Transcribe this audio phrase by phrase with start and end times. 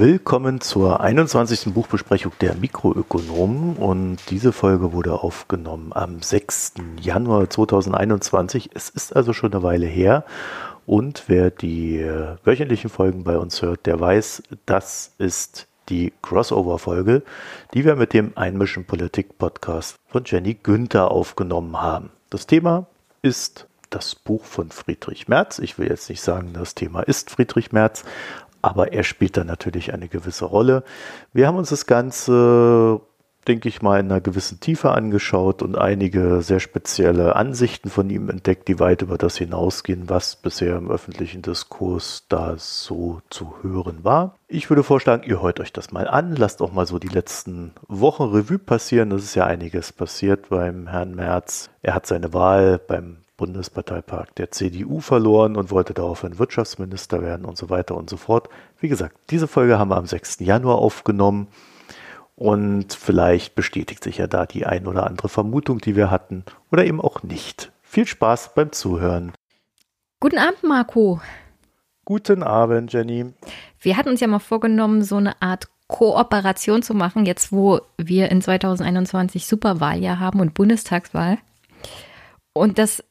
[0.00, 1.74] Willkommen zur 21.
[1.74, 6.74] Buchbesprechung der Mikroökonomen und diese Folge wurde aufgenommen am 6.
[7.00, 8.70] Januar 2021.
[8.74, 10.24] Es ist also schon eine Weile her
[10.86, 17.24] und wer die äh, wöchentlichen Folgen bei uns hört, der weiß, das ist die Crossover-Folge,
[17.74, 22.10] die wir mit dem Einmischen Politik Podcast von Jenny Günther aufgenommen haben.
[22.30, 22.86] Das Thema
[23.22, 25.58] ist das Buch von Friedrich Merz.
[25.58, 28.04] Ich will jetzt nicht sagen, das Thema ist Friedrich Merz,
[28.68, 30.84] aber er spielt da natürlich eine gewisse Rolle.
[31.32, 33.00] Wir haben uns das Ganze,
[33.46, 38.28] denke ich mal, in einer gewissen Tiefe angeschaut und einige sehr spezielle Ansichten von ihm
[38.28, 44.04] entdeckt, die weit über das hinausgehen, was bisher im öffentlichen Diskurs da so zu hören
[44.04, 44.34] war.
[44.48, 47.72] Ich würde vorschlagen, ihr hört euch das mal an, lasst auch mal so die letzten
[47.88, 49.12] Wochen Revue passieren.
[49.12, 51.70] Es ist ja einiges passiert beim Herrn Merz.
[51.80, 57.56] Er hat seine Wahl beim Bundesparteipark der CDU verloren und wollte daraufhin Wirtschaftsminister werden und
[57.56, 58.50] so weiter und so fort.
[58.78, 60.40] Wie gesagt, diese Folge haben wir am 6.
[60.40, 61.48] Januar aufgenommen
[62.36, 66.84] und vielleicht bestätigt sich ja da die ein oder andere Vermutung, die wir hatten oder
[66.84, 67.72] eben auch nicht.
[67.80, 69.32] Viel Spaß beim Zuhören.
[70.20, 71.20] Guten Abend, Marco.
[72.04, 73.32] Guten Abend, Jenny.
[73.80, 78.30] Wir hatten uns ja mal vorgenommen, so eine Art Kooperation zu machen, jetzt wo wir
[78.30, 81.38] in 2021 Superwahljahr haben und Bundestagswahl.
[82.52, 83.04] Und das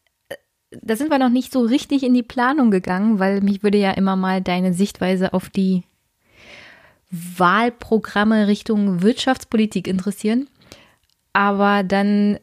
[0.71, 3.91] da sind wir noch nicht so richtig in die Planung gegangen, weil mich würde ja
[3.91, 5.83] immer mal deine Sichtweise auf die
[7.09, 10.47] Wahlprogramme Richtung Wirtschaftspolitik interessieren.
[11.31, 12.39] Aber dann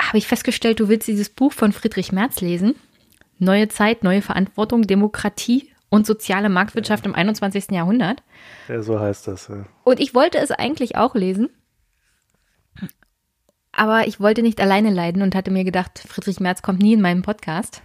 [0.00, 2.74] habe ich festgestellt, du willst dieses Buch von Friedrich Merz lesen.
[3.38, 7.70] Neue Zeit, neue Verantwortung, Demokratie und soziale Marktwirtschaft im 21.
[7.70, 8.22] Jahrhundert.
[8.68, 9.48] Ja, so heißt das.
[9.48, 9.66] Ja.
[9.84, 11.50] Und ich wollte es eigentlich auch lesen.
[13.72, 17.00] Aber ich wollte nicht alleine leiden und hatte mir gedacht, Friedrich Merz kommt nie in
[17.00, 17.82] meinen Podcast.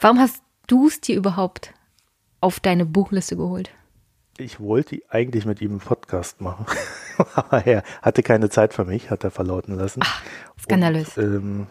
[0.00, 1.74] Warum hast du es dir überhaupt
[2.40, 3.70] auf deine Buchliste geholt?
[4.38, 6.66] Ich wollte eigentlich mit ihm einen Podcast machen,
[7.34, 10.00] aber er hatte keine Zeit für mich, hat er verlauten lassen.
[10.02, 10.22] Ach,
[10.60, 11.16] skandalös.
[11.16, 11.66] Und, ähm,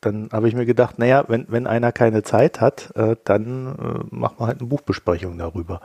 [0.00, 4.14] dann habe ich mir gedacht, naja, wenn, wenn einer keine Zeit hat, äh, dann äh,
[4.14, 5.80] machen wir halt eine Buchbesprechung darüber.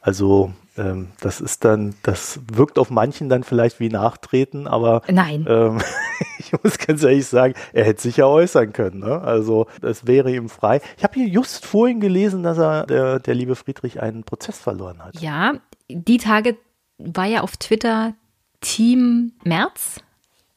[0.00, 5.44] Also ähm, das ist dann, das wirkt auf manchen dann vielleicht wie Nachtreten, aber Nein.
[5.48, 5.80] Ähm,
[6.38, 9.00] ich muss ganz ehrlich sagen, er hätte sich ja äußern können.
[9.00, 9.20] Ne?
[9.20, 10.80] Also das wäre ihm frei.
[10.96, 15.04] Ich habe hier just vorhin gelesen, dass er, der, der liebe Friedrich, einen Prozess verloren
[15.04, 15.20] hat.
[15.20, 15.54] Ja,
[15.88, 16.56] die Tage
[16.98, 18.14] war ja auf Twitter
[18.60, 20.00] Team März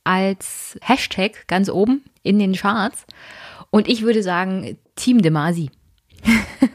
[0.03, 3.05] als Hashtag ganz oben in den Charts.
[3.69, 5.69] Und ich würde sagen, Team de Masi.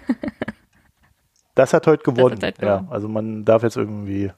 [1.59, 2.41] das hat heute gewonnen.
[2.41, 2.63] Hat.
[2.63, 4.31] Ja, also man darf jetzt irgendwie.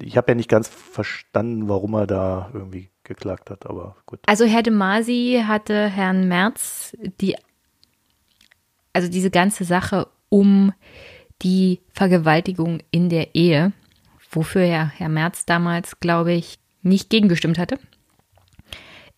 [0.00, 4.18] Ich habe ja nicht ganz verstanden, warum er da irgendwie geklagt hat, aber gut.
[4.26, 7.36] Also Herr de Masi hatte Herrn Merz die,
[8.92, 10.72] also diese ganze Sache um
[11.42, 13.72] die Vergewaltigung in der Ehe,
[14.32, 17.78] wofür ja Herr Merz damals, glaube ich, nicht gegengestimmt hatte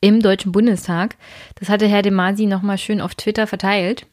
[0.03, 1.16] im Deutschen Bundestag.
[1.55, 4.06] Das hatte Herr de Masi nochmal schön auf Twitter verteilt.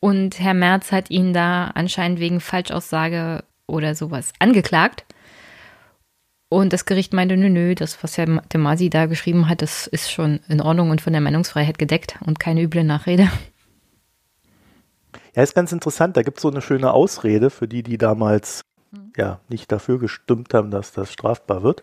[0.00, 5.04] Und Herr Merz hat ihn da anscheinend wegen Falschaussage oder sowas angeklagt.
[6.48, 9.86] Und das Gericht meinte, nö, nö, das, was Herr de Masi da geschrieben hat, das
[9.86, 13.28] ist schon in Ordnung und von der Meinungsfreiheit gedeckt und keine üble Nachrede.
[15.34, 16.16] Ja, ist ganz interessant.
[16.16, 19.12] Da gibt es so eine schöne Ausrede für die, die damals mhm.
[19.16, 21.82] ja nicht dafür gestimmt haben, dass das strafbar wird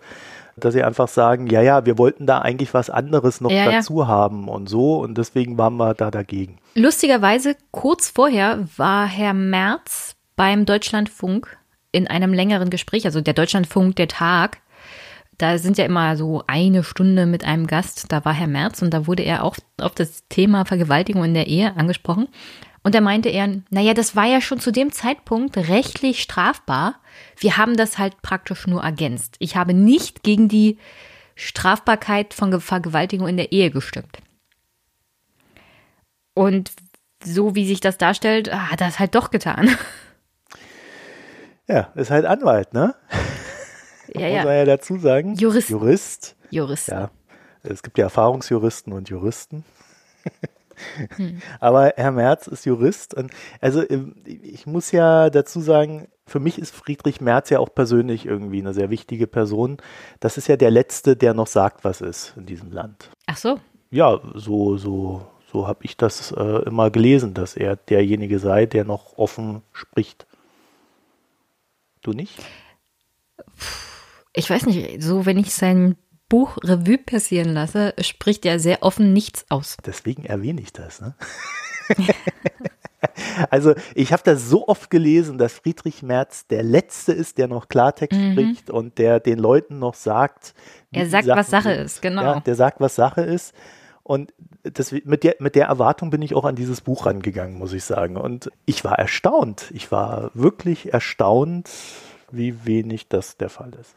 [0.56, 4.02] dass sie einfach sagen, ja, ja, wir wollten da eigentlich was anderes noch ja, dazu
[4.02, 4.08] ja.
[4.08, 6.58] haben und so und deswegen waren wir da dagegen.
[6.76, 11.58] Lustigerweise, kurz vorher war Herr Merz beim Deutschlandfunk
[11.92, 14.60] in einem längeren Gespräch, also der Deutschlandfunk, der Tag,
[15.38, 18.94] da sind ja immer so eine Stunde mit einem Gast, da war Herr Merz und
[18.94, 22.28] da wurde er auch auf das Thema Vergewaltigung in der Ehe angesprochen.
[22.84, 26.96] Und da meinte er, naja, das war ja schon zu dem Zeitpunkt rechtlich strafbar.
[27.38, 29.36] Wir haben das halt praktisch nur ergänzt.
[29.40, 30.78] Ich habe nicht gegen die
[31.36, 34.20] Strafbarkeit von Vergewaltigung in der Ehe gestimmt.
[36.34, 36.72] Und
[37.24, 39.76] so wie sich das darstellt, hat er es halt doch getan.
[41.68, 42.94] Ja, ist halt Anwalt, ne?
[44.14, 44.36] Ja, ja.
[44.38, 45.36] Muss man ja dazu sagen.
[45.36, 45.70] Jurist.
[45.70, 46.36] Jurist.
[46.50, 46.90] Jurist.
[46.90, 47.12] Ja.
[47.64, 49.64] Es gibt ja Erfahrungsjuristen und Juristen.
[51.16, 51.42] Hm.
[51.60, 53.14] Aber Herr Merz ist Jurist.
[53.14, 53.32] Und
[53.62, 53.84] also
[54.26, 58.74] ich muss ja dazu sagen, für mich ist Friedrich Merz ja auch persönlich irgendwie eine
[58.74, 59.78] sehr wichtige Person.
[60.20, 63.10] Das ist ja der Letzte, der noch sagt, was ist in diesem Land.
[63.28, 63.60] Ach so.
[63.92, 68.86] Ja, so, so, so habe ich das äh, immer gelesen, dass er derjenige sei, der
[68.86, 70.26] noch offen spricht.
[72.02, 72.42] Du nicht?
[74.34, 75.96] Ich weiß nicht, so wenn ich sein
[76.30, 79.78] Buch Revue passieren lasse, spricht er sehr offen nichts aus.
[79.86, 81.02] Deswegen erwähne ich das.
[81.02, 81.16] Ne?
[83.50, 87.68] Also ich habe das so oft gelesen, dass Friedrich Merz der Letzte ist, der noch
[87.68, 88.32] Klartext mhm.
[88.32, 90.54] spricht und der den Leuten noch sagt.
[90.92, 91.86] Er sagt, was Sache sind.
[91.86, 92.24] ist, genau.
[92.24, 93.54] Ja, der sagt, was Sache ist.
[94.04, 94.34] Und
[94.64, 97.84] das, mit, der, mit der Erwartung bin ich auch an dieses Buch rangegangen, muss ich
[97.84, 98.18] sagen.
[98.18, 99.72] Und ich war erstaunt.
[99.74, 101.70] Ich war wirklich erstaunt,
[102.32, 103.96] wie wenig das der Fall ist.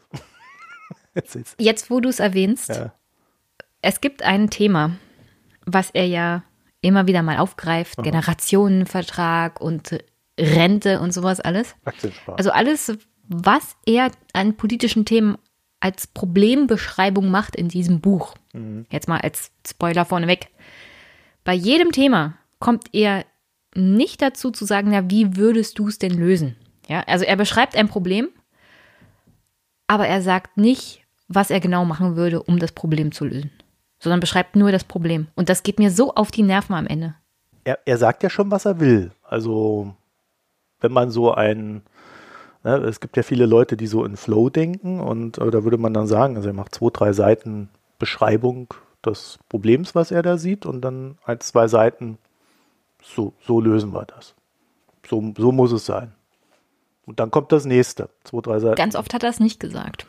[1.59, 2.93] Jetzt, wo du es erwähnst, ja.
[3.81, 4.97] es gibt ein Thema,
[5.65, 6.43] was er ja
[6.81, 8.03] immer wieder mal aufgreift, Aha.
[8.03, 9.97] Generationenvertrag und
[10.39, 11.75] Rente und sowas alles.
[12.37, 15.37] Also alles, was er an politischen Themen
[15.79, 18.35] als Problembeschreibung macht in diesem Buch.
[18.53, 18.85] Mhm.
[18.89, 20.47] Jetzt mal als Spoiler vorneweg.
[21.43, 23.25] Bei jedem Thema kommt er
[23.75, 26.55] nicht dazu zu sagen, na, wie würdest du es denn lösen?
[26.87, 28.29] Ja, also er beschreibt ein Problem,
[29.87, 33.51] aber er sagt nicht, was er genau machen würde, um das Problem zu lösen
[33.99, 35.27] sondern beschreibt nur das Problem.
[35.35, 37.15] Und das geht mir so auf die Nerven am Ende.
[37.63, 39.11] Er, er sagt ja schon, was er will.
[39.23, 39.93] Also,
[40.79, 41.81] wenn man so ein,
[42.63, 45.77] ne, es gibt ja viele Leute, die so in Flow denken und äh, da würde
[45.77, 47.69] man dann sagen, also er macht zwei, drei Seiten
[47.99, 48.73] Beschreibung
[49.05, 52.19] des Problems, was er da sieht und dann ein, zwei Seiten,
[53.01, 54.35] so, so lösen wir das.
[55.07, 56.13] So, so muss es sein.
[57.07, 58.75] Und dann kommt das nächste, zwei, drei Seiten.
[58.75, 60.05] Ganz oft hat er es nicht gesagt.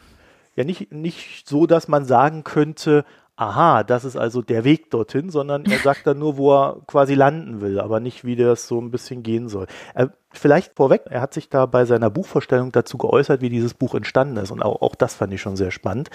[0.57, 3.05] Ja, nicht, nicht so, dass man sagen könnte,
[3.37, 7.15] aha, das ist also der Weg dorthin, sondern er sagt dann nur, wo er quasi
[7.15, 9.69] landen will, aber nicht, wie das so ein bisschen gehen soll.
[9.95, 13.95] Äh, vielleicht vorweg, er hat sich da bei seiner Buchvorstellung dazu geäußert, wie dieses Buch
[13.95, 16.11] entstanden ist und auch, auch das fand ich schon sehr spannend.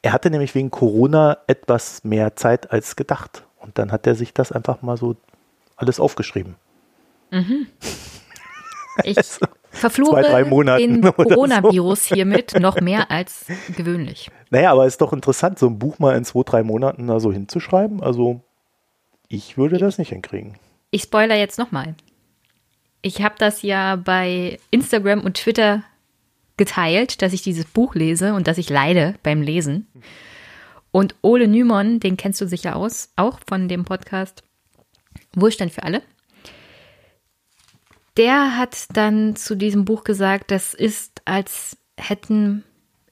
[0.00, 4.32] Er hatte nämlich wegen Corona etwas mehr Zeit als gedacht und dann hat er sich
[4.32, 5.16] das einfach mal so
[5.76, 6.56] alles aufgeschrieben.
[7.30, 7.66] Mhm.
[9.04, 9.46] Ich also,
[9.82, 10.44] verfluche zwei,
[10.78, 12.14] den Coronavirus so.
[12.14, 13.46] hiermit noch mehr als
[13.76, 14.30] gewöhnlich.
[14.50, 17.32] Naja, aber ist doch interessant, so ein Buch mal in zwei, drei Monaten da so
[17.32, 18.02] hinzuschreiben.
[18.02, 18.40] Also
[19.28, 20.54] ich würde das nicht hinkriegen.
[20.90, 21.94] Ich spoiler jetzt nochmal.
[23.02, 25.82] Ich habe das ja bei Instagram und Twitter
[26.56, 29.86] geteilt, dass ich dieses Buch lese und dass ich leide beim Lesen.
[30.90, 34.44] Und Ole Nymon, den kennst du sicher aus, auch von dem Podcast
[35.34, 36.02] Wohlstand für alle
[38.16, 42.64] der hat dann zu diesem Buch gesagt, das ist, als hätten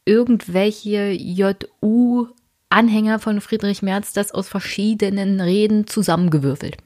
[0.05, 2.39] irgendwelche JU-Anhänger
[3.19, 6.77] von Friedrich Merz das aus verschiedenen Reden zusammengewürfelt.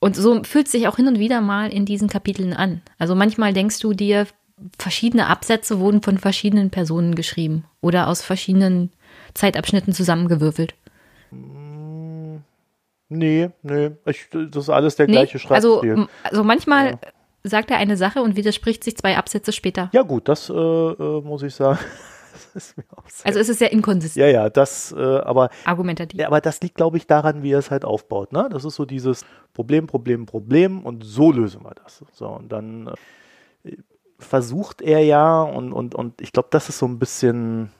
[0.00, 2.82] Und so fühlt sich auch hin und wieder mal in diesen Kapiteln an.
[2.98, 4.26] Also manchmal denkst du dir,
[4.78, 8.90] verschiedene Absätze wurden von verschiedenen Personen geschrieben oder aus verschiedenen
[9.34, 10.74] Zeitabschnitten zusammengewürfelt.
[13.12, 15.90] Nee, nee, ich, das ist alles der nee, gleiche Schreibstil.
[15.90, 16.98] Also, also manchmal ja.
[17.44, 19.90] sagt er eine Sache und widerspricht sich zwei Absätze später.
[19.92, 21.78] Ja gut, das äh, äh, muss ich sagen.
[23.24, 24.24] also es ist sehr inkonsistent.
[24.24, 26.18] Ja, ja, das, äh, aber argumentativ.
[26.18, 28.32] Ja, aber das liegt, glaube ich, daran, wie er es halt aufbaut.
[28.32, 28.48] Ne?
[28.50, 32.04] Das ist so dieses Problem, Problem, Problem und so lösen wir das.
[32.12, 32.92] So und dann
[33.64, 33.76] äh,
[34.18, 37.70] versucht er ja und und und ich glaube, das ist so ein bisschen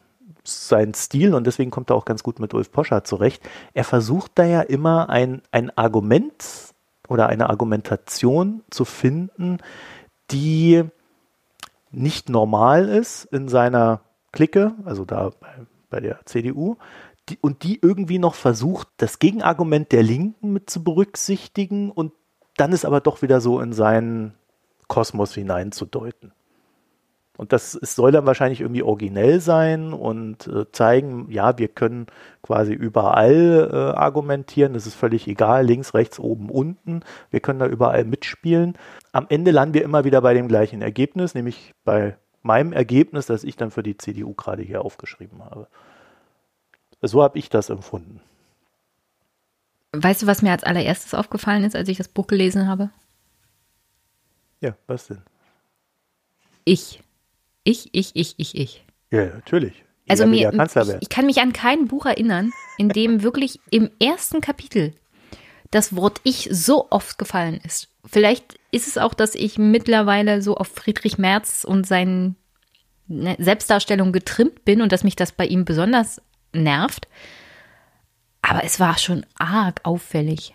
[0.45, 3.43] sein Stil und deswegen kommt er auch ganz gut mit Ulf Poschardt zurecht.
[3.75, 6.45] Er versucht da ja immer ein, ein Argument
[7.09, 9.59] oder eine Argumentation zu finden,
[10.31, 10.85] die
[11.91, 14.01] nicht normal ist in seiner
[14.33, 16.77] Clique, also da bei, bei der CDU,
[17.29, 22.13] die, und die irgendwie noch versucht, das Gegenargument der Linken mit zu berücksichtigen und
[22.57, 24.35] dann ist aber doch wieder so in seinen
[24.89, 26.33] Kosmos hineinzudeuten.
[27.43, 32.07] Und das es soll dann wahrscheinlich irgendwie originell sein und äh, zeigen, ja, wir können
[32.41, 34.77] quasi überall äh, argumentieren.
[34.77, 37.01] Es ist völlig egal, links, rechts, oben, unten.
[37.33, 38.79] Wir können da überall mitspielen.
[39.11, 43.43] Am Ende landen wir immer wieder bei dem gleichen Ergebnis, nämlich bei meinem Ergebnis, das
[43.43, 45.67] ich dann für die CDU gerade hier aufgeschrieben habe.
[47.01, 48.21] So habe ich das empfunden.
[49.91, 52.91] Weißt du, was mir als allererstes aufgefallen ist, als ich das Buch gelesen habe?
[54.61, 55.23] Ja, was denn?
[56.65, 57.03] Ich.
[57.65, 58.85] Ich, ich, ich, ich, ich.
[59.11, 59.85] Ja, natürlich.
[60.09, 64.41] Also mir, ich, ich kann mich an kein Buch erinnern, in dem wirklich im ersten
[64.41, 64.95] Kapitel
[65.71, 67.89] das Wort ich so oft gefallen ist.
[68.05, 72.35] Vielleicht ist es auch, dass ich mittlerweile so auf Friedrich Merz und seine
[73.09, 76.21] Selbstdarstellung getrimmt bin und dass mich das bei ihm besonders
[76.53, 77.09] nervt.
[78.43, 80.55] Aber es war schon arg auffällig.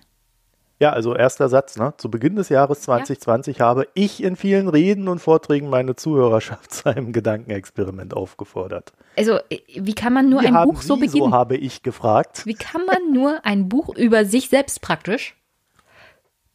[0.79, 1.95] Ja, also erster Satz, ne?
[1.97, 3.65] Zu Beginn des Jahres 2020 ja.
[3.65, 8.93] habe ich in vielen Reden und Vorträgen meine Zuhörerschaft zu einem Gedankenexperiment aufgefordert.
[9.17, 11.29] Also, wie kann man nur wie ein Buch so beginnen?
[11.29, 12.45] So habe ich gefragt.
[12.45, 15.35] Wie kann man nur ein Buch über sich selbst praktisch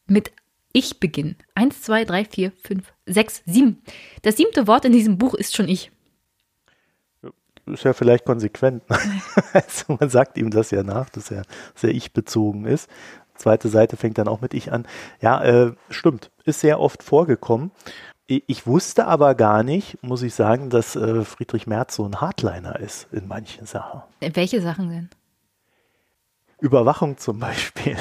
[0.07, 0.31] mit
[0.71, 1.35] ich beginnen?
[1.53, 3.83] Eins, zwei, drei, vier, fünf, sechs, sieben.
[4.21, 5.91] Das siebte Wort in diesem Buch ist schon ich.
[7.65, 8.83] Ist ja vielleicht konsequent.
[9.53, 11.43] also man sagt ihm das ja nach, dass er
[11.75, 12.89] sehr ich bezogen ist.
[13.43, 14.87] Zweite Seite fängt dann auch mit ich an.
[15.21, 17.71] Ja, äh, stimmt, ist sehr oft vorgekommen.
[18.25, 22.79] Ich wusste aber gar nicht, muss ich sagen, dass äh, Friedrich Merz so ein Hardliner
[22.79, 24.01] ist in manchen Sachen.
[24.21, 25.09] Welche Sachen denn?
[26.61, 27.97] Überwachung zum Beispiel.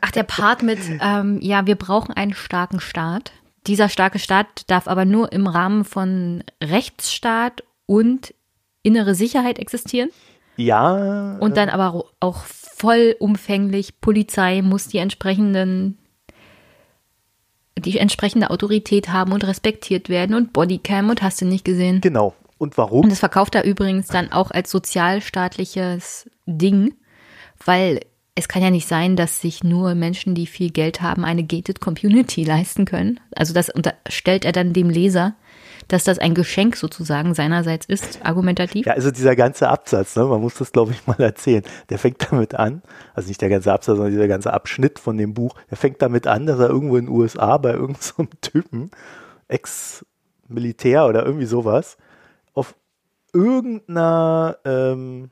[0.00, 3.32] Ach, der Part mit, ähm, ja, wir brauchen einen starken Staat.
[3.66, 8.34] Dieser starke Staat darf aber nur im Rahmen von Rechtsstaat und
[8.82, 10.10] innere Sicherheit existieren.
[10.56, 11.36] Ja.
[11.38, 15.98] Und dann aber auch vollumfänglich, Polizei muss die entsprechenden
[17.76, 22.00] die entsprechende Autorität haben und respektiert werden und Bodycam und hast du nicht gesehen.
[22.00, 22.34] Genau.
[22.56, 23.04] Und warum?
[23.04, 26.94] Und das verkauft er übrigens dann auch als sozialstaatliches Ding,
[27.64, 28.00] weil
[28.36, 31.80] es kann ja nicht sein, dass sich nur Menschen, die viel Geld haben, eine gated
[31.80, 33.20] Community leisten können.
[33.34, 35.34] Also das unterstellt er dann dem Leser,
[35.88, 38.86] dass das ein Geschenk sozusagen seinerseits ist, argumentativ.
[38.86, 42.30] Ja, also dieser ganze Absatz, ne, man muss das glaube ich mal erzählen, der fängt
[42.30, 42.82] damit an,
[43.14, 46.26] also nicht der ganze Absatz, sondern dieser ganze Abschnitt von dem Buch, der fängt damit
[46.26, 48.90] an, dass er irgendwo in den USA bei irgendeinem so Typen,
[49.48, 51.96] Ex-Militär oder irgendwie sowas,
[52.54, 52.74] auf
[53.32, 55.30] irgendeiner ähm,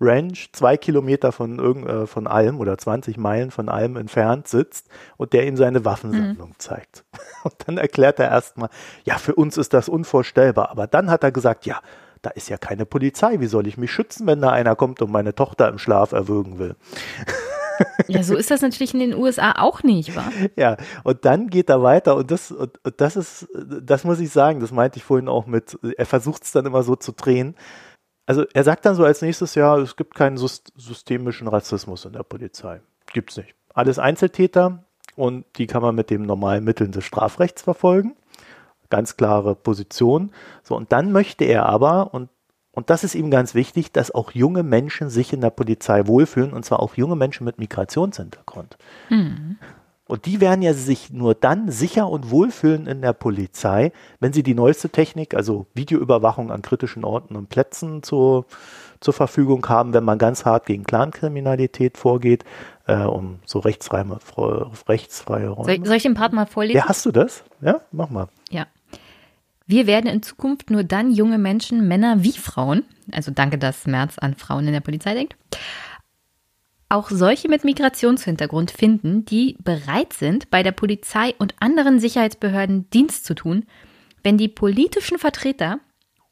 [0.00, 4.88] Ranch zwei Kilometer von, irgend, äh, von Alm oder 20 Meilen von Alm entfernt sitzt
[5.16, 6.58] und der ihm seine Waffensammlung mhm.
[6.58, 7.04] zeigt.
[7.44, 8.70] Und dann erklärt er erstmal,
[9.04, 10.70] ja, für uns ist das unvorstellbar.
[10.70, 11.80] Aber dann hat er gesagt, ja,
[12.22, 13.38] da ist ja keine Polizei.
[13.38, 16.58] Wie soll ich mich schützen, wenn da einer kommt und meine Tochter im Schlaf erwürgen
[16.58, 16.74] will?
[18.06, 20.24] Ja, so ist das natürlich in den USA auch nicht, wa?
[20.54, 23.48] Ja, und dann geht er weiter und das, und, und das ist,
[23.82, 26.84] das muss ich sagen, das meinte ich vorhin auch mit, er versucht es dann immer
[26.84, 27.56] so zu drehen,
[28.26, 32.22] also er sagt dann so als nächstes Jahr, es gibt keinen systemischen Rassismus in der
[32.22, 32.80] Polizei.
[33.12, 33.54] Gibt's nicht.
[33.72, 34.84] Alles Einzeltäter
[35.16, 38.16] und die kann man mit den normalen Mitteln des Strafrechts verfolgen.
[38.90, 40.32] Ganz klare Position.
[40.62, 42.30] So, und dann möchte er aber, und,
[42.72, 46.52] und das ist ihm ganz wichtig, dass auch junge Menschen sich in der Polizei wohlfühlen,
[46.52, 48.76] und zwar auch junge Menschen mit Migrationshintergrund.
[49.10, 49.58] Mhm.
[50.06, 54.42] Und die werden ja sich nur dann sicher und wohlfühlen in der Polizei, wenn sie
[54.42, 58.44] die neueste Technik, also Videoüberwachung an kritischen Orten und Plätzen zur,
[59.00, 62.44] zur Verfügung haben, wenn man ganz hart gegen Clankriminalität vorgeht,
[62.86, 64.04] äh, um so rechtsfreie,
[64.86, 65.76] rechtsfreie Räume.
[65.76, 66.76] Soll, soll ich den Part mal vorlesen?
[66.76, 67.42] Ja, hast du das?
[67.62, 68.28] Ja, mach mal.
[68.50, 68.66] Ja.
[69.66, 74.18] Wir werden in Zukunft nur dann junge Menschen, Männer wie Frauen, also danke, dass Merz
[74.18, 75.36] an Frauen in der Polizei denkt,
[76.94, 83.24] auch solche mit Migrationshintergrund finden, die bereit sind, bei der Polizei und anderen Sicherheitsbehörden Dienst
[83.24, 83.66] zu tun,
[84.22, 85.80] wenn die politischen Vertreter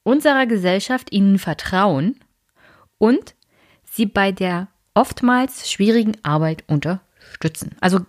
[0.05, 2.17] unserer Gesellschaft ihnen vertrauen
[2.99, 3.35] und
[3.85, 7.77] sie bei der oftmals schwierigen Arbeit unterstützen.
[7.81, 8.01] Also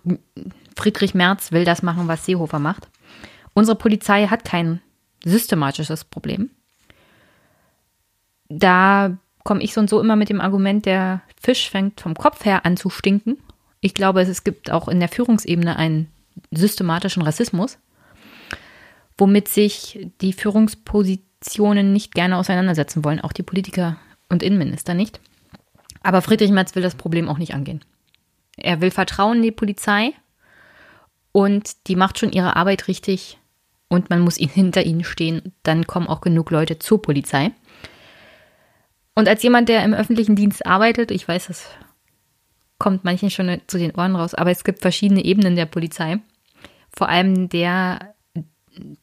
[0.76, 2.88] Friedrich Merz will das machen, was Seehofer macht.
[3.52, 4.80] Unsere Polizei hat kein
[5.24, 6.50] systematisches Problem.
[8.48, 12.46] Da komme ich so und so immer mit dem Argument, der Fisch fängt vom Kopf
[12.46, 13.36] her an zu stinken.
[13.80, 16.10] Ich glaube, es gibt auch in der Führungsebene einen
[16.50, 17.76] systematischen Rassismus,
[19.18, 23.98] womit sich die Führungspositionen nicht gerne auseinandersetzen wollen, auch die Politiker
[24.30, 25.20] und Innenminister nicht.
[26.02, 27.84] Aber Friedrich Merz will das Problem auch nicht angehen.
[28.56, 30.12] Er will Vertrauen in die Polizei
[31.30, 33.38] und die macht schon ihre Arbeit richtig
[33.88, 35.52] und man muss hinter ihnen stehen.
[35.62, 37.52] Dann kommen auch genug Leute zur Polizei.
[39.14, 41.68] Und als jemand, der im öffentlichen Dienst arbeitet, ich weiß, das
[42.78, 46.18] kommt manchen schon zu den Ohren raus, aber es gibt verschiedene Ebenen der Polizei.
[46.96, 48.14] Vor allem der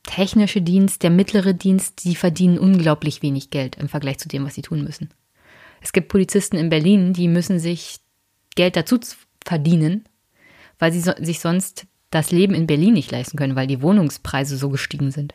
[0.04, 4.56] technische Dienst, der mittlere Dienst, die verdienen unglaublich wenig Geld im Vergleich zu dem, was
[4.56, 5.10] sie tun müssen.
[5.82, 8.00] Es gibt Polizisten in Berlin, die müssen sich
[8.56, 9.00] Geld dazu
[9.46, 10.06] verdienen,
[10.78, 14.58] weil sie so, sich sonst das Leben in Berlin nicht leisten können, weil die Wohnungspreise
[14.58, 15.34] so gestiegen sind.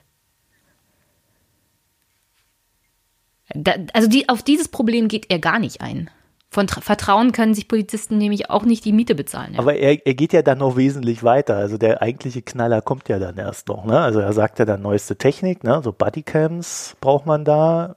[3.54, 6.10] Da, also die, auf dieses Problem geht er gar nicht ein.
[6.48, 9.54] Von Tra Vertrauen können sich Polizisten nämlich auch nicht die Miete bezahlen.
[9.54, 9.58] Ja.
[9.58, 11.56] Aber er, er geht ja dann noch wesentlich weiter.
[11.56, 13.84] Also der eigentliche Knaller kommt ja dann erst noch.
[13.84, 14.00] Ne?
[14.00, 15.80] Also er sagt ja dann neueste Technik, ne?
[15.82, 17.96] so Bodycams braucht man da.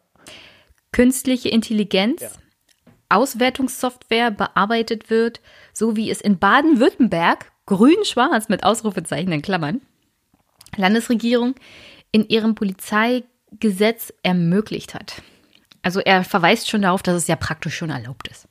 [0.91, 2.29] Künstliche Intelligenz, ja.
[3.09, 5.41] Auswertungssoftware bearbeitet wird,
[5.71, 9.81] so wie es in Baden-Württemberg, grün-schwarz mit Ausrufezeichen in Klammern,
[10.75, 11.55] Landesregierung
[12.11, 15.21] in ihrem Polizeigesetz ermöglicht hat.
[15.81, 18.47] Also er verweist schon darauf, dass es ja praktisch schon erlaubt ist.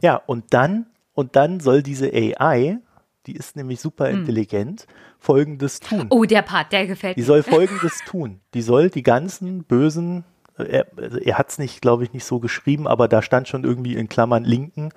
[0.00, 2.78] Ja, und dann, und dann soll diese AI,
[3.26, 4.88] die ist nämlich super intelligent, hm.
[5.18, 6.06] folgendes tun.
[6.10, 7.22] Oh, der Part, der gefällt mir.
[7.22, 8.40] Die soll folgendes tun.
[8.52, 10.24] Die soll die ganzen bösen,
[10.56, 13.64] er, also er hat es nicht, glaube ich, nicht so geschrieben, aber da stand schon
[13.64, 14.90] irgendwie in Klammern Linken,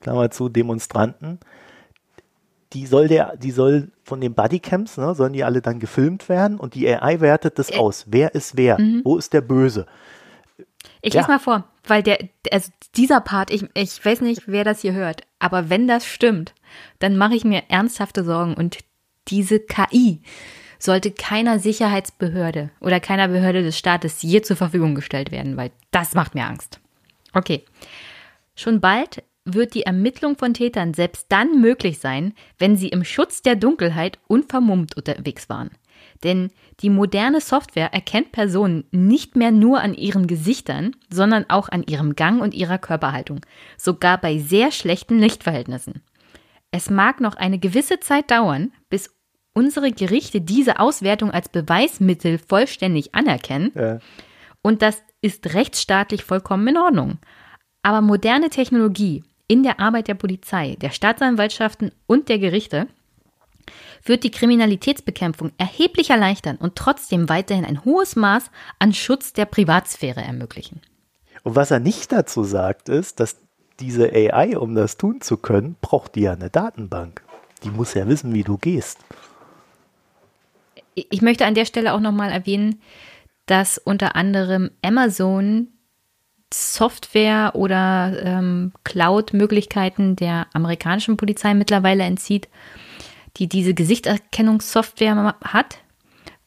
[0.00, 1.38] Klammer zu, Demonstranten.
[2.72, 6.58] Die soll der, die soll von den Bodycams, ne, sollen die alle dann gefilmt werden
[6.58, 8.06] und die AI wertet das äh, aus.
[8.08, 8.80] Wer ist wer?
[8.80, 9.02] Mhm.
[9.04, 9.86] Wo ist der Böse?
[11.02, 11.34] Ich lese ja.
[11.34, 12.18] mal vor, weil der,
[12.50, 16.54] also dieser Part, ich, ich weiß nicht, wer das hier hört, Aber wenn das stimmt,
[17.00, 18.78] dann mache ich mir ernsthafte Sorgen und
[19.28, 20.22] diese KI
[20.78, 26.14] sollte keiner Sicherheitsbehörde oder keiner Behörde des Staates je zur Verfügung gestellt werden, weil das
[26.14, 26.80] macht mir Angst.
[27.32, 27.64] Okay.
[28.54, 33.42] Schon bald wird die Ermittlung von Tätern selbst dann möglich sein, wenn sie im Schutz
[33.42, 35.70] der Dunkelheit unvermummt unterwegs waren.
[36.22, 36.50] Denn
[36.80, 42.14] die moderne Software erkennt Personen nicht mehr nur an ihren Gesichtern, sondern auch an ihrem
[42.14, 43.40] Gang und ihrer Körperhaltung,
[43.76, 46.02] sogar bei sehr schlechten Lichtverhältnissen.
[46.70, 49.14] Es mag noch eine gewisse Zeit dauern, bis
[49.52, 53.72] unsere Gerichte diese Auswertung als Beweismittel vollständig anerkennen.
[53.74, 53.98] Ja.
[54.62, 57.18] Und das ist rechtsstaatlich vollkommen in Ordnung.
[57.82, 62.86] Aber moderne Technologie in der Arbeit der Polizei, der Staatsanwaltschaften und der Gerichte
[64.04, 70.22] wird die Kriminalitätsbekämpfung erheblich erleichtern und trotzdem weiterhin ein hohes Maß an Schutz der Privatsphäre
[70.22, 70.80] ermöglichen.
[71.42, 73.36] Und was er nicht dazu sagt, ist, dass
[73.80, 77.22] diese AI, um das tun zu können, braucht die ja eine Datenbank.
[77.64, 78.98] Die muss ja wissen, wie du gehst.
[80.94, 82.80] Ich möchte an der Stelle auch nochmal erwähnen,
[83.46, 85.68] dass unter anderem Amazon
[86.52, 92.48] Software oder ähm, Cloud-Möglichkeiten der amerikanischen Polizei mittlerweile entzieht,
[93.36, 95.78] die diese Gesichtserkennungssoftware hat,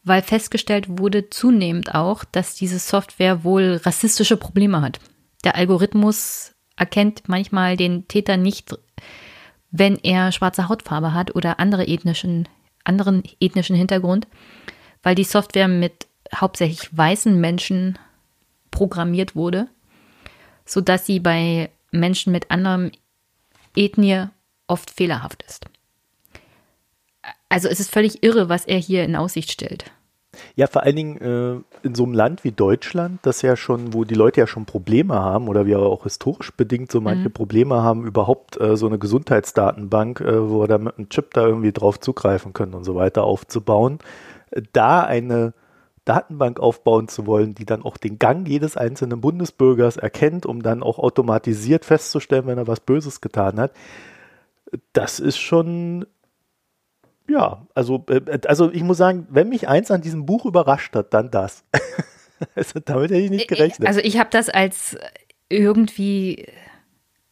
[0.04, 5.00] weil festgestellt wurde zunehmend auch, dass diese Software wohl rassistische Probleme hat.
[5.44, 8.78] Der Algorithmus erkennt manchmal den Täter nicht,
[9.72, 12.48] wenn er schwarze Hautfarbe hat oder andere ethnischen,
[12.84, 14.28] anderen ethnischen Hintergrund,
[15.02, 17.98] weil die Software mit hauptsächlich weißen Menschen
[18.72, 19.68] programmiert wurde
[20.66, 22.92] sodass sie bei Menschen mit anderem
[23.76, 24.26] Ethnie
[24.68, 25.66] oft fehlerhaft ist.
[27.50, 29.86] Also es ist völlig irre, was er hier in Aussicht stellt.
[30.56, 34.04] Ja, vor allen Dingen äh, in so einem Land wie Deutschland, das ja schon, wo
[34.04, 37.34] die Leute ja schon Probleme haben oder wir auch historisch bedingt so manche mhm.
[37.34, 41.46] Probleme haben, überhaupt äh, so eine Gesundheitsdatenbank, äh, wo wir da mit einem Chip da
[41.46, 44.00] irgendwie drauf zugreifen können und so weiter aufzubauen.
[44.74, 45.54] Da eine
[46.06, 50.84] Datenbank aufbauen zu wollen, die dann auch den Gang jedes einzelnen Bundesbürgers erkennt, um dann
[50.84, 53.72] auch automatisiert festzustellen, wenn er was Böses getan hat.
[54.94, 56.06] Das ist schon,
[57.28, 61.14] ja, also, äh, also ich muss sagen, wenn mich eins an diesem Buch überrascht hat,
[61.14, 61.64] dann das.
[62.56, 63.88] also damit hätte ich nicht gerechnet.
[63.88, 64.98] Also ich habe das als
[65.50, 66.48] irgendwie,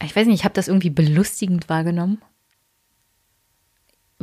[0.01, 2.21] ich weiß nicht, ich habe das irgendwie belustigend wahrgenommen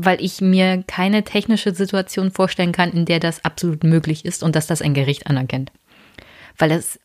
[0.04, 4.56] weil ich mir keine technische Situation vorstellen kann, in der das absolut möglich ist und
[4.56, 5.72] dass das ein Gericht anerkennt.
[6.56, 6.98] Weil es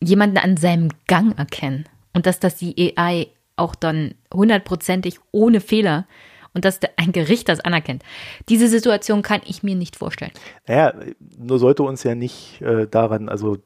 [0.00, 6.06] jemanden an seinem Gang erkennen und dass das die AI auch dann hundertprozentig ohne Fehler
[6.54, 8.02] und dass ein Gericht das anerkennt.
[8.48, 10.32] Diese Situation kann ich mir nicht vorstellen.
[10.66, 10.94] Naja,
[11.38, 13.58] nur sollte uns ja nicht äh, daran, also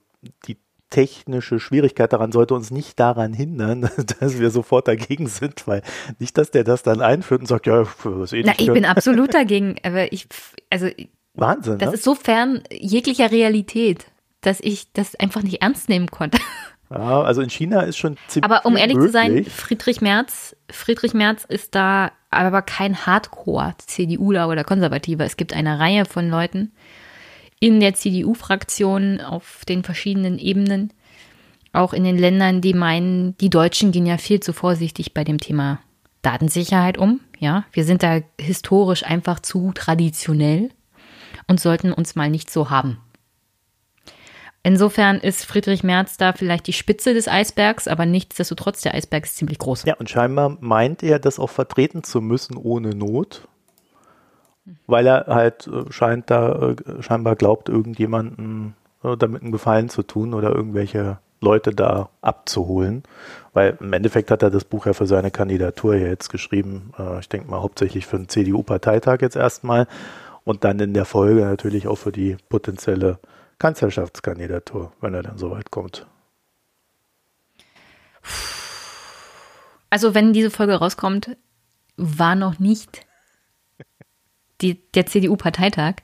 [0.46, 0.57] die
[0.90, 5.83] technische Schwierigkeit daran sollte uns nicht daran hindern, dass wir sofort dagegen sind, weil
[6.18, 9.35] nicht, dass der das dann einführt und sagt, ja, was eh Na, ich bin absolut
[9.35, 10.27] dagegen, aber ich,
[10.70, 10.88] also
[11.35, 11.79] Wahnsinn.
[11.79, 11.94] Das ne?
[11.96, 14.07] ist so fern jeglicher Realität,
[14.40, 16.38] dass ich das einfach nicht ernst nehmen konnte.
[16.88, 18.51] Ja, also in China ist schon ziemlich.
[18.51, 19.12] Aber um ehrlich möglich.
[19.12, 22.12] zu sein, Friedrich Merz, Friedrich Merz ist da
[22.44, 25.25] aber kein Hardcore-CDUler oder Konservativer.
[25.25, 26.72] Es gibt eine Reihe von Leuten,
[27.59, 30.92] in der CDU-Fraktion auf den verschiedenen Ebenen,
[31.72, 35.38] auch in den Ländern, die meinen, die Deutschen gehen ja viel zu vorsichtig bei dem
[35.38, 35.81] Thema
[36.22, 37.20] Datensicherheit um.
[37.38, 40.70] Ja, wir sind da historisch einfach zu traditionell
[41.46, 42.99] und sollten uns mal nicht so haben.
[44.67, 49.37] Insofern ist Friedrich Merz da vielleicht die Spitze des Eisbergs, aber nichtsdestotrotz der Eisberg ist
[49.37, 49.85] ziemlich groß.
[49.85, 53.47] Ja, und scheinbar meint er, das auch vertreten zu müssen ohne Not
[54.89, 58.75] weil er halt äh, scheint da äh, scheinbar glaubt, irgendjemanden
[59.05, 63.05] äh, damit einen Gefallen zu tun oder irgendwelche Leute da abzuholen.
[63.53, 66.93] Weil im Endeffekt hat er das Buch ja für seine Kandidatur jetzt geschrieben.
[67.21, 69.87] ich denke mal hauptsächlich für den CDU-Parteitag jetzt erstmal
[70.45, 73.19] und dann in der Folge natürlich auch für die potenzielle
[73.59, 76.07] Kanzlerschaftskandidatur, wenn er dann soweit kommt.
[79.90, 81.37] Also wenn diese Folge rauskommt,
[81.97, 83.07] war noch nicht
[84.61, 85.97] die, der CDU-Parteitag.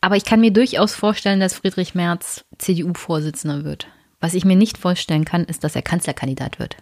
[0.00, 3.88] Aber ich kann mir durchaus vorstellen, dass Friedrich Merz CDU-Vorsitzender wird.
[4.20, 6.76] Was ich mir nicht vorstellen kann, ist, dass er Kanzlerkandidat wird.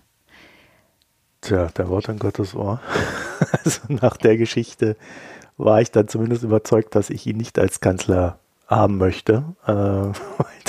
[1.40, 2.80] Tja, der Wort an Gottes Ohr.
[3.52, 4.96] Also nach der Geschichte
[5.58, 9.56] war ich dann zumindest überzeugt, dass ich ihn nicht als Kanzler haben möchte.
[9.66, 10.12] Äh,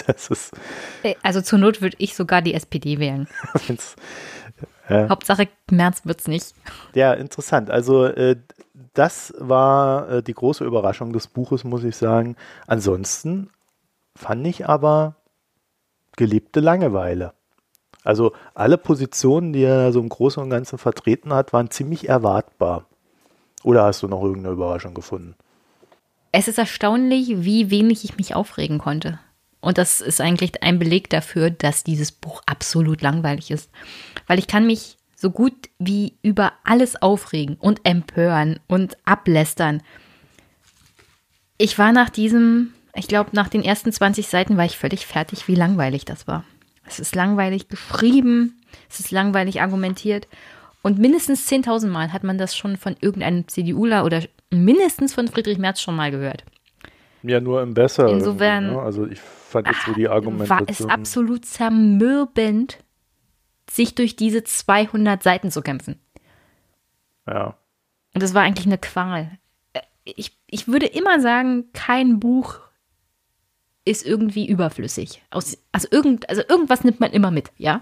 [0.06, 0.54] das ist
[1.24, 3.28] also zur Not würde ich sogar die SPD wählen.
[4.88, 6.56] äh, Hauptsache Merz wird es nicht.
[6.94, 7.70] Ja, interessant.
[7.70, 8.38] Also äh,
[8.94, 12.36] das war äh, die große Überraschung des Buches, muss ich sagen.
[12.68, 13.50] Ansonsten
[14.16, 15.16] fand ich aber
[16.16, 17.34] gelebte Langeweile.
[18.04, 22.86] Also alle Positionen, die er so im Großen und Ganzen vertreten hat, waren ziemlich erwartbar.
[23.64, 25.36] Oder hast du noch irgendeine Überraschung gefunden?
[26.32, 29.20] Es ist erstaunlich, wie wenig ich mich aufregen konnte.
[29.60, 33.70] Und das ist eigentlich ein Beleg dafür, dass dieses Buch absolut langweilig ist.
[34.28, 39.82] Weil ich kann mich so gut wie über alles aufregen und empören und ablästern.
[41.58, 45.48] Ich war nach diesem, ich glaube, nach den ersten 20 Seiten war ich völlig fertig,
[45.48, 46.44] wie langweilig das war.
[46.86, 50.28] Es ist langweilig geschrieben, es ist langweilig argumentiert.
[50.84, 55.58] Und mindestens 10.000 Mal hat man das schon von irgendeinem CDUler oder mindestens von Friedrich
[55.58, 56.44] Merz schon mal gehört.
[57.24, 58.08] Ja, nur im Besser.
[58.08, 58.74] Insofern.
[58.74, 58.82] Ne?
[58.82, 60.60] Also ich fand jetzt so die Argumentation.
[60.60, 62.78] War es absolut zermürbend,
[63.70, 66.00] sich durch diese 200 Seiten zu kämpfen.
[67.28, 67.58] Ja.
[68.14, 69.38] Und das war eigentlich eine Qual.
[69.74, 72.60] Äh, ich, ich würde immer sagen, kein Buch
[73.84, 75.22] ist irgendwie überflüssig.
[75.32, 77.82] Aus, also, irgend, also irgendwas nimmt man immer mit, ja.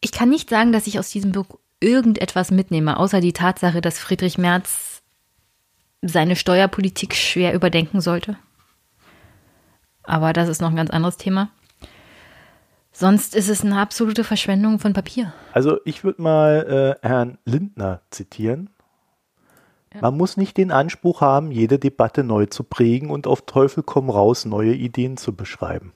[0.00, 3.98] Ich kann nicht sagen, dass ich aus diesem Buch irgendetwas mitnehme, außer die Tatsache, dass
[3.98, 5.02] Friedrich Merz
[6.00, 8.36] seine Steuerpolitik schwer überdenken sollte.
[10.02, 11.50] Aber das ist noch ein ganz anderes Thema.
[12.92, 15.32] Sonst ist es eine absolute Verschwendung von Papier.
[15.52, 18.68] Also ich würde mal äh, Herrn Lindner zitieren.
[20.00, 24.08] Man muss nicht den Anspruch haben, jede Debatte neu zu prägen und auf Teufel komm
[24.08, 25.92] raus neue Ideen zu beschreiben.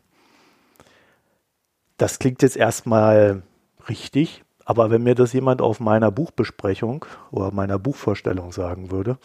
[1.96, 3.42] Das klingt jetzt erstmal
[3.88, 9.16] richtig, aber wenn mir das jemand auf meiner Buchbesprechung oder meiner Buchvorstellung sagen würde,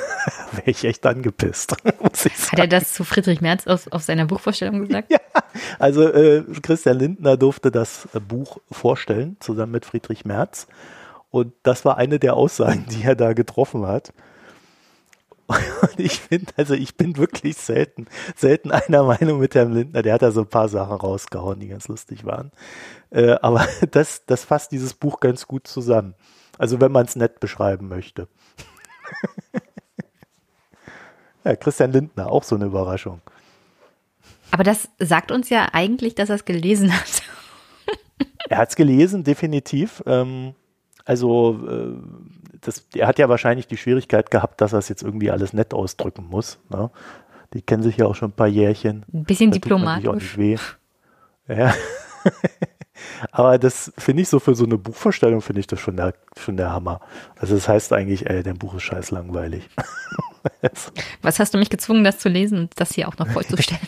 [0.52, 1.74] wäre ich echt angepisst.
[1.84, 5.10] Hat er das zu Friedrich Merz auf, auf seiner Buchvorstellung gesagt?
[5.32, 5.42] Ja,
[5.78, 10.68] also äh, Christian Lindner durfte das Buch vorstellen, zusammen mit Friedrich Merz.
[11.30, 14.12] Und das war eine der Aussagen, die er da getroffen hat.
[15.82, 20.02] Und ich finde, also ich bin wirklich selten, selten einer Meinung mit Herrn Lindner.
[20.02, 22.52] Der hat da so ein paar Sachen rausgehauen, die ganz lustig waren.
[23.10, 26.14] Äh, aber das, das fasst dieses Buch ganz gut zusammen.
[26.58, 28.28] Also wenn man es nett beschreiben möchte.
[31.44, 33.20] ja, Christian Lindner, auch so eine Überraschung.
[34.50, 37.22] Aber das sagt uns ja eigentlich, dass er es gelesen hat.
[38.48, 40.02] er hat es gelesen, definitiv.
[40.06, 40.54] Ähm,
[41.04, 45.30] also äh, das, er hat ja wahrscheinlich die Schwierigkeit gehabt, dass er es jetzt irgendwie
[45.30, 46.58] alles nett ausdrücken muss.
[46.68, 46.90] Ne?
[47.54, 49.04] Die kennen sich ja auch schon ein paar Jährchen.
[49.12, 50.08] Ein bisschen das diplomatisch.
[50.08, 50.56] Auch nicht weh.
[51.48, 51.74] Ja.
[53.32, 56.56] Aber das finde ich so für so eine Buchvorstellung, finde ich das schon der, schon
[56.56, 57.00] der Hammer.
[57.36, 59.68] Also das heißt eigentlich, ey, dein Buch ist scheiß langweilig.
[61.22, 63.80] was hast du mich gezwungen, das zu lesen und das hier auch noch vorzustellen?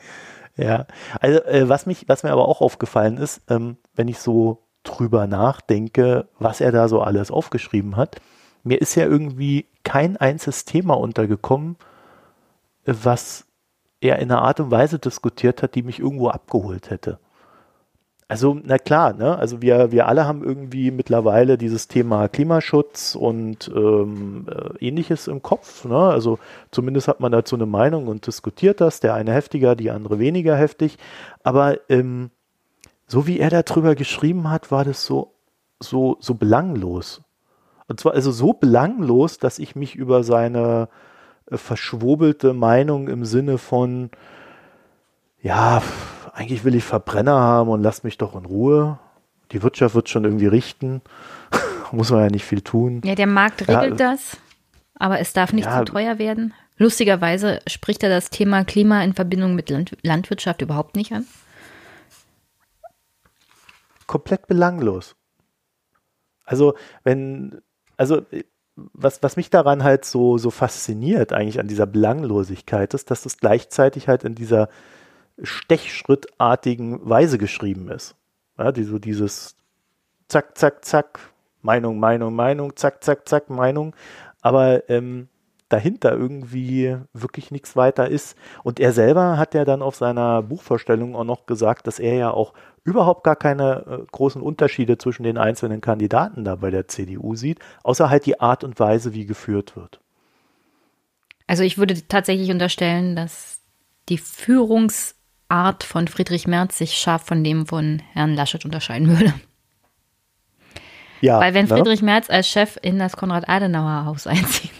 [0.56, 0.86] ja,
[1.20, 5.26] also äh, was, mich, was mir aber auch aufgefallen ist, ähm, wenn ich so drüber
[5.26, 8.20] nachdenke, was er da so alles aufgeschrieben hat,
[8.62, 11.76] mir ist ja irgendwie kein einziges Thema untergekommen,
[12.84, 13.46] was
[14.00, 17.18] er in einer Art und Weise diskutiert hat, die mich irgendwo abgeholt hätte.
[18.28, 19.36] Also, na klar, ne?
[19.36, 25.42] Also wir, wir alle haben irgendwie mittlerweile dieses Thema Klimaschutz und ähm, äh, ähnliches im
[25.42, 25.84] Kopf.
[25.84, 25.98] Ne?
[25.98, 26.38] Also
[26.70, 30.54] zumindest hat man dazu eine Meinung und diskutiert das, der eine heftiger, die andere weniger
[30.54, 30.96] heftig.
[31.42, 32.30] Aber ähm,
[33.10, 35.34] so wie er darüber geschrieben hat, war das so,
[35.80, 37.22] so, so belanglos.
[37.88, 40.88] Und zwar also so belanglos, dass ich mich über seine
[41.50, 44.10] äh, verschwobelte Meinung im Sinne von,
[45.42, 45.82] ja,
[46.34, 49.00] eigentlich will ich Verbrenner haben und lass mich doch in Ruhe.
[49.50, 51.02] Die Wirtschaft wird schon irgendwie richten.
[51.90, 53.00] Muss man ja nicht viel tun.
[53.04, 54.36] Ja, der Markt regelt ja, das,
[54.94, 56.54] aber es darf nicht ja, zu teuer werden.
[56.76, 61.26] Lustigerweise spricht er das Thema Klima in Verbindung mit Land Landwirtschaft überhaupt nicht an
[64.10, 65.14] komplett belanglos.
[66.44, 67.62] Also, wenn,
[67.96, 68.22] also,
[68.74, 73.38] was, was mich daran halt so, so fasziniert, eigentlich an dieser Belanglosigkeit, ist, dass es
[73.38, 74.68] gleichzeitig halt in dieser
[75.40, 78.16] stechschrittartigen Weise geschrieben ist.
[78.58, 79.54] Ja, die, so dieses
[80.26, 81.20] Zack, Zack, Zack,
[81.62, 83.94] Meinung, Meinung, Meinung, Zack, Zack, Zack, Meinung.
[84.40, 85.28] Aber ähm,
[85.70, 88.36] dahinter irgendwie wirklich nichts weiter ist.
[88.62, 92.30] Und er selber hat ja dann auf seiner Buchvorstellung auch noch gesagt, dass er ja
[92.30, 92.52] auch
[92.84, 97.58] überhaupt gar keine äh, großen Unterschiede zwischen den einzelnen Kandidaten da bei der CDU sieht,
[97.82, 100.00] außer halt die Art und Weise, wie geführt wird.
[101.46, 103.60] Also ich würde tatsächlich unterstellen, dass
[104.08, 109.34] die Führungsart von Friedrich Merz sich scharf von dem von Herrn Laschet unterscheiden würde.
[111.20, 111.74] Ja, Weil wenn ne?
[111.74, 114.72] Friedrich Merz als Chef in das Konrad-Adenauer-Haus einzieht,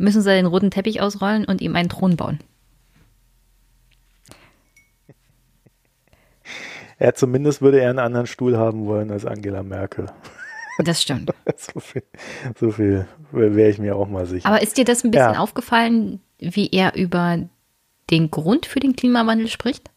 [0.00, 2.40] müssen sie den roten Teppich ausrollen und ihm einen Thron bauen.
[6.98, 10.06] Ja, zumindest würde er einen anderen Stuhl haben wollen als Angela Merkel.
[10.82, 11.30] Das stimmt.
[11.58, 12.02] so viel,
[12.58, 14.48] so viel wäre ich mir auch mal sicher.
[14.48, 15.38] Aber ist dir das ein bisschen ja.
[15.38, 17.36] aufgefallen, wie er über
[18.08, 19.90] den Grund für den Klimawandel spricht?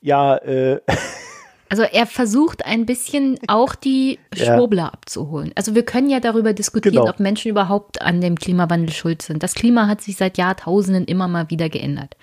[0.00, 0.80] Ja, äh.
[1.68, 4.88] Also er versucht ein bisschen auch die Schwurbler ja.
[4.88, 5.52] abzuholen.
[5.54, 7.08] Also wir können ja darüber diskutieren, genau.
[7.08, 9.42] ob Menschen überhaupt an dem Klimawandel schuld sind.
[9.42, 12.16] Das Klima hat sich seit Jahrtausenden immer mal wieder geändert.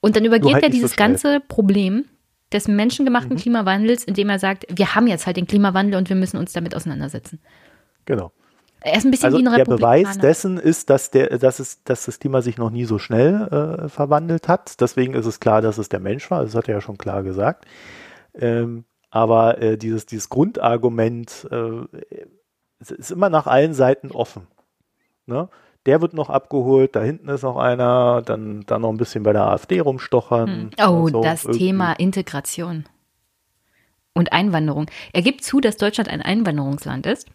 [0.00, 2.04] Und dann übergeht halt er dieses so ganze Problem
[2.52, 3.40] des menschengemachten mhm.
[3.40, 6.74] Klimawandels, indem er sagt, wir haben jetzt halt den Klimawandel und wir müssen uns damit
[6.74, 7.40] auseinandersetzen.
[8.04, 8.32] Genau.
[8.80, 11.82] Er ist ein bisschen also wie ein Der Beweis dessen ist, dass, der, dass, es,
[11.82, 14.80] dass das Klima sich noch nie so schnell äh, verwandelt hat.
[14.80, 16.44] Deswegen ist es klar, dass es der Mensch war.
[16.44, 17.64] Das hat er ja schon klar gesagt.
[18.38, 21.86] Ähm, aber äh, dieses, dieses Grundargument äh,
[22.80, 24.46] ist immer nach allen Seiten offen.
[25.26, 25.48] Ne?
[25.86, 29.32] Der wird noch abgeholt, da hinten ist noch einer, dann, dann noch ein bisschen bei
[29.32, 30.48] der AfD rumstochern.
[30.48, 30.70] Hm.
[30.86, 31.66] Oh, so, das irgendwie.
[31.66, 32.84] Thema Integration
[34.12, 34.86] und Einwanderung.
[35.12, 37.28] Er gibt zu, dass Deutschland ein Einwanderungsland ist,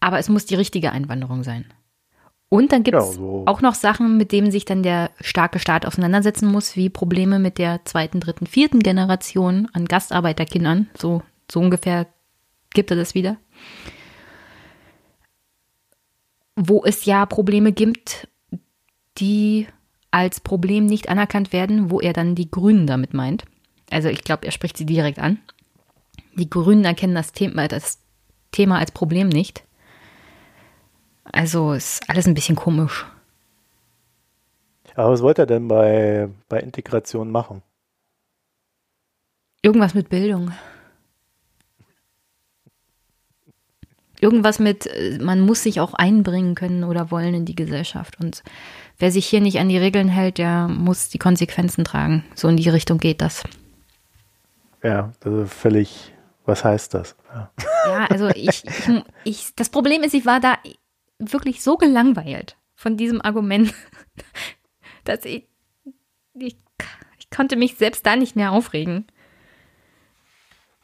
[0.00, 1.66] aber es muss die richtige Einwanderung sein.
[2.50, 3.42] Und dann gibt es ja, so.
[3.46, 7.58] auch noch Sachen, mit denen sich dann der starke Staat auseinandersetzen muss, wie Probleme mit
[7.58, 10.88] der zweiten, dritten, vierten Generation an Gastarbeiterkindern.
[10.96, 12.06] So, so ungefähr
[12.70, 13.36] gibt er das wieder.
[16.56, 18.28] Wo es ja Probleme gibt,
[19.18, 19.66] die
[20.10, 23.44] als Problem nicht anerkannt werden, wo er dann die Grünen damit meint.
[23.90, 25.38] Also ich glaube, er spricht sie direkt an.
[26.34, 28.00] Die Grünen erkennen das Thema, das
[28.52, 29.64] Thema als Problem nicht.
[31.32, 33.06] Also ist alles ein bisschen komisch.
[34.94, 37.62] Aber was wollte er denn bei, bei Integration machen?
[39.62, 40.52] Irgendwas mit Bildung.
[44.20, 48.18] Irgendwas mit, äh, man muss sich auch einbringen können oder wollen in die Gesellschaft.
[48.20, 48.42] Und
[48.98, 52.24] wer sich hier nicht an die Regeln hält, der muss die Konsequenzen tragen.
[52.34, 53.44] So in die Richtung geht das.
[54.82, 56.12] Ja, also völlig,
[56.44, 57.14] was heißt das?
[57.32, 57.50] Ja,
[57.86, 60.56] ja also ich, ich, ich, das Problem ist, ich war da
[61.18, 63.74] wirklich so gelangweilt von diesem Argument,
[65.04, 65.48] dass ich,
[66.34, 66.56] ich,
[67.18, 69.06] ich konnte mich selbst da nicht mehr aufregen.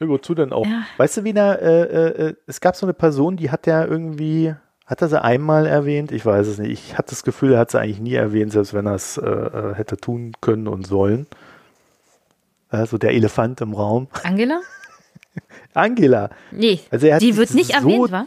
[0.01, 0.67] wozu denn auch?
[0.67, 0.85] Ja.
[0.97, 3.85] Weißt du, wie da, äh, äh, äh, es gab so eine Person, die hat ja
[3.85, 4.55] irgendwie,
[4.87, 6.13] hat er sie einmal erwähnt?
[6.13, 6.73] Ich weiß es nicht.
[6.73, 9.29] Ich hatte das Gefühl, er hat sie eigentlich nie erwähnt, selbst wenn er es äh,
[9.29, 11.27] äh, hätte tun können und sollen.
[12.69, 14.09] Also der Elefant im Raum.
[14.25, 14.61] Angela?
[15.75, 16.31] Angela.
[16.51, 18.27] Nee, also die wird nicht so erwähnt, wa?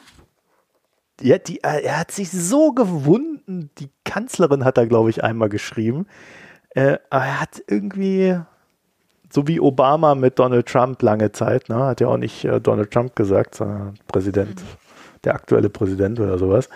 [1.21, 3.71] Ja, die, äh, er hat sich so gewunden.
[3.80, 6.06] Die Kanzlerin hat er, glaube ich, einmal geschrieben.
[6.69, 8.39] Äh, aber er hat irgendwie,
[9.32, 12.91] so wie Obama mit Donald Trump lange Zeit, ne, hat ja auch nicht äh, Donald
[12.91, 14.67] Trump gesagt, sondern Präsident, mhm.
[15.23, 16.69] der aktuelle Präsident oder sowas.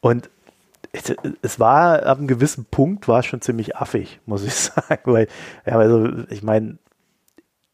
[0.00, 0.30] Und
[0.92, 5.12] es, es, war ab einem gewissen Punkt war es schon ziemlich affig, muss ich sagen,
[5.12, 5.26] weil,
[5.66, 6.78] ja, also ich meine,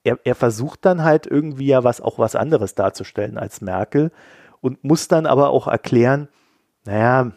[0.02, 4.12] er, er versucht dann halt irgendwie ja was auch was anderes darzustellen als Merkel
[4.60, 6.28] und muss dann aber auch erklären,
[6.84, 7.32] naja,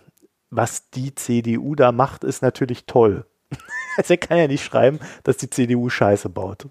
[0.49, 3.25] was die CDU da macht, ist natürlich toll.
[3.97, 6.67] also er kann ja nicht schreiben, dass die CDU Scheiße baut.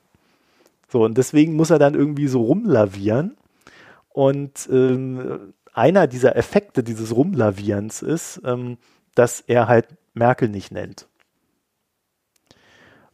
[0.88, 3.36] So, und deswegen muss er dann irgendwie so rumlavieren.
[4.08, 8.78] Und ähm, einer dieser Effekte dieses Rumlavierens ist, ähm,
[9.14, 11.08] dass er halt Merkel nicht nennt.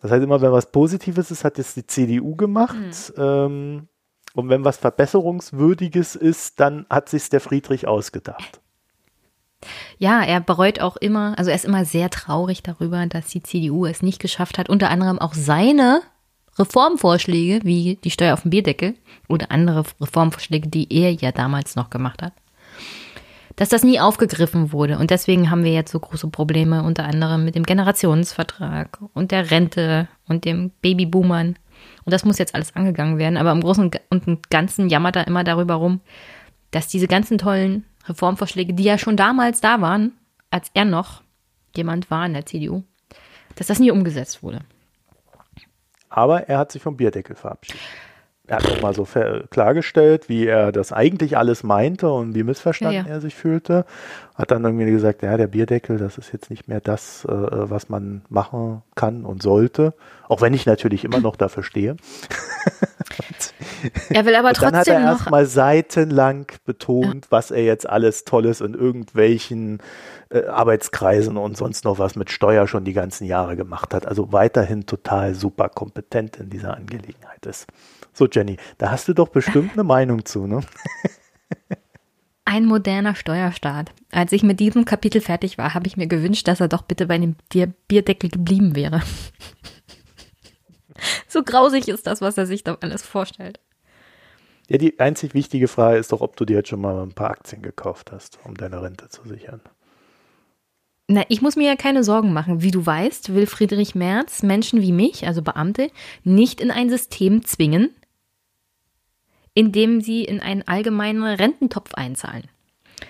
[0.00, 2.76] Das heißt immer, wenn was Positives ist, hat jetzt die CDU gemacht.
[3.16, 3.22] Mhm.
[3.22, 3.88] Ähm,
[4.34, 8.60] und wenn was Verbesserungswürdiges ist, dann hat sich der Friedrich ausgedacht.
[9.98, 13.86] Ja, er bereut auch immer, also er ist immer sehr traurig darüber, dass die CDU
[13.86, 16.02] es nicht geschafft hat, unter anderem auch seine
[16.58, 18.94] Reformvorschläge, wie die Steuer auf den Bierdeckel
[19.28, 22.32] oder andere Reformvorschläge, die er ja damals noch gemacht hat,
[23.56, 24.98] dass das nie aufgegriffen wurde.
[24.98, 29.50] Und deswegen haben wir jetzt so große Probleme, unter anderem mit dem Generationsvertrag und der
[29.50, 31.56] Rente und dem Babyboomern.
[32.04, 33.36] Und das muss jetzt alles angegangen werden.
[33.36, 36.00] Aber im Großen und Ganzen jammert er immer darüber rum,
[36.70, 40.12] dass diese ganzen tollen Reformvorschläge, die ja schon damals da waren,
[40.50, 41.22] als er noch
[41.74, 42.82] jemand war in der CDU,
[43.56, 44.60] dass das nie umgesetzt wurde.
[46.08, 47.80] Aber er hat sich vom Bierdeckel verabschiedet
[48.46, 49.06] er hat nochmal so
[49.50, 53.14] klargestellt, wie er das eigentlich alles meinte und wie missverstanden ja, ja.
[53.14, 53.86] er sich fühlte.
[54.34, 57.88] Hat dann irgendwie gesagt, ja, der Bierdeckel, das ist jetzt nicht mehr das, äh, was
[57.88, 59.94] man machen kann und sollte.
[60.28, 61.96] Auch wenn ich natürlich immer noch dafür stehe.
[64.10, 67.30] er will aber und trotzdem Dann hat er erstmal seitenlang betont, ja.
[67.30, 69.78] was er jetzt alles Tolles in irgendwelchen
[70.30, 74.06] äh, Arbeitskreisen und sonst noch was mit Steuer schon die ganzen Jahre gemacht hat.
[74.06, 77.66] Also weiterhin total super kompetent in dieser Angelegenheit ist.
[78.12, 80.60] So, Jenny, da hast du doch bestimmt eine Meinung zu, ne?
[82.46, 83.90] Ein moderner Steuerstaat.
[84.12, 87.06] Als ich mit diesem Kapitel fertig war, habe ich mir gewünscht, dass er doch bitte
[87.06, 87.36] bei dem
[87.88, 89.02] Bierdeckel geblieben wäre.
[91.28, 93.60] so grausig ist das, was er sich da alles vorstellt.
[94.68, 97.30] Ja, die einzig wichtige Frage ist doch, ob du dir jetzt schon mal ein paar
[97.30, 99.60] Aktien gekauft hast, um deine Rente zu sichern.
[101.06, 102.62] Na, ich muss mir ja keine Sorgen machen.
[102.62, 105.90] Wie du weißt, will Friedrich Merz Menschen wie mich, also Beamte,
[106.22, 107.94] nicht in ein System zwingen,
[109.52, 112.44] in dem sie in einen allgemeinen Rententopf einzahlen.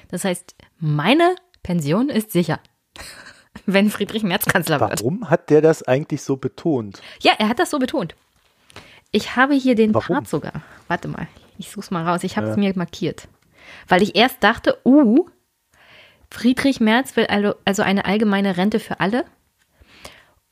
[0.09, 2.59] Das heißt, meine Pension ist sicher,
[3.66, 5.00] wenn Friedrich Merz Kanzler wird.
[5.00, 7.00] Warum hat der das eigentlich so betont?
[7.20, 8.14] Ja, er hat das so betont.
[9.11, 10.16] Ich habe hier den Warum?
[10.16, 10.62] Part sogar.
[10.88, 12.24] Warte mal, ich suche es mal raus.
[12.24, 12.61] Ich habe es ja.
[12.61, 13.29] mir markiert.
[13.88, 15.27] Weil ich erst dachte, uh,
[16.31, 17.27] Friedrich Merz will
[17.64, 19.24] also eine allgemeine Rente für alle.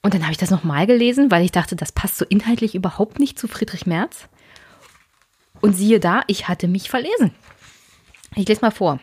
[0.02, 3.18] Und dann habe ich das nochmal gelesen, weil ich dachte, das passt so inhaltlich überhaupt
[3.18, 4.28] nicht zu Friedrich Merz.
[5.60, 7.32] Und siehe da, ich hatte mich verlesen.
[8.34, 9.00] Ich lese mal vor.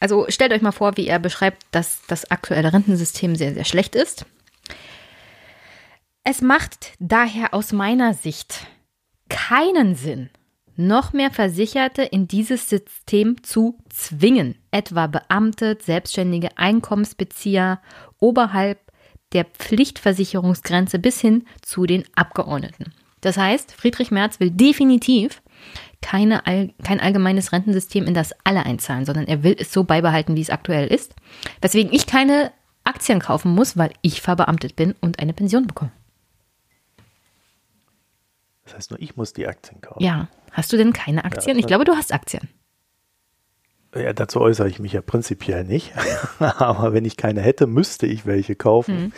[0.00, 3.94] Also stellt euch mal vor, wie er beschreibt, dass das aktuelle Rentensystem sehr, sehr schlecht
[3.94, 4.24] ist.
[6.24, 8.66] Es macht daher aus meiner Sicht
[9.28, 10.30] keinen Sinn,
[10.76, 17.80] noch mehr Versicherte in dieses System zu zwingen, etwa Beamte, selbstständige Einkommensbezieher
[18.18, 18.78] oberhalb
[19.32, 22.92] der Pflichtversicherungsgrenze bis hin zu den Abgeordneten.
[23.20, 25.42] Das heißt, Friedrich Merz will definitiv
[26.00, 26.42] keine,
[26.82, 30.50] kein allgemeines Rentensystem, in das alle einzahlen, sondern er will es so beibehalten, wie es
[30.50, 31.14] aktuell ist.
[31.60, 32.52] Weswegen ich keine
[32.84, 35.92] Aktien kaufen muss, weil ich verbeamtet bin und eine Pension bekomme.
[38.64, 40.02] Das heißt, nur ich muss die Aktien kaufen.
[40.02, 40.28] Ja.
[40.52, 41.56] Hast du denn keine Aktien?
[41.56, 42.48] Ja, ich glaube, du hast Aktien.
[43.94, 45.92] Ja, dazu äußere ich mich ja prinzipiell nicht.
[46.38, 49.12] Aber wenn ich keine hätte, müsste ich welche kaufen.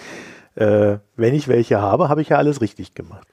[0.56, 0.62] Hm.
[0.62, 3.26] Äh, wenn ich welche habe, habe ich ja alles richtig gemacht.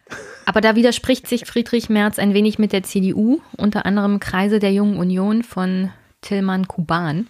[0.49, 4.73] Aber da widerspricht sich Friedrich Merz ein wenig mit der CDU, unter anderem Kreise der
[4.73, 7.27] Jungen Union von Tillmann Kuban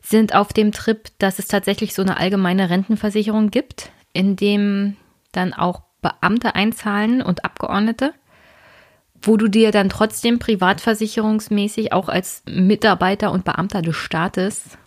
[0.00, 4.96] sind auf dem Trip, dass es tatsächlich so eine allgemeine Rentenversicherung gibt, in dem
[5.32, 8.14] dann auch Beamte einzahlen und Abgeordnete,
[9.20, 14.78] wo du dir dann trotzdem privatversicherungsmäßig auch als Mitarbeiter und Beamter des Staates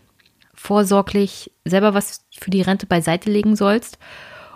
[0.55, 3.99] vorsorglich selber was für die Rente beiseite legen sollst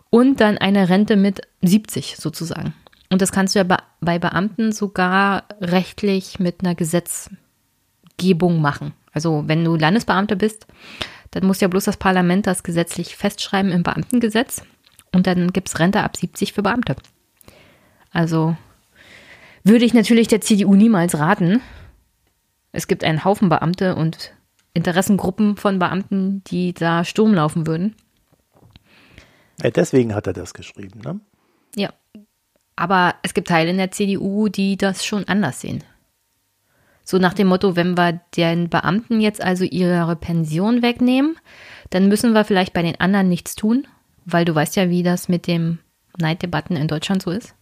[0.09, 2.73] und dann eine Rente mit 70 sozusagen.
[3.09, 8.93] Und das kannst du ja bei Beamten sogar rechtlich mit einer Gesetzgebung machen.
[9.13, 10.67] Also wenn du Landesbeamter bist,
[11.31, 14.63] dann muss ja bloß das Parlament das gesetzlich festschreiben im Beamtengesetz.
[15.13, 16.95] Und dann gibt es Rente ab 70 für Beamte.
[18.11, 18.57] Also
[19.63, 21.61] würde ich natürlich der CDU niemals raten.
[22.71, 24.33] Es gibt einen Haufen Beamte und
[24.73, 27.95] Interessengruppen von Beamten, die da Sturm laufen würden.
[29.61, 31.19] Ja, deswegen hat er das geschrieben, ne?
[31.75, 31.91] Ja,
[32.77, 35.83] aber es gibt Teile in der CDU, die das schon anders sehen.
[37.03, 41.37] So nach dem Motto, wenn wir den Beamten jetzt also ihre Pension wegnehmen,
[41.89, 43.87] dann müssen wir vielleicht bei den anderen nichts tun,
[44.25, 45.79] weil du weißt ja, wie das mit dem
[46.17, 47.55] Neiddebatten in Deutschland so ist.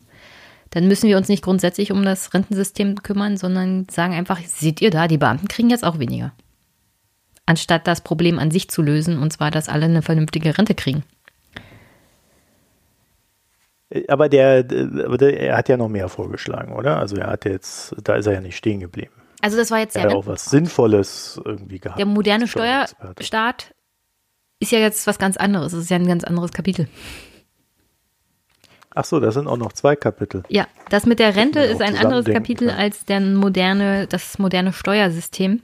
[0.71, 4.89] Dann müssen wir uns nicht grundsätzlich um das Rentensystem kümmern, sondern sagen einfach, seht ihr
[4.89, 6.33] da, die Beamten kriegen jetzt auch weniger.
[7.45, 11.03] Anstatt das Problem an sich zu lösen, und zwar, dass alle eine vernünftige Rente kriegen.
[14.07, 14.65] Aber der,
[15.05, 16.97] aber der, er hat ja noch mehr vorgeschlagen, oder?
[16.97, 19.13] Also er hat jetzt, da ist er ja nicht stehen geblieben.
[19.41, 21.99] Also das war jetzt ja auch was Sinnvolles irgendwie gehabt.
[21.99, 23.75] Der moderne Steuerstaat
[24.59, 25.73] ist ja jetzt was ganz anderes.
[25.73, 26.87] Das ist ja ein ganz anderes Kapitel.
[28.95, 30.43] Ach so, das sind auch noch zwei Kapitel.
[30.47, 32.75] Ja, das mit der Rente ist ein anderes Kapitel ja.
[32.75, 35.61] als der moderne, das moderne Steuersystem.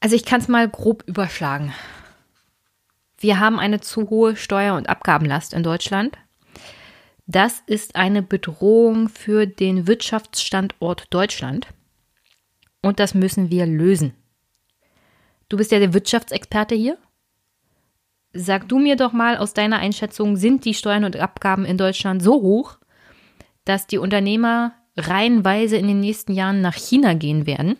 [0.00, 1.74] Also ich kann es mal grob überschlagen.
[3.18, 6.16] Wir haben eine zu hohe Steuer- und Abgabenlast in Deutschland.
[7.26, 11.66] Das ist eine Bedrohung für den Wirtschaftsstandort Deutschland.
[12.80, 14.14] Und das müssen wir lösen.
[15.48, 16.96] Du bist ja der Wirtschaftsexperte hier.
[18.32, 22.22] Sag du mir doch mal aus deiner Einschätzung, sind die Steuern und Abgaben in Deutschland
[22.22, 22.78] so hoch,
[23.64, 27.76] dass die Unternehmer reihenweise in den nächsten Jahren nach China gehen werden,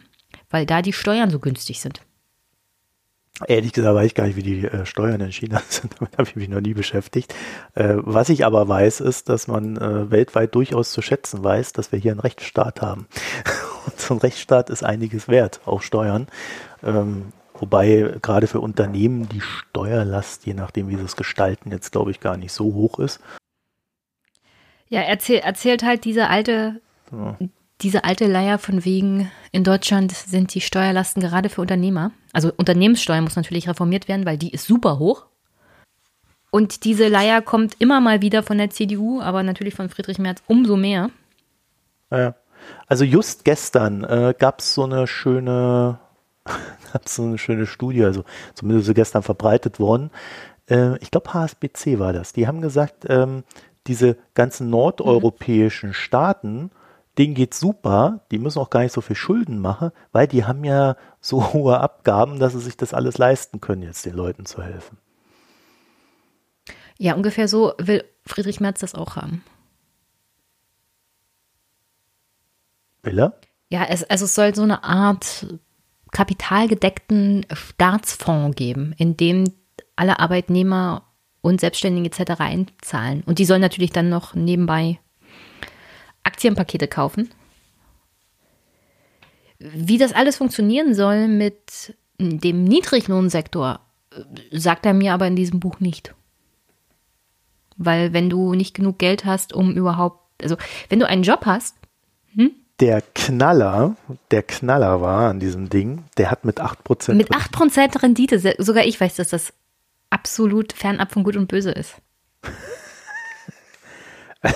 [0.51, 2.01] weil da die Steuern so günstig sind?
[3.47, 5.95] Ehrlich gesagt weiß ich gar nicht, wie die äh, Steuern in China sind.
[5.99, 7.34] Damit habe ich mich noch nie beschäftigt.
[7.74, 11.93] Äh, was ich aber weiß, ist, dass man äh, weltweit durchaus zu schätzen weiß, dass
[11.93, 13.07] wir hier einen Rechtsstaat haben.
[13.86, 16.26] Und so ein Rechtsstaat ist einiges wert, auch Steuern.
[16.82, 22.11] Ähm, wobei gerade für Unternehmen die Steuerlast, je nachdem, wie sie es gestalten, jetzt glaube
[22.11, 23.20] ich gar nicht so hoch ist.
[24.89, 26.80] Ja, erzähl, erzählt halt diese alte,
[27.81, 32.11] diese alte Leier von wegen, in Deutschland sind die Steuerlasten gerade für Unternehmer.
[32.33, 35.26] Also Unternehmenssteuer muss natürlich reformiert werden, weil die ist super hoch.
[36.51, 40.43] Und diese Leier kommt immer mal wieder von der CDU, aber natürlich von Friedrich Merz
[40.47, 41.11] umso mehr.
[42.11, 42.35] Ja.
[42.87, 45.99] Also just gestern äh, gab es so eine schöne,
[47.05, 48.24] so eine schöne Studie, also
[48.55, 50.11] zumindest so gestern verbreitet worden.
[50.68, 52.33] Äh, ich glaube HSBC war das.
[52.33, 53.45] Die haben gesagt, ähm,
[53.87, 56.70] diese ganzen nordeuropäischen Staaten
[57.18, 60.64] denen geht's super, die müssen auch gar nicht so viel Schulden machen, weil die haben
[60.64, 64.62] ja so hohe Abgaben, dass sie sich das alles leisten können, jetzt den Leuten zu
[64.62, 64.98] helfen.
[66.96, 69.44] Ja, ungefähr so will Friedrich Merz das auch haben.
[73.02, 73.38] Will er?
[73.70, 75.46] Ja, es, also es soll so eine Art
[76.10, 79.44] kapitalgedeckten Staatsfonds geben, in dem
[79.94, 81.04] alle Arbeitnehmer
[81.40, 82.40] und Selbstständige etc.
[82.40, 83.22] einzahlen.
[83.24, 84.98] Und die sollen natürlich dann noch nebenbei
[86.29, 87.31] Aktienpakete kaufen.
[89.59, 93.81] Wie das alles funktionieren soll mit dem Niedriglohnsektor,
[94.53, 96.14] sagt er mir aber in diesem Buch nicht.
[97.76, 100.57] Weil wenn du nicht genug Geld hast, um überhaupt, also
[100.89, 101.76] wenn du einen Job hast,
[102.35, 102.53] hm?
[102.81, 103.97] Der Knaller,
[104.31, 109.01] der Knaller war an diesem Ding, der hat mit 8% Mit 8% Rendite, sogar ich
[109.01, 109.53] weiß, dass das
[110.11, 111.97] absolut fernab von Gut und Böse ist.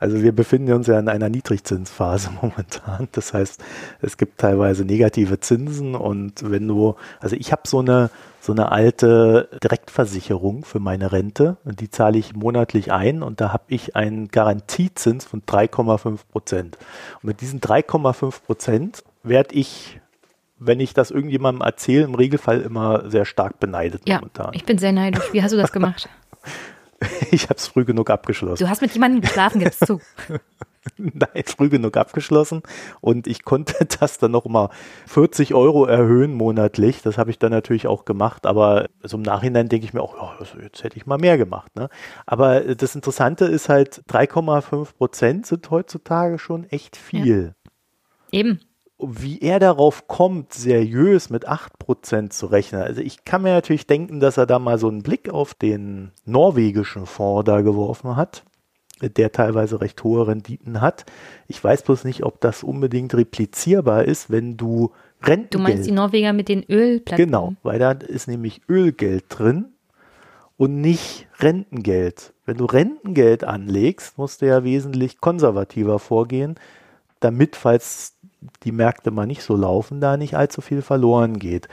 [0.00, 3.06] Also wir befinden uns ja in einer Niedrigzinsphase momentan.
[3.12, 3.62] Das heißt,
[4.00, 8.10] es gibt teilweise negative Zinsen und wenn du, also ich habe so eine
[8.40, 13.52] so eine alte Direktversicherung für meine Rente und die zahle ich monatlich ein und da
[13.52, 16.76] habe ich einen Garantiezins von 3,5 Prozent.
[17.22, 20.00] Und mit diesen 3,5 Prozent werde ich
[20.58, 24.50] wenn ich das irgendjemandem erzähle, im Regelfall immer sehr stark beneidet ja, momentan.
[24.52, 25.32] Ich bin sehr neidisch.
[25.32, 26.08] Wie hast du das gemacht?
[27.30, 28.64] ich habe es früh genug abgeschlossen.
[28.64, 30.00] Du hast mit jemandem geschlafen, gibst zu.
[30.96, 32.62] Nein, früh genug abgeschlossen
[33.00, 34.70] und ich konnte das dann noch mal
[35.06, 37.02] 40 Euro erhöhen monatlich.
[37.02, 40.16] Das habe ich dann natürlich auch gemacht, aber so im Nachhinein denke ich mir auch,
[40.16, 41.74] ja, jetzt hätte ich mal mehr gemacht.
[41.76, 41.88] Ne?
[42.26, 47.54] Aber das Interessante ist halt, 3,5 Prozent sind heutzutage schon echt viel.
[48.32, 48.40] Ja.
[48.40, 48.60] Eben
[49.02, 52.82] wie er darauf kommt, seriös mit 8% zu rechnen.
[52.82, 56.12] Also ich kann mir natürlich denken, dass er da mal so einen Blick auf den
[56.24, 58.44] norwegischen Fonds da geworfen hat,
[59.00, 61.04] der teilweise recht hohe Renditen hat.
[61.48, 64.92] Ich weiß bloß nicht, ob das unbedingt replizierbar ist, wenn du
[65.22, 65.54] Rentengeld...
[65.54, 67.24] Du meinst die Norweger mit den Ölplatten?
[67.24, 69.66] Genau, weil da ist nämlich Ölgeld drin
[70.56, 72.32] und nicht Rentengeld.
[72.44, 76.56] Wenn du Rentengeld anlegst, musst du ja wesentlich konservativer vorgehen,
[77.20, 78.16] damit, falls
[78.62, 81.68] die Märkte mal nicht so laufen, da nicht allzu viel verloren geht.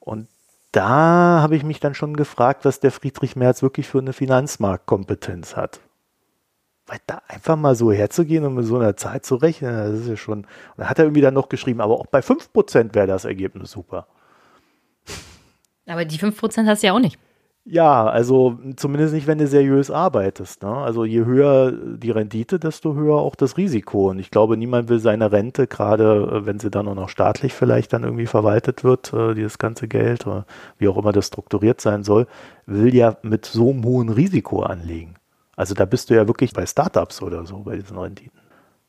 [0.00, 0.28] Und
[0.72, 5.56] da habe ich mich dann schon gefragt, was der Friedrich Merz wirklich für eine Finanzmarktkompetenz
[5.56, 5.80] hat.
[6.86, 10.08] Weil da einfach mal so herzugehen und mit so einer Zeit zu rechnen, das ist
[10.08, 10.40] ja schon.
[10.40, 13.70] Und dann hat er irgendwie dann noch geschrieben, aber auch bei 5% wäre das Ergebnis
[13.70, 14.06] super.
[15.86, 17.18] Aber die 5% hast du ja auch nicht.
[17.70, 20.62] Ja, also zumindest nicht, wenn du seriös arbeitest.
[20.62, 20.74] Ne?
[20.74, 24.08] Also je höher die Rendite, desto höher auch das Risiko.
[24.08, 27.52] Und ich glaube, niemand will seine Rente, gerade äh, wenn sie dann auch noch staatlich
[27.52, 30.46] vielleicht dann irgendwie verwaltet wird, äh, dieses ganze Geld, oder
[30.78, 32.26] wie auch immer das strukturiert sein soll,
[32.64, 35.16] will ja mit so einem hohen Risiko anlegen.
[35.54, 38.40] Also da bist du ja wirklich bei Startups oder so, bei diesen Renditen.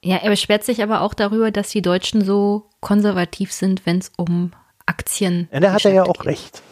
[0.02, 4.14] Ja, er beschwert sich aber auch darüber, dass die Deutschen so konservativ sind, wenn es
[4.16, 4.52] um
[4.86, 5.54] Aktien geht.
[5.54, 6.64] Ja, da hat er ja auch recht.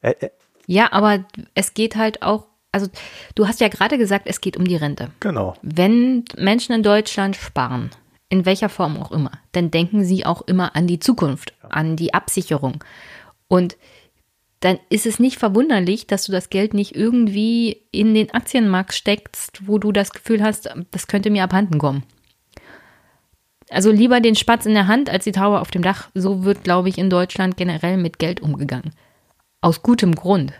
[0.00, 0.30] Er, er,
[0.66, 2.88] ja, aber es geht halt auch, also
[3.34, 5.10] du hast ja gerade gesagt, es geht um die Rente.
[5.20, 5.54] Genau.
[5.62, 7.90] Wenn Menschen in Deutschland sparen,
[8.28, 11.68] in welcher Form auch immer, dann denken sie auch immer an die Zukunft, ja.
[11.70, 12.82] an die Absicherung.
[13.48, 13.76] Und
[14.60, 19.66] dann ist es nicht verwunderlich, dass du das Geld nicht irgendwie in den Aktienmarkt steckst,
[19.66, 22.04] wo du das Gefühl hast, das könnte mir abhanden kommen.
[23.68, 26.10] Also lieber den Spatz in der Hand als die Taube auf dem Dach.
[26.14, 28.92] So wird, glaube ich, in Deutschland generell mit Geld umgegangen.
[29.62, 30.52] Aus gutem Grund.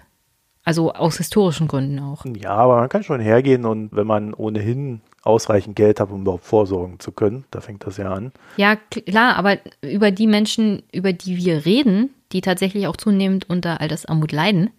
[0.65, 2.25] Also aus historischen Gründen auch.
[2.25, 6.45] Ja, aber man kann schon hergehen und wenn man ohnehin ausreichend Geld hat, um überhaupt
[6.45, 8.33] vorsorgen zu können, da fängt das ja an.
[8.57, 13.81] Ja, klar, aber über die Menschen, über die wir reden, die tatsächlich auch zunehmend unter
[13.81, 14.71] Altersarmut leiden,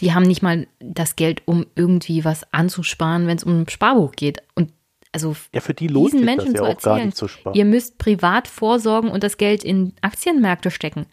[0.00, 4.12] die haben nicht mal das Geld, um irgendwie was anzusparen, wenn es um ein Sparbuch
[4.12, 4.42] geht.
[4.54, 4.72] Und
[5.12, 9.10] also ja, für die lohnt diesen Menschen ja zu erzählen, zu ihr müsst privat vorsorgen
[9.10, 11.06] und das Geld in Aktienmärkte stecken.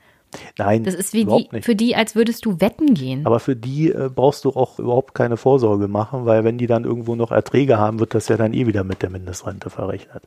[0.57, 3.25] Nein, das ist wie die, für die, als würdest du wetten gehen.
[3.25, 6.85] Aber für die äh, brauchst du auch überhaupt keine Vorsorge machen, weil wenn die dann
[6.85, 10.23] irgendwo noch Erträge haben, wird das ja dann eh wieder mit der Mindestrente verrechnet.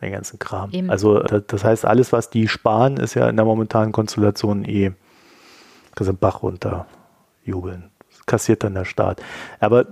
[0.00, 0.70] Den ganzen Kram.
[0.72, 0.90] Eben.
[0.90, 4.92] Also das heißt, alles, was die sparen, ist ja in der momentanen Konstellation eh
[5.96, 6.86] das Bach runter
[7.42, 7.90] jubeln.
[8.10, 9.20] Das kassiert dann der Staat.
[9.58, 9.86] Aber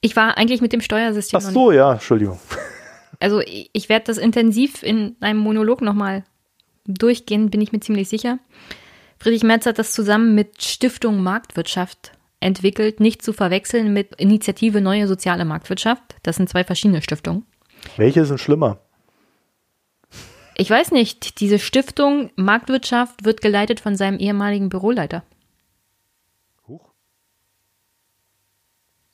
[0.00, 1.40] ich war eigentlich mit dem Steuersystem.
[1.40, 2.40] Ach so, ja, Entschuldigung.
[3.20, 6.24] Also ich, ich werde das intensiv in einem Monolog nochmal
[6.88, 8.38] durchgehen, bin ich mir ziemlich sicher.
[9.18, 15.08] Friedrich Merz hat das zusammen mit Stiftung Marktwirtschaft entwickelt, nicht zu verwechseln mit Initiative Neue
[15.08, 16.16] Soziale Marktwirtschaft.
[16.22, 17.44] Das sind zwei verschiedene Stiftungen.
[17.96, 18.78] Welche sind schlimmer?
[20.56, 21.40] Ich weiß nicht.
[21.40, 25.22] Diese Stiftung Marktwirtschaft wird geleitet von seinem ehemaligen Büroleiter.
[26.66, 26.90] Huch.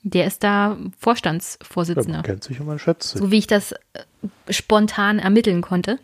[0.03, 2.19] Der ist da Vorstandsvorsitzender.
[2.19, 3.21] Ja, kennt sich man schätzt sich.
[3.21, 3.79] So wie ich das äh,
[4.51, 5.99] spontan ermitteln konnte.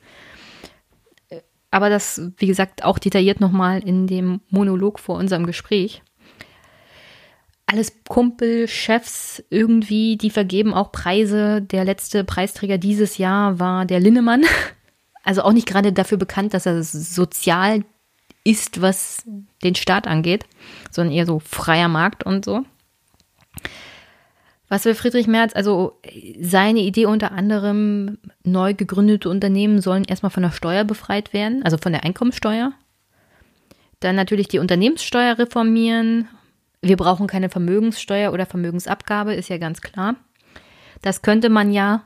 [1.70, 6.02] Aber das, wie gesagt, auch detailliert nochmal in dem Monolog vor unserem Gespräch.
[7.66, 11.62] Alles Kumpel, Chefs irgendwie, die vergeben auch Preise.
[11.62, 14.44] Der letzte Preisträger dieses Jahr war der Linnemann.
[15.22, 17.84] Also auch nicht gerade dafür bekannt, dass er sozial
[18.42, 19.22] ist, was
[19.62, 20.46] den Staat angeht,
[20.90, 22.64] sondern eher so freier Markt und so.
[24.70, 25.52] Was will Friedrich Merz?
[25.54, 26.00] Also
[26.40, 31.76] seine Idee unter anderem, neu gegründete Unternehmen sollen erstmal von der Steuer befreit werden, also
[31.76, 32.72] von der Einkommensteuer.
[33.98, 36.28] Dann natürlich die Unternehmenssteuer reformieren.
[36.82, 40.14] Wir brauchen keine Vermögenssteuer oder Vermögensabgabe, ist ja ganz klar.
[41.02, 42.04] Das könnte man ja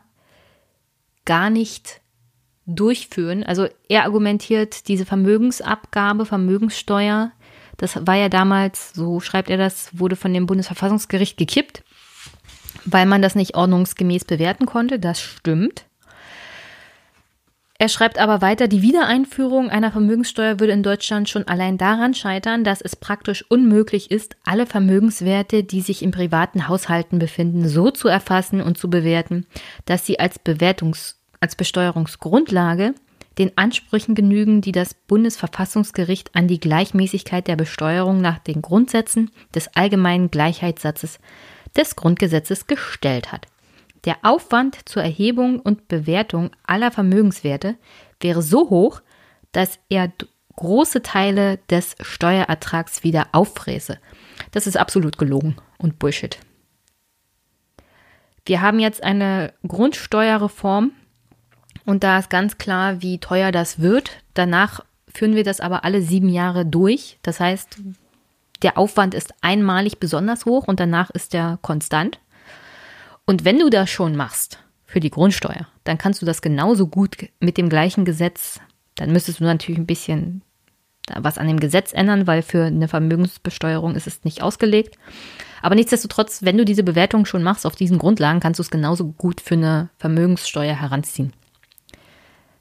[1.27, 2.01] gar nicht
[2.65, 3.45] durchführen.
[3.45, 7.31] Also er argumentiert, diese Vermögensabgabe, Vermögenssteuer,
[7.77, 11.85] das war ja damals, so schreibt er das, wurde von dem Bundesverfassungsgericht gekippt
[12.85, 14.99] weil man das nicht ordnungsgemäß bewerten konnte.
[14.99, 15.87] Das stimmt.
[17.77, 22.63] Er schreibt aber weiter, die Wiedereinführung einer Vermögenssteuer würde in Deutschland schon allein daran scheitern,
[22.63, 28.07] dass es praktisch unmöglich ist, alle Vermögenswerte, die sich in privaten Haushalten befinden, so zu
[28.07, 29.47] erfassen und zu bewerten,
[29.87, 32.95] dass sie als Bewertungs-, als Besteuerungsgrundlage
[33.39, 39.75] den Ansprüchen genügen, die das Bundesverfassungsgericht an die Gleichmäßigkeit der Besteuerung nach den Grundsätzen des
[39.75, 41.19] allgemeinen Gleichheitssatzes
[41.77, 43.47] des Grundgesetzes gestellt hat.
[44.05, 47.77] Der Aufwand zur Erhebung und Bewertung aller Vermögenswerte
[48.21, 49.01] wäre so hoch,
[49.53, 50.13] dass er
[50.57, 53.99] große Teile des Steuerertrags wieder auffräse.
[54.53, 56.39] Das ist absolut gelogen und Bullshit.
[58.47, 60.93] Wir haben jetzt eine Grundsteuerreform
[61.87, 64.23] und da ist ganz klar, wie teuer das wird.
[64.35, 64.81] Danach
[65.13, 67.19] führen wir das aber alle sieben Jahre durch.
[67.23, 67.79] Das heißt,
[68.65, 72.19] der Aufwand ist einmalig besonders hoch und danach ist er konstant.
[73.27, 77.17] Und wenn du das schon machst für die Grundsteuer, dann kannst du das genauso gut
[77.41, 78.61] mit dem gleichen Gesetz,
[78.97, 80.43] dann müsstest du natürlich ein bisschen
[81.15, 84.97] was an dem Gesetz ändern, weil für eine Vermögensbesteuerung ist es nicht ausgelegt.
[85.61, 89.13] Aber nichtsdestotrotz, wenn du diese Bewertung schon machst auf diesen Grundlagen, kannst du es genauso
[89.13, 91.35] gut für eine Vermögenssteuer heranziehen.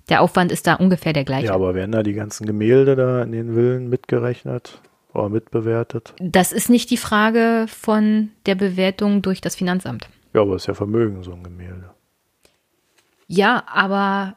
[0.10, 1.48] Der Aufwand ist da ungefähr der gleiche.
[1.48, 4.82] Ja, aber werden da die ganzen Gemälde da in den Villen mitgerechnet?
[5.14, 6.14] Oder mitbewertet?
[6.20, 10.10] Das ist nicht die Frage von der Bewertung durch das Finanzamt.
[10.34, 11.92] Ja, aber es ist ja Vermögen, so ein Gemälde.
[13.28, 14.36] Ja, aber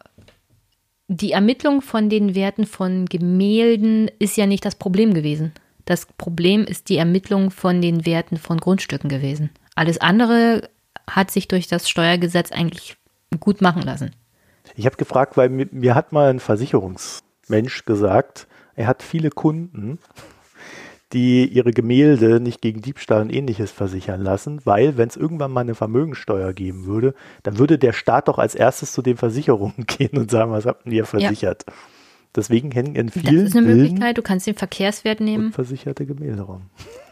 [1.09, 5.53] die Ermittlung von den Werten von Gemälden ist ja nicht das Problem gewesen.
[5.85, 9.51] Das Problem ist die Ermittlung von den Werten von Grundstücken gewesen.
[9.77, 10.69] Alles andere
[11.09, 12.97] hat sich durch das Steuergesetz eigentlich
[13.39, 14.11] gut machen lassen.
[14.75, 19.99] Ich habe gefragt, weil mir, mir hat mal ein Versicherungsmensch gesagt, er hat viele Kunden
[21.13, 25.61] die ihre Gemälde nicht gegen Diebstahl und ähnliches versichern lassen, weil wenn es irgendwann mal
[25.61, 30.19] eine Vermögensteuer geben würde, dann würde der Staat doch als erstes zu den Versicherungen gehen
[30.19, 31.65] und sagen, was habt ihr versichert?
[31.67, 31.73] Ja.
[32.35, 35.53] Deswegen hängen in vielen Das ist eine Möglichkeit, du kannst den Verkehrswert nehmen.
[35.53, 36.63] Versicherte Gemälde rum.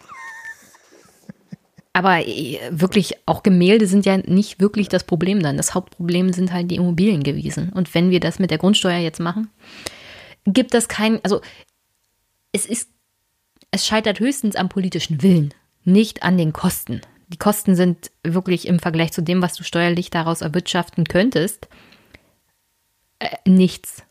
[1.94, 5.56] Aber äh, wirklich, auch Gemälde sind ja nicht wirklich das Problem dann.
[5.56, 7.72] Das Hauptproblem sind halt die Immobilien gewesen.
[7.72, 9.48] Und wenn wir das mit der Grundsteuer jetzt machen,
[10.44, 11.40] gibt das kein, also
[12.52, 12.90] es ist
[13.74, 15.52] es scheitert höchstens am politischen Willen,
[15.82, 17.00] nicht an den Kosten.
[17.26, 21.66] Die Kosten sind wirklich im Vergleich zu dem, was du steuerlich daraus erwirtschaften könntest,
[23.18, 24.04] äh, nichts.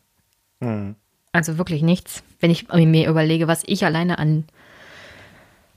[0.60, 0.96] Mhm.
[1.32, 2.24] Also wirklich nichts.
[2.42, 4.44] Wenn ich mir überlege, was ich alleine an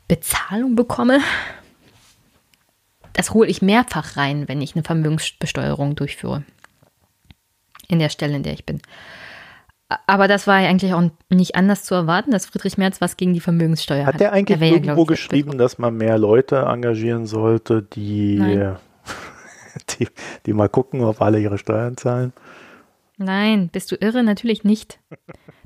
[0.09, 1.21] Bezahlung bekomme,
[3.13, 6.43] das hole ich mehrfach rein, wenn ich eine Vermögensbesteuerung durchführe.
[7.87, 8.83] In der Stelle, in der ich bin.
[10.07, 13.35] Aber das war ja eigentlich auch nicht anders zu erwarten, dass Friedrich Merz was gegen
[13.35, 14.15] die Vermögenssteuer hat.
[14.15, 18.39] Hat der eigentlich der irgendwo ja, geschrieben, dass man mehr Leute engagieren sollte, die,
[19.91, 20.09] die,
[20.45, 22.33] die mal gucken, ob alle ihre Steuern zahlen?
[23.17, 24.25] Nein, bist du irre?
[24.25, 24.99] Natürlich nicht.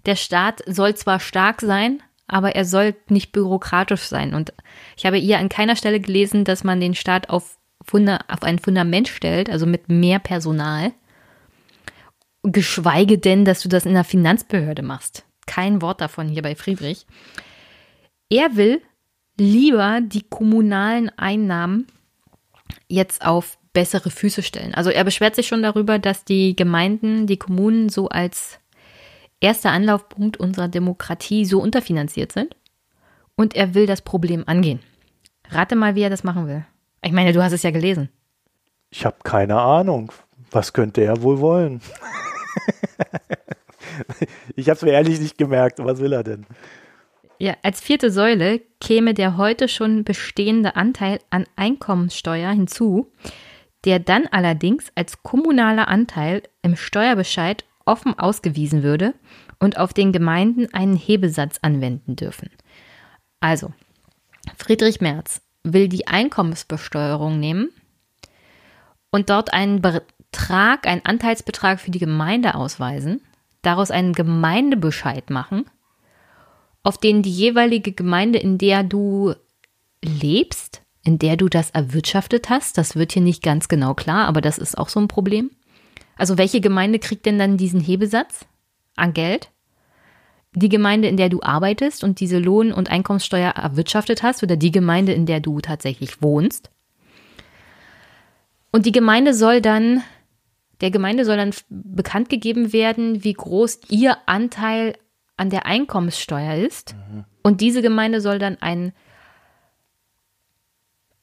[0.05, 4.35] Der Staat soll zwar stark sein, aber er soll nicht bürokratisch sein.
[4.35, 4.53] Und
[4.97, 8.59] ich habe hier an keiner Stelle gelesen, dass man den Staat auf, Funda auf ein
[8.59, 10.93] Fundament stellt, also mit mehr Personal
[12.43, 15.25] Geschweige denn, dass du das in der Finanzbehörde machst.
[15.47, 17.07] Kein Wort davon hier bei Friedrich.
[18.31, 18.81] Er will
[19.39, 21.87] lieber die kommunalen Einnahmen
[22.89, 24.75] jetzt auf bessere Füße stellen.
[24.75, 28.59] Also er beschwert sich schon darüber, dass die Gemeinden, die Kommunen so als
[29.41, 32.57] erster Anlaufpunkt unserer Demokratie so unterfinanziert sind.
[33.37, 34.81] Und er will das Problem angehen.
[35.49, 36.65] Rate mal, wie er das machen will.
[37.03, 38.11] Ich meine, du hast es ja gelesen.
[38.91, 40.13] Ich habe keine Ahnung.
[40.51, 41.81] Was könnte er wohl wollen?
[44.57, 45.79] ich habe es mir ehrlich nicht gemerkt.
[45.79, 46.47] Was will er denn?
[47.39, 53.11] Ja, als vierte Säule käme der heute schon bestehende Anteil an Einkommenssteuer hinzu,
[53.85, 59.15] der dann allerdings als kommunaler Anteil im Steuerbescheid offen ausgewiesen würde
[59.59, 62.51] und auf den Gemeinden einen Hebesatz anwenden dürfen.
[63.41, 63.73] Also,
[64.57, 67.71] Friedrich Merz will die Einkommensbesteuerung nehmen
[69.11, 69.83] und dort einen
[70.31, 73.21] Betrag, einen Anteilsbetrag für die Gemeinde ausweisen,
[73.63, 75.65] daraus einen Gemeindebescheid machen,
[76.83, 79.35] auf den die jeweilige Gemeinde, in der du
[80.03, 84.41] lebst, in der du das erwirtschaftet hast, das wird hier nicht ganz genau klar, aber
[84.41, 85.51] das ist auch so ein Problem.
[86.17, 88.47] Also welche Gemeinde kriegt denn dann diesen Hebesatz
[88.97, 89.51] an Geld?
[90.55, 94.73] Die Gemeinde, in der du arbeitest und diese Lohn- und Einkommenssteuer erwirtschaftet hast oder die
[94.73, 96.71] Gemeinde, in der du tatsächlich wohnst.
[98.73, 100.03] Und die Gemeinde soll dann,
[100.81, 104.97] der Gemeinde soll dann bekannt gegeben werden, wie groß ihr Anteil
[105.37, 106.95] an der Einkommenssteuer ist.
[106.95, 107.25] Mhm.
[107.43, 108.93] Und diese Gemeinde soll dann einen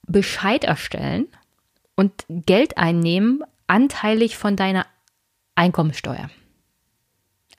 [0.08, 1.28] Bescheid erstellen
[1.96, 4.86] und Geld einnehmen, anteilig von deiner
[5.56, 6.30] Einkommenssteuer.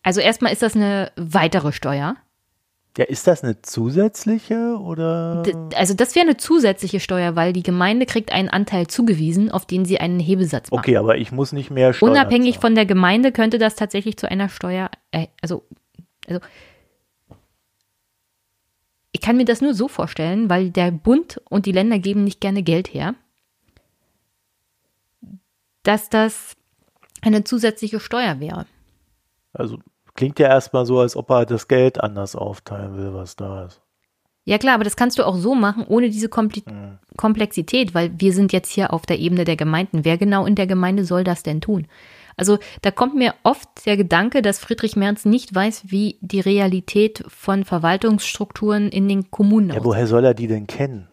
[0.02, 2.16] Also erstmal ist das eine weitere Steuer.
[2.98, 5.44] Ja, ist das eine zusätzliche oder?
[5.76, 9.84] Also das wäre eine zusätzliche Steuer, weil die Gemeinde kriegt einen Anteil zugewiesen, auf den
[9.84, 10.80] sie einen Hebesatz macht.
[10.80, 12.60] Okay, aber ich muss nicht mehr Steuer Unabhängig zahlen.
[12.60, 15.62] von der Gemeinde könnte das tatsächlich zu einer Steuer, äh, also
[16.26, 16.40] also
[19.12, 22.40] ich kann mir das nur so vorstellen, weil der Bund und die Länder geben nicht
[22.40, 23.14] gerne Geld her,
[25.84, 26.56] dass das
[27.22, 28.66] eine zusätzliche Steuer wäre.
[29.52, 29.78] Also
[30.18, 33.80] klingt ja erstmal so, als ob er das Geld anders aufteilen will, was da ist.
[34.44, 36.98] Ja klar, aber das kannst du auch so machen, ohne diese Kompli mhm.
[37.16, 40.04] Komplexität, weil wir sind jetzt hier auf der Ebene der Gemeinden.
[40.04, 41.86] Wer genau in der Gemeinde soll das denn tun?
[42.36, 47.22] Also da kommt mir oft der Gedanke, dass Friedrich Merz nicht weiß, wie die Realität
[47.28, 49.82] von Verwaltungsstrukturen in den Kommunen aussieht.
[49.82, 51.06] Ja, woher soll er die denn kennen?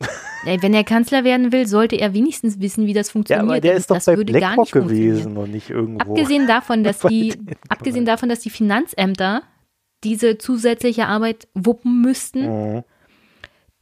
[0.44, 3.46] Wenn er Kanzler werden will, sollte er wenigstens wissen, wie das funktioniert.
[3.46, 6.00] Ja, aber der ist doch das bei würde gar nicht gewesen und nicht irgendwo.
[6.00, 7.34] Abgesehen davon, dass die,
[7.68, 9.42] abgesehen davon, dass die Finanzämter
[10.02, 12.84] diese zusätzliche Arbeit wuppen müssten, mhm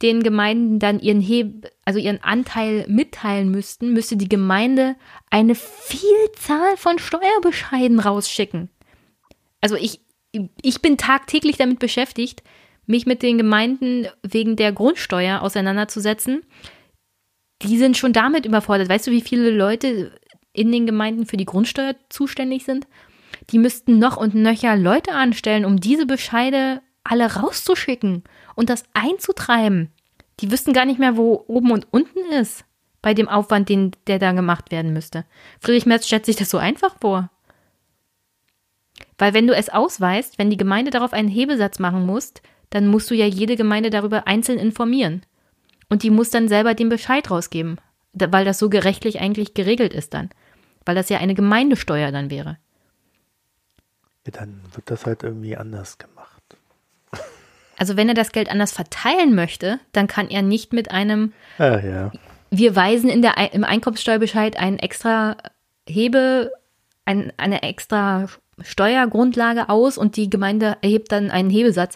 [0.01, 4.95] den Gemeinden dann ihren Heb also ihren Anteil mitteilen müssten, müsste die Gemeinde
[5.29, 8.69] eine Vielzahl von Steuerbescheiden rausschicken.
[9.59, 10.01] Also ich,
[10.61, 12.43] ich bin tagtäglich damit beschäftigt,
[12.89, 16.41] mich mit den Gemeinden wegen der Grundsteuer auseinanderzusetzen.
[17.61, 18.89] Die sind schon damit überfordert.
[18.89, 20.11] Weißt du, wie viele Leute
[20.53, 22.87] in den Gemeinden für die Grundsteuer zuständig sind?
[23.51, 28.23] Die müssten noch und nöcher Leute anstellen, um diese Bescheide alle rauszuschicken
[28.55, 29.91] und das einzutreiben.
[30.39, 32.65] Die wüssten gar nicht mehr, wo oben und unten ist
[33.01, 35.25] bei dem Aufwand, den, der da gemacht werden müsste.
[35.59, 37.29] Friedrich Merz stellt sich das so einfach vor.
[39.17, 42.33] Weil wenn du es ausweist, wenn die Gemeinde darauf einen Hebesatz machen muss,
[42.69, 45.23] dann musst du ja jede Gemeinde darüber einzeln informieren.
[45.89, 47.79] Und die muss dann selber den Bescheid rausgeben,
[48.13, 50.29] weil das so gerechtlich eigentlich geregelt ist dann.
[50.85, 52.57] Weil das ja eine Gemeindesteuer dann wäre.
[54.25, 56.39] Ja, dann wird das halt irgendwie anders gemacht.
[57.77, 61.79] Also wenn er das Geld anders verteilen möchte, dann kann er nicht mit einem, ah,
[61.79, 62.11] ja.
[62.51, 65.37] wir weisen in der, im Einkommenssteuerbescheid einen extra
[65.87, 66.51] Hebe,
[67.05, 68.27] ein, eine extra
[68.61, 71.95] Steuergrundlage aus und die Gemeinde erhebt dann einen Hebesatz.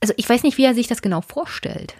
[0.00, 1.94] Also ich weiß nicht, wie er sich das genau vorstellt.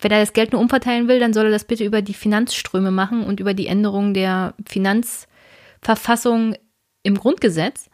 [0.00, 2.90] Wenn er das Geld nur umverteilen will, dann soll er das bitte über die Finanzströme
[2.90, 6.54] machen und über die Änderung der Finanzverfassung
[7.02, 7.90] im Grundgesetz.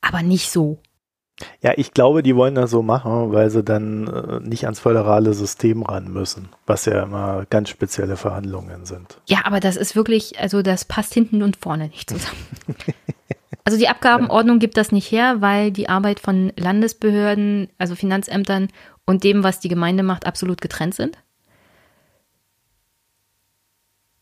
[0.00, 0.80] Aber nicht so.
[1.62, 5.32] Ja, ich glaube, die wollen das so machen, weil sie dann äh, nicht ans föderale
[5.32, 9.20] System ran müssen, was ja immer ganz spezielle Verhandlungen sind.
[9.26, 12.46] Ja, aber das ist wirklich, also das passt hinten und vorne nicht zusammen.
[13.64, 18.68] also die Abgabenordnung gibt das nicht her, weil die Arbeit von Landesbehörden, also Finanzämtern
[19.04, 21.18] und dem, was die Gemeinde macht, absolut getrennt sind.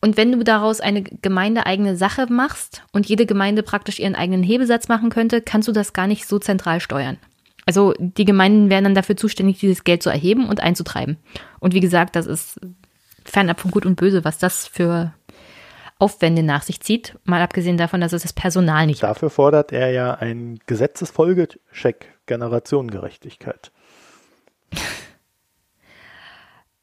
[0.01, 4.87] Und wenn du daraus eine gemeindeeigene Sache machst und jede Gemeinde praktisch ihren eigenen Hebesatz
[4.87, 7.17] machen könnte, kannst du das gar nicht so zentral steuern.
[7.65, 11.17] Also die Gemeinden wären dann dafür zuständig, dieses Geld zu erheben und einzutreiben.
[11.59, 12.59] Und wie gesagt, das ist
[13.25, 15.13] fernab von Gut und Böse, was das für
[15.99, 19.91] Aufwände nach sich zieht, mal abgesehen davon, dass es das Personal nicht Dafür fordert er
[19.91, 23.71] ja einen Gesetzesfolgecheck Generationengerechtigkeit.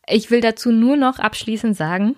[0.08, 2.14] Ich will dazu nur noch abschließend sagen,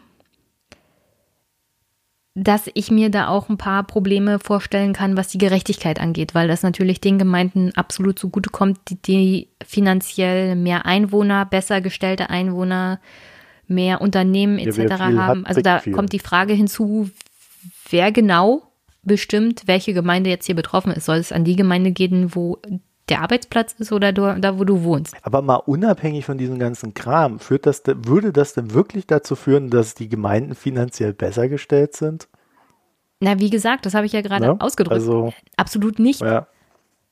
[2.35, 6.49] dass ich mir da auch ein paar Probleme vorstellen kann, was die Gerechtigkeit angeht, weil
[6.49, 13.01] das natürlich den Gemeinden absolut zugutekommt, die, die finanziell mehr Einwohner, besser gestellte Einwohner,
[13.69, 14.79] mehr Unternehmen etc.
[14.79, 15.47] Ja, haben.
[15.47, 15.93] also da viel.
[15.93, 17.11] kommt die Frage hinzu,
[17.91, 18.63] wer genau
[19.03, 21.07] bestimmt, welche Gemeinde jetzt hier betroffen ist.
[21.07, 22.59] Soll es an die Gemeinde gehen, wo
[23.09, 25.15] der Arbeitsplatz ist oder da, wo du wohnst.
[25.23, 29.71] Aber mal unabhängig von diesem ganzen Kram, führt das, würde das denn wirklich dazu führen,
[29.71, 32.29] dass die Gemeinden finanziell besser gestellt sind?
[33.21, 34.95] Na, wie gesagt, das habe ich ja gerade ja, ausgedrückt.
[34.95, 36.21] Also, Absolut nicht.
[36.21, 36.47] Ja.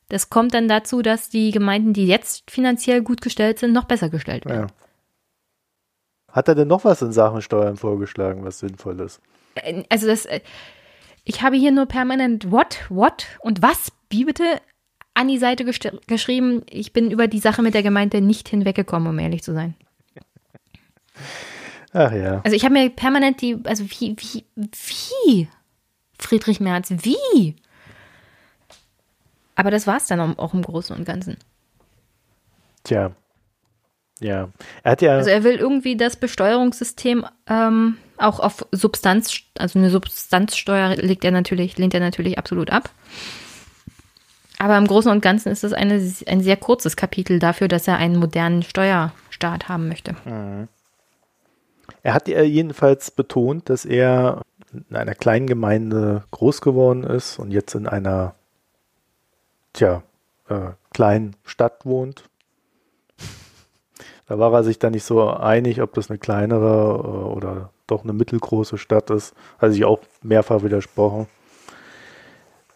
[0.08, 4.08] Das kommt dann dazu, dass die Gemeinden, die jetzt finanziell gut gestellt sind, noch besser
[4.08, 4.68] gestellt werden.
[4.68, 4.85] Ja.
[6.36, 9.22] Hat er denn noch was in Sachen Steuern vorgeschlagen, was sinnvoll ist?
[9.54, 10.40] Äh, also das, äh,
[11.24, 14.60] ich habe hier nur permanent what, what und was, wie bitte,
[15.14, 16.62] an die Seite geschrieben.
[16.68, 19.74] Ich bin über die Sache mit der Gemeinde nicht hinweggekommen, um ehrlich zu sein.
[21.94, 22.42] Ach ja.
[22.44, 25.48] Also ich habe mir permanent die, also wie, wie, wie?
[26.18, 27.56] Friedrich Merz, wie?
[29.54, 31.38] Aber das war es dann auch im Großen und Ganzen.
[32.84, 33.12] Tja.
[34.20, 34.48] Ja.
[34.82, 35.12] Er hat ja.
[35.12, 41.32] Also er will irgendwie das Besteuerungssystem ähm, auch auf Substanz, also eine Substanzsteuer legt er
[41.32, 42.90] natürlich, lehnt er natürlich absolut ab.
[44.58, 47.98] Aber im Großen und Ganzen ist das eine, ein sehr kurzes Kapitel dafür, dass er
[47.98, 50.16] einen modernen Steuerstaat haben möchte.
[50.24, 50.68] Mhm.
[52.02, 54.42] Er hat jedenfalls betont, dass er
[54.72, 58.34] in einer kleinen Gemeinde groß geworden ist und jetzt in einer
[59.72, 60.02] tja,
[60.48, 62.24] äh, kleinen Stadt wohnt.
[64.26, 68.02] Da war er sich dann nicht so einig, ob das eine kleinere äh, oder doch
[68.02, 69.34] eine mittelgroße Stadt ist.
[69.58, 71.26] Hat sich auch mehrfach widersprochen.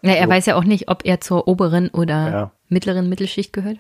[0.03, 0.30] Ja, er so.
[0.30, 2.51] weiß ja auch nicht, ob er zur oberen oder ja.
[2.68, 3.78] mittleren Mittelschicht gehört.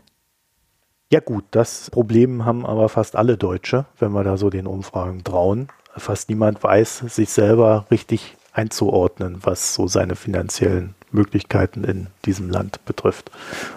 [1.12, 5.24] Ja gut, das Problem haben aber fast alle Deutsche, wenn wir da so den Umfragen
[5.24, 5.68] trauen.
[5.96, 12.84] Fast niemand weiß, sich selber richtig einzuordnen, was so seine finanziellen Möglichkeiten in diesem Land
[12.84, 13.30] betrifft.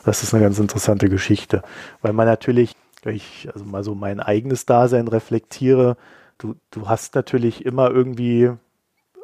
[0.05, 1.63] Das ist eine ganz interessante Geschichte,
[2.01, 5.97] weil man natürlich, wenn ich also mal so mein eigenes Dasein reflektiere,
[6.37, 8.51] du, du hast natürlich immer irgendwie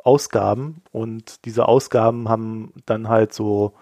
[0.03, 3.73] Ausgaben und diese Ausgaben haben dann halt so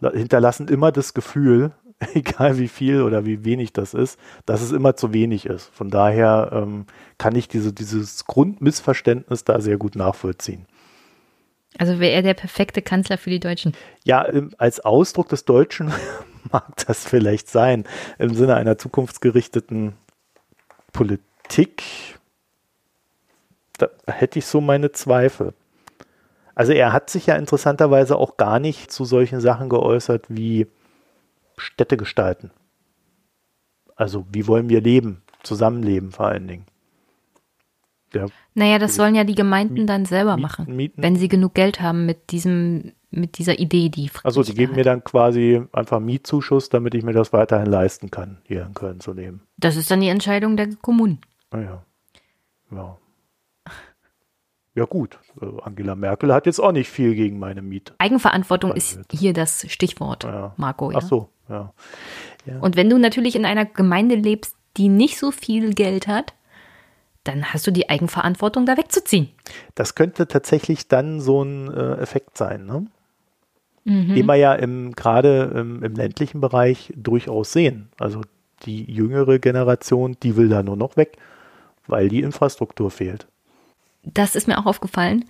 [0.00, 1.72] hinterlassen immer das Gefühl,
[2.14, 5.70] egal wie viel oder wie wenig das ist, dass es immer zu wenig ist.
[5.74, 6.86] Von daher ähm,
[7.18, 10.66] kann ich diese, dieses Grundmissverständnis da sehr gut nachvollziehen.
[11.78, 13.74] Also wäre er der perfekte Kanzler für die Deutschen?
[14.04, 14.26] Ja,
[14.58, 15.92] als Ausdruck des Deutschen
[16.52, 17.84] mag das vielleicht sein.
[18.18, 19.94] Im Sinne einer zukunftsgerichteten
[20.92, 21.82] Politik,
[23.78, 25.54] da hätte ich so meine Zweifel.
[26.54, 30.66] Also er hat sich ja interessanterweise auch gar nicht zu solchen Sachen geäußert wie
[31.56, 32.50] Städte gestalten.
[33.96, 36.66] Also wie wollen wir leben, zusammenleben vor allen Dingen.
[38.12, 38.26] Ja.
[38.54, 41.02] Naja, das sollen ja die Gemeinden dann selber machen, Mieten.
[41.02, 44.84] wenn sie genug Geld haben mit diesem, mit dieser Idee, die Also die geben mir
[44.84, 49.12] dann quasi einfach Mietzuschuss, damit ich mir das weiterhin leisten kann, hier in Köln zu
[49.12, 49.42] leben.
[49.56, 51.20] Das ist dann die Entscheidung der Kommunen.
[51.50, 51.84] Naja.
[52.70, 52.96] Ah ja.
[54.76, 57.92] Ja gut, also Angela Merkel hat jetzt auch nicht viel gegen meine Miete.
[57.98, 60.54] Eigenverantwortung ist hier das Stichwort, ja.
[60.56, 60.92] Marco.
[60.92, 60.98] Ja?
[60.98, 61.74] Ach so, ja.
[62.46, 62.60] ja.
[62.60, 66.34] Und wenn du natürlich in einer Gemeinde lebst, die nicht so viel Geld hat,
[67.24, 69.28] dann hast du die Eigenverantwortung, da wegzuziehen.
[69.74, 72.86] Das könnte tatsächlich dann so ein äh, Effekt sein, ne?
[73.84, 74.14] Mhm.
[74.14, 77.88] den wir ja im, gerade im, im, ländlichen Bereich durchaus sehen.
[77.98, 78.20] Also
[78.64, 81.16] die jüngere Generation, die will da nur noch weg,
[81.86, 83.26] weil die Infrastruktur fehlt.
[84.02, 85.24] Das ist mir auch aufgefallen.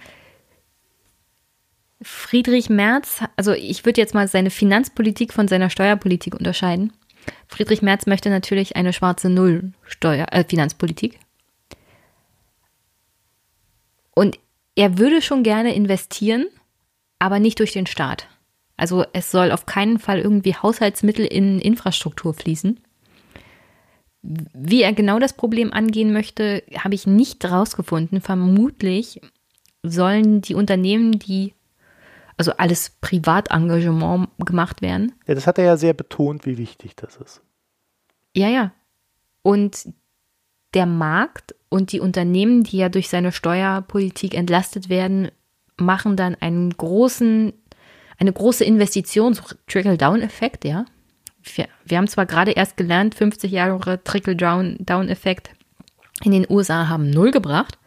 [2.02, 6.92] Friedrich Merz, also ich würde jetzt mal seine Finanzpolitik von seiner Steuerpolitik unterscheiden.
[7.46, 11.18] Friedrich Merz möchte natürlich eine schwarze Null Steuer, äh, Finanzpolitik.
[14.14, 14.38] Und
[14.74, 16.46] er würde schon gerne investieren,
[17.18, 18.29] aber nicht durch den Staat.
[18.80, 22.80] Also es soll auf keinen Fall irgendwie Haushaltsmittel in Infrastruktur fließen.
[24.22, 28.22] Wie er genau das Problem angehen möchte, habe ich nicht rausgefunden.
[28.22, 29.20] Vermutlich
[29.82, 31.52] sollen die Unternehmen, die
[32.38, 35.12] also alles Privatengagement gemacht werden.
[35.26, 37.42] Ja, das hat er ja sehr betont, wie wichtig das ist.
[38.34, 38.72] Ja, ja.
[39.42, 39.88] Und
[40.72, 45.30] der Markt und die Unternehmen, die ja durch seine Steuerpolitik entlastet werden,
[45.76, 47.52] machen dann einen großen,
[48.20, 50.84] eine große Investition, so Trickle-Down-Effekt, ja.
[51.42, 55.50] Wir, wir, haben zwar gerade erst gelernt, 50 Jahre Trickle-Down-Effekt
[56.22, 57.78] in den USA haben null gebracht,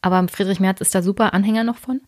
[0.00, 2.00] aber Friedrich Merz ist da super Anhänger noch von.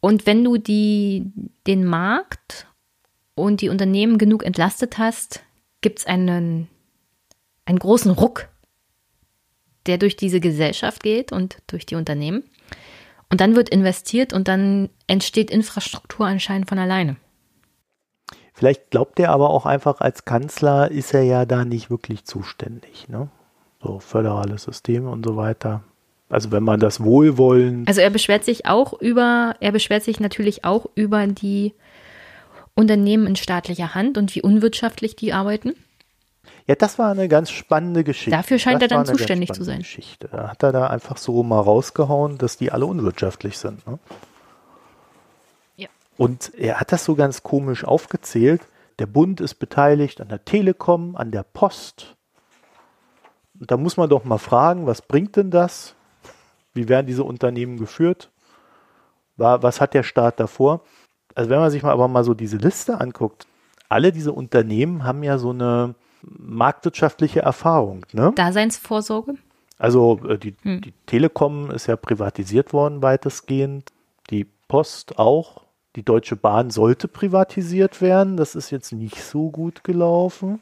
[0.00, 1.32] Und wenn du die,
[1.66, 2.66] den Markt
[3.34, 5.42] und die Unternehmen genug entlastet hast,
[5.80, 6.68] gibt es einen,
[7.64, 8.48] einen großen Ruck
[9.86, 12.44] der durch diese Gesellschaft geht und durch die Unternehmen.
[13.30, 17.16] Und dann wird investiert und dann entsteht Infrastruktur anscheinend von alleine.
[18.54, 23.08] Vielleicht glaubt er aber auch einfach, als Kanzler ist er ja da nicht wirklich zuständig.
[23.08, 23.28] Ne?
[23.82, 25.82] So föderales System und so weiter.
[26.28, 27.86] Also wenn man das Wohlwollen.
[27.86, 31.74] Also er beschwert sich auch über, er beschwert sich natürlich auch über die
[32.74, 35.74] Unternehmen in staatlicher Hand und wie unwirtschaftlich die arbeiten?
[36.66, 38.32] Ja, das war eine ganz spannende Geschichte.
[38.32, 39.78] Dafür scheint das er dann zuständig zu sein.
[39.78, 40.28] Geschichte.
[40.32, 43.86] Da hat er da einfach so mal rausgehauen, dass die alle unwirtschaftlich sind.
[43.86, 43.98] Ne?
[45.76, 45.88] Ja.
[46.16, 48.62] Und er hat das so ganz komisch aufgezählt.
[48.98, 52.16] Der Bund ist beteiligt an der Telekom, an der Post.
[53.60, 55.94] Und da muss man doch mal fragen, was bringt denn das?
[56.74, 58.30] Wie werden diese Unternehmen geführt?
[59.36, 60.80] Was hat der Staat davor?
[61.34, 63.46] Also wenn man sich mal aber mal so diese Liste anguckt,
[63.88, 68.04] alle diese Unternehmen haben ja so eine marktwirtschaftliche Erfahrung.
[68.12, 68.32] Ne?
[68.34, 69.34] Daseinsvorsorge?
[69.78, 70.80] Also äh, die, hm.
[70.80, 73.90] die Telekom ist ja privatisiert worden weitestgehend,
[74.30, 75.62] die Post auch.
[75.96, 78.36] Die Deutsche Bahn sollte privatisiert werden.
[78.36, 80.60] Das ist jetzt nicht so gut gelaufen.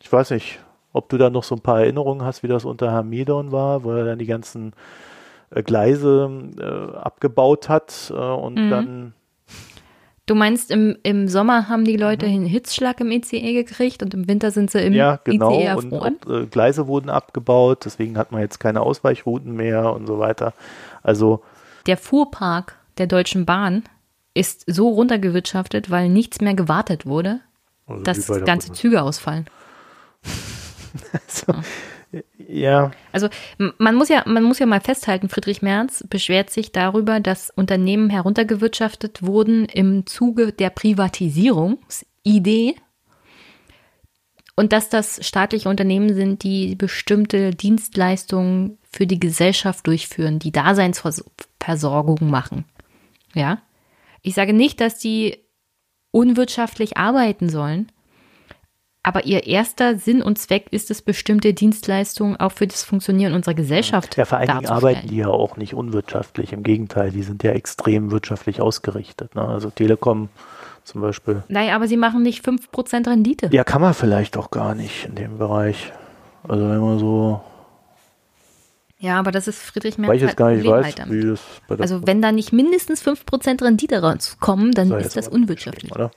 [0.00, 0.60] Ich weiß nicht,
[0.92, 3.82] ob du da noch so ein paar Erinnerungen hast, wie das unter Herrn Medon war,
[3.82, 4.72] wo er dann die ganzen
[5.50, 8.70] äh, Gleise äh, abgebaut hat äh, und mhm.
[8.70, 9.14] dann
[10.26, 12.32] Du meinst, im, im Sommer haben die Leute mhm.
[12.32, 15.52] einen Hitzschlag im ICE gekriegt und im Winter sind sie im ja, genau.
[15.52, 16.16] ICE erfroren?
[16.16, 20.18] Und, und äh, Gleise wurden abgebaut, deswegen hat man jetzt keine Ausweichrouten mehr und so
[20.18, 20.54] weiter.
[21.02, 21.42] Also
[21.86, 23.82] der Fuhrpark der Deutschen Bahn
[24.32, 27.40] ist so runtergewirtschaftet, weil nichts mehr gewartet wurde,
[27.86, 29.46] also dass ganze Züge ausfallen.
[31.12, 31.60] also,
[32.36, 32.90] ja.
[33.12, 33.28] Also
[33.78, 38.10] man muss ja, man muss ja mal festhalten, Friedrich Merz beschwert sich darüber, dass Unternehmen
[38.10, 42.74] heruntergewirtschaftet wurden im Zuge der Privatisierungsidee
[44.56, 52.30] und dass das staatliche Unternehmen sind, die bestimmte Dienstleistungen für die Gesellschaft durchführen, die Daseinsversorgung
[52.30, 52.64] machen.
[53.34, 53.62] Ja.
[54.22, 55.38] Ich sage nicht, dass die
[56.12, 57.90] unwirtschaftlich arbeiten sollen,
[59.04, 63.54] aber ihr erster Sinn und Zweck ist es, bestimmte Dienstleistungen auch für das Funktionieren unserer
[63.54, 66.54] Gesellschaft Ja, vor allen Dingen arbeiten die ja auch nicht unwirtschaftlich.
[66.54, 69.34] Im Gegenteil, die sind ja extrem wirtschaftlich ausgerichtet.
[69.34, 69.42] Ne?
[69.46, 70.30] Also Telekom
[70.84, 71.42] zum Beispiel.
[71.48, 73.50] Naja, aber sie machen nicht 5% Rendite.
[73.52, 75.92] Ja, kann man vielleicht auch gar nicht in dem Bereich.
[76.48, 77.42] Also wenn man so
[79.00, 80.08] ja, aber das ist Friedrich Merz.
[80.08, 82.54] Weil ich jetzt gar nicht weiß, halt wie das bei der Also wenn da nicht
[82.54, 85.92] mindestens 5% Rendite rauskommen, dann ist das unwirtschaftlich.
[85.92, 86.10] Oder?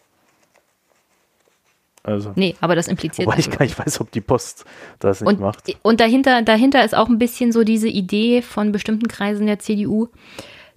[2.08, 3.28] Also, nee, aber das impliziert.
[3.28, 4.64] Wobei ich gar nicht weiß, ob die Post
[5.00, 5.78] das nicht und, macht.
[5.82, 10.08] Und dahinter, dahinter ist auch ein bisschen so diese Idee von bestimmten Kreisen der CDU,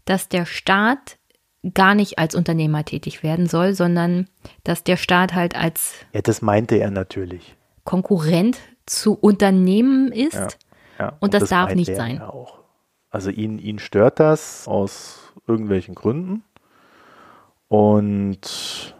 [0.07, 1.19] dass der Staat
[1.73, 4.27] gar nicht als Unternehmer tätig werden soll, sondern
[4.65, 5.95] dass der Staat halt als.
[6.13, 7.55] Ja, das meinte er natürlich.
[7.85, 10.35] Konkurrent zu Unternehmen ist.
[10.35, 10.49] Ja,
[10.99, 11.09] ja.
[11.11, 12.21] Und, und, das, das darf nicht sein.
[12.21, 12.59] Auch.
[13.09, 16.43] Also ihn, ihn stört das aus irgendwelchen Gründen.
[17.69, 18.97] Und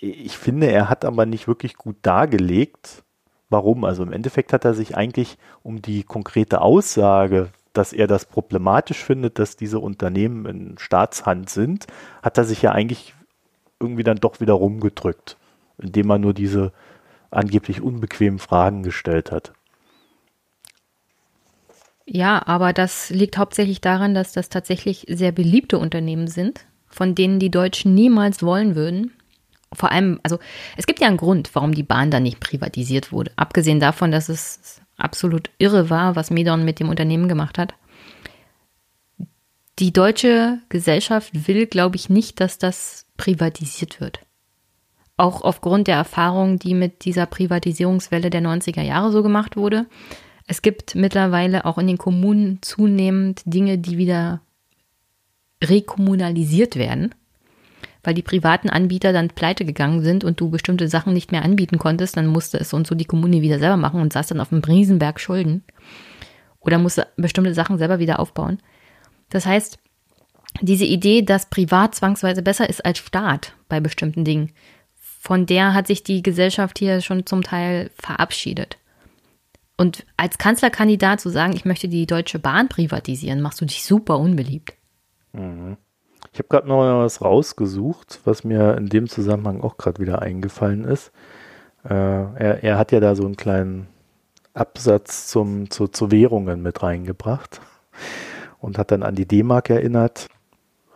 [0.00, 3.02] ich finde, er hat aber nicht wirklich gut dargelegt,
[3.48, 3.84] warum.
[3.84, 9.02] Also im Endeffekt hat er sich eigentlich um die konkrete Aussage, dass er das problematisch
[9.02, 11.86] findet, dass diese Unternehmen in Staatshand sind,
[12.22, 13.14] hat er sich ja eigentlich
[13.80, 15.36] irgendwie dann doch wieder rumgedrückt,
[15.78, 16.72] indem er nur diese
[17.30, 19.52] angeblich unbequemen Fragen gestellt hat.
[22.06, 27.40] Ja, aber das liegt hauptsächlich daran, dass das tatsächlich sehr beliebte Unternehmen sind, von denen
[27.40, 29.13] die Deutschen niemals wollen würden,
[29.74, 30.38] vor allem, also
[30.76, 33.32] es gibt ja einen Grund, warum die Bahn dann nicht privatisiert wurde.
[33.36, 37.74] Abgesehen davon, dass es absolut irre war, was Medon mit dem Unternehmen gemacht hat.
[39.78, 44.20] Die deutsche Gesellschaft will, glaube ich, nicht, dass das privatisiert wird.
[45.16, 49.86] Auch aufgrund der Erfahrung, die mit dieser Privatisierungswelle der 90er Jahre so gemacht wurde.
[50.46, 54.42] Es gibt mittlerweile auch in den Kommunen zunehmend Dinge, die wieder
[55.62, 57.14] rekommunalisiert werden
[58.04, 61.78] weil die privaten Anbieter dann pleite gegangen sind und du bestimmte Sachen nicht mehr anbieten
[61.78, 64.52] konntest, dann musste es und so die Kommune wieder selber machen und saß dann auf
[64.52, 65.64] einem Riesenberg Schulden.
[66.60, 68.58] Oder musste bestimmte Sachen selber wieder aufbauen.
[69.30, 69.78] Das heißt,
[70.60, 74.52] diese Idee, dass privat zwangsweise besser ist als Staat bei bestimmten Dingen,
[74.94, 78.78] von der hat sich die Gesellschaft hier schon zum Teil verabschiedet.
[79.76, 84.18] Und als Kanzlerkandidat zu sagen, ich möchte die Deutsche Bahn privatisieren, machst du dich super
[84.18, 84.74] unbeliebt.
[85.32, 85.76] Mhm.
[86.34, 90.82] Ich habe gerade noch was rausgesucht, was mir in dem Zusammenhang auch gerade wieder eingefallen
[90.82, 91.12] ist.
[91.84, 93.86] Äh, er, er, hat ja da so einen kleinen
[94.52, 97.60] Absatz zum, zu, zu Währungen mit reingebracht
[98.58, 100.26] und hat dann an die D-Mark erinnert.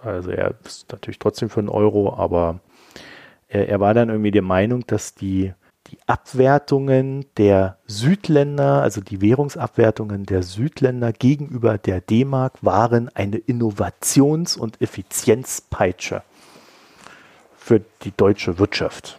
[0.03, 2.59] Also er ist natürlich trotzdem für einen Euro, aber
[3.47, 5.55] er, er war dann irgendwie der Meinung, dass die
[5.91, 14.57] die Abwertungen der Südländer, also die Währungsabwertungen der Südländer gegenüber der D-Mark waren eine Innovations-
[14.57, 16.23] und Effizienzpeitsche
[17.57, 19.19] für die deutsche Wirtschaft.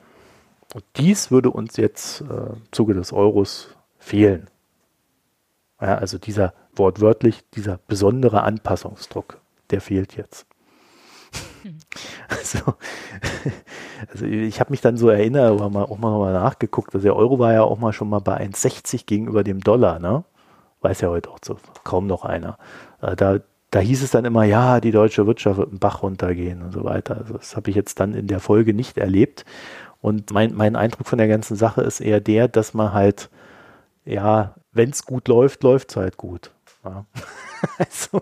[0.74, 4.48] Und dies würde uns jetzt äh, im Zuge des Euros fehlen.
[5.82, 9.40] Ja, also dieser wortwörtlich, dieser besondere Anpassungsdruck,
[9.72, 10.46] der fehlt jetzt.
[12.28, 12.60] Also,
[14.12, 17.16] also ich habe mich dann so erinnert, aber mal, auch mal, mal nachgeguckt, also der
[17.16, 20.24] Euro war ja auch mal schon mal bei 1,60 gegenüber dem Dollar, ne?
[20.82, 22.58] Weiß ja heute auch so kaum noch einer.
[23.02, 23.40] Äh, da,
[23.72, 26.84] da hieß es dann immer, ja, die deutsche Wirtschaft wird einen Bach runtergehen und so
[26.84, 27.18] weiter.
[27.18, 29.46] Also das habe ich jetzt dann in der Folge nicht erlebt.
[30.02, 33.30] Und mein, mein Eindruck von der ganzen Sache ist eher der, dass man halt,
[34.06, 36.52] ja, wenn es gut läuft, läuft es halt gut.
[36.84, 37.06] Ja.
[37.78, 38.22] Also,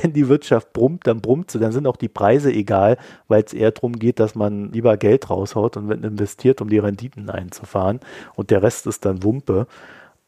[0.00, 3.52] wenn die Wirtschaft brummt, dann brummt sie, dann sind auch die Preise egal, weil es
[3.52, 7.98] eher darum geht, dass man lieber Geld raushaut und investiert, um die Renditen einzufahren
[8.36, 9.66] und der Rest ist dann Wumpe.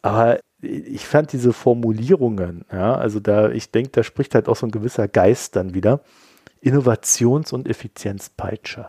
[0.02, 4.66] Aber ich fand diese Formulierungen, ja, also da, ich denke, da spricht halt auch so
[4.66, 6.00] ein gewisser Geist dann wieder.
[6.60, 8.88] Innovations- und Effizienzpeitsche.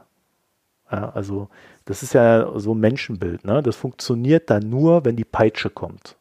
[0.92, 1.50] Ja, also
[1.86, 3.62] das ist ja so ein Menschenbild, ne?
[3.62, 6.18] Das funktioniert dann nur, wenn die Peitsche kommt.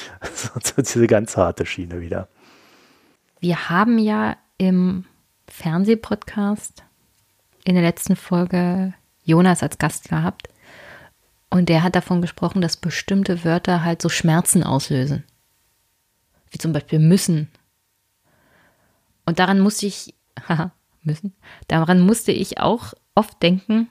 [0.54, 2.28] Also diese ganz harte Schiene wieder.
[3.40, 5.04] Wir haben ja im
[5.48, 6.82] Fernsehpodcast
[7.64, 8.94] in der letzten Folge
[9.24, 10.48] Jonas als Gast gehabt.
[11.50, 15.24] Und der hat davon gesprochen, dass bestimmte Wörter halt so Schmerzen auslösen.
[16.50, 17.48] Wie zum Beispiel müssen.
[19.24, 20.14] Und daran musste ich,
[20.48, 20.72] haha,
[21.02, 21.34] müssen,
[21.68, 23.88] daran musste ich auch oft denken,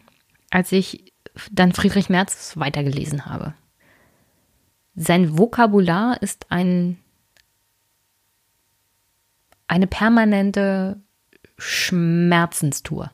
[0.52, 1.14] als ich
[1.52, 3.54] dann Friedrich Merz weitergelesen habe.
[4.96, 6.98] Sein Vokabular ist ein
[9.68, 11.02] eine permanente
[11.58, 13.12] Schmerzenstour.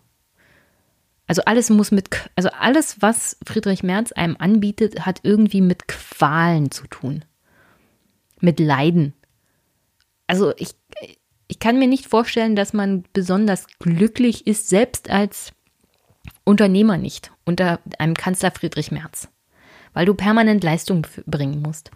[1.27, 6.71] Also alles muss mit, also alles, was Friedrich Merz einem anbietet, hat irgendwie mit Qualen
[6.71, 7.23] zu tun.
[8.41, 9.13] Mit Leiden.
[10.27, 10.71] Also ich,
[11.47, 15.53] ich kann mir nicht vorstellen, dass man besonders glücklich ist, selbst als
[16.43, 19.29] Unternehmer nicht, unter einem Kanzler Friedrich Merz.
[19.93, 21.91] Weil du permanent Leistung bringen musst.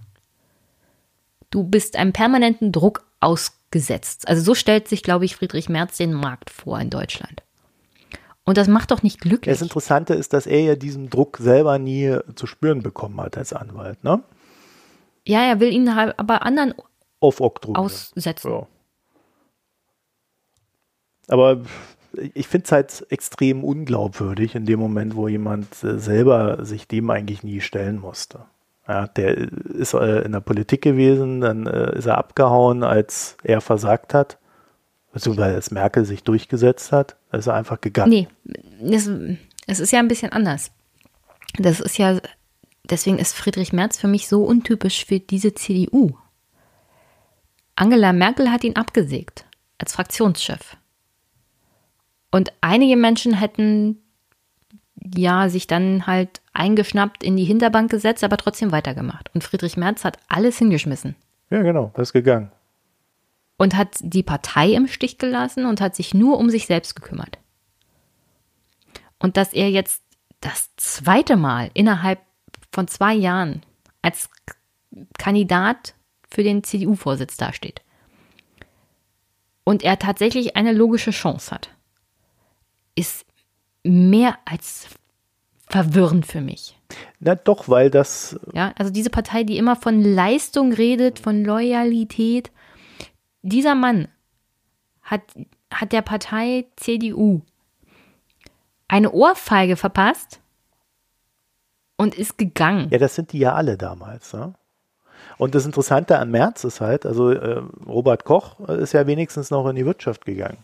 [1.50, 4.28] Du bist einem permanenten Druck ausgesetzt.
[4.28, 7.44] Also so stellt sich, glaube ich, Friedrich Merz den Markt vor in Deutschland.
[8.44, 9.54] Und das macht doch nicht glücklich.
[9.54, 13.54] Das Interessante ist, dass er ja diesen Druck selber nie zu spüren bekommen hat als
[13.54, 14.24] Anwalt, ne?
[15.28, 16.76] Ja, er will ihn halt aber anderen
[17.20, 17.80] Auf Oktrube.
[17.80, 18.52] aussetzen.
[18.52, 18.68] Ja.
[21.28, 21.62] Aber
[22.34, 27.10] ich finde es halt extrem unglaubwürdig in dem Moment, wo jemand äh, selber sich dem
[27.10, 28.46] eigentlich nie stellen musste.
[28.88, 33.62] Ja, der ist äh, in der Politik gewesen, dann äh, ist er abgehauen, als er
[33.62, 34.38] versagt hat,
[35.12, 38.12] beziehungsweise als Merkel sich durchgesetzt hat, ist er einfach gegangen.
[38.12, 38.28] Nee,
[38.96, 39.10] es,
[39.66, 40.72] es ist ja ein bisschen anders.
[41.58, 42.20] Das ist ja,
[42.84, 46.16] deswegen ist Friedrich Merz für mich so untypisch für diese CDU.
[47.76, 49.46] Angela Merkel hat ihn abgesägt
[49.80, 50.78] als Fraktionschef.
[52.36, 54.04] Und einige Menschen hätten
[55.16, 59.34] ja sich dann halt eingeschnappt in die Hinterbank gesetzt, aber trotzdem weitergemacht.
[59.34, 61.16] Und Friedrich Merz hat alles hingeschmissen.
[61.50, 62.52] Ja, genau, das ist gegangen.
[63.56, 67.38] Und hat die Partei im Stich gelassen und hat sich nur um sich selbst gekümmert.
[69.18, 70.04] Und dass er jetzt
[70.42, 72.20] das zweite Mal innerhalb
[72.70, 73.62] von zwei Jahren
[74.02, 74.30] als
[75.18, 75.94] Kandidat
[76.30, 77.82] für den CDU-Vorsitz dasteht.
[79.64, 81.70] Und er tatsächlich eine logische Chance hat,
[82.96, 83.26] ist
[83.84, 84.88] mehr als
[85.68, 86.78] verwirrend für mich.
[87.20, 88.40] Na doch, weil das.
[88.54, 92.52] Ja, also diese Partei, die immer von Leistung redet, von Loyalität.
[93.42, 94.08] Dieser Mann
[95.02, 95.22] hat,
[95.72, 97.42] hat der Partei CDU
[98.88, 100.40] eine Ohrfeige verpasst
[101.98, 102.88] und ist gegangen.
[102.92, 104.34] Ja, das sind die ja alle damals.
[104.34, 104.54] Ne?
[105.38, 109.68] Und das Interessante am März ist halt, also äh, Robert Koch ist ja wenigstens noch
[109.68, 110.58] in die Wirtschaft gegangen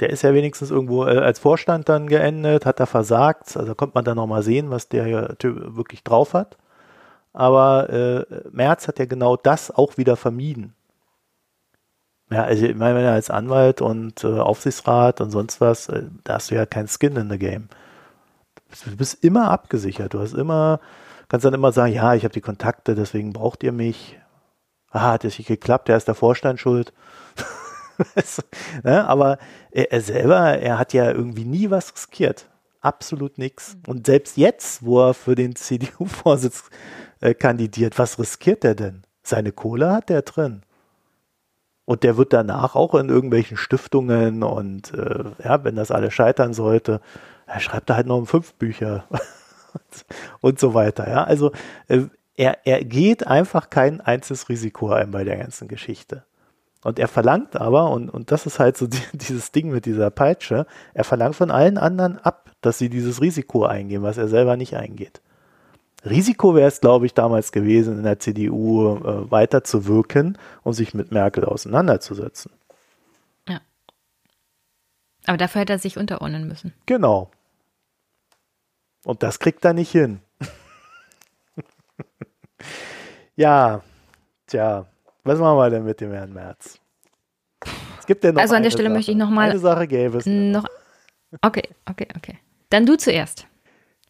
[0.00, 3.56] der ist ja wenigstens irgendwo äh, als Vorstand dann geendet, hat da versagt.
[3.56, 6.56] Also kommt man dann nochmal sehen, was der wirklich drauf hat.
[7.32, 10.74] Aber äh, Merz hat ja genau das auch wieder vermieden.
[12.30, 16.34] Ja, also ich meine, er als Anwalt und äh, Aufsichtsrat und sonst was, äh, da
[16.34, 17.68] hast du ja kein Skin in the Game.
[18.84, 20.14] Du bist immer abgesichert.
[20.14, 20.80] Du hast immer,
[21.28, 24.18] kannst dann immer sagen, ja, ich habe die Kontakte, deswegen braucht ihr mich.
[24.90, 26.92] Ah, hat es nicht geklappt, der ist der Vorstand schuld.
[28.84, 29.06] ne?
[29.06, 29.38] Aber
[29.70, 32.48] er, er, selber, er hat ja irgendwie nie was riskiert.
[32.80, 33.76] Absolut nichts.
[33.86, 36.64] Und selbst jetzt, wo er für den CDU-Vorsitz
[37.20, 39.02] äh, kandidiert, was riskiert er denn?
[39.22, 40.62] Seine Kohle hat er drin.
[41.84, 46.52] Und der wird danach auch in irgendwelchen Stiftungen und äh, ja, wenn das alles scheitern
[46.52, 47.00] sollte,
[47.46, 49.04] er schreibt da halt noch fünf Bücher
[50.40, 51.08] und so weiter.
[51.08, 51.52] Ja, also
[51.86, 52.02] äh,
[52.36, 56.24] er, er geht einfach kein einziges Risiko ein bei der ganzen Geschichte.
[56.86, 60.08] Und er verlangt aber, und, und das ist halt so die, dieses Ding mit dieser
[60.08, 64.56] Peitsche, er verlangt von allen anderen ab, dass sie dieses Risiko eingehen, was er selber
[64.56, 65.20] nicht eingeht.
[66.04, 71.10] Risiko wäre es, glaube ich, damals gewesen, in der CDU äh, weiterzuwirken und sich mit
[71.10, 72.52] Merkel auseinanderzusetzen.
[73.48, 73.60] Ja.
[75.26, 76.72] Aber dafür hätte er sich unterordnen müssen.
[76.86, 77.32] Genau.
[79.02, 80.20] Und das kriegt er nicht hin.
[83.34, 83.82] ja,
[84.46, 84.86] tja,
[85.26, 86.78] was machen wir denn mit dem Herrn Merz?
[87.98, 88.94] Es gibt ja noch Also an der Stelle Sache.
[88.96, 90.26] möchte ich noch mal- Eine Sache gäbe es.
[90.26, 90.66] Noch.
[91.42, 92.38] Okay, okay, okay.
[92.70, 93.46] Dann du zuerst.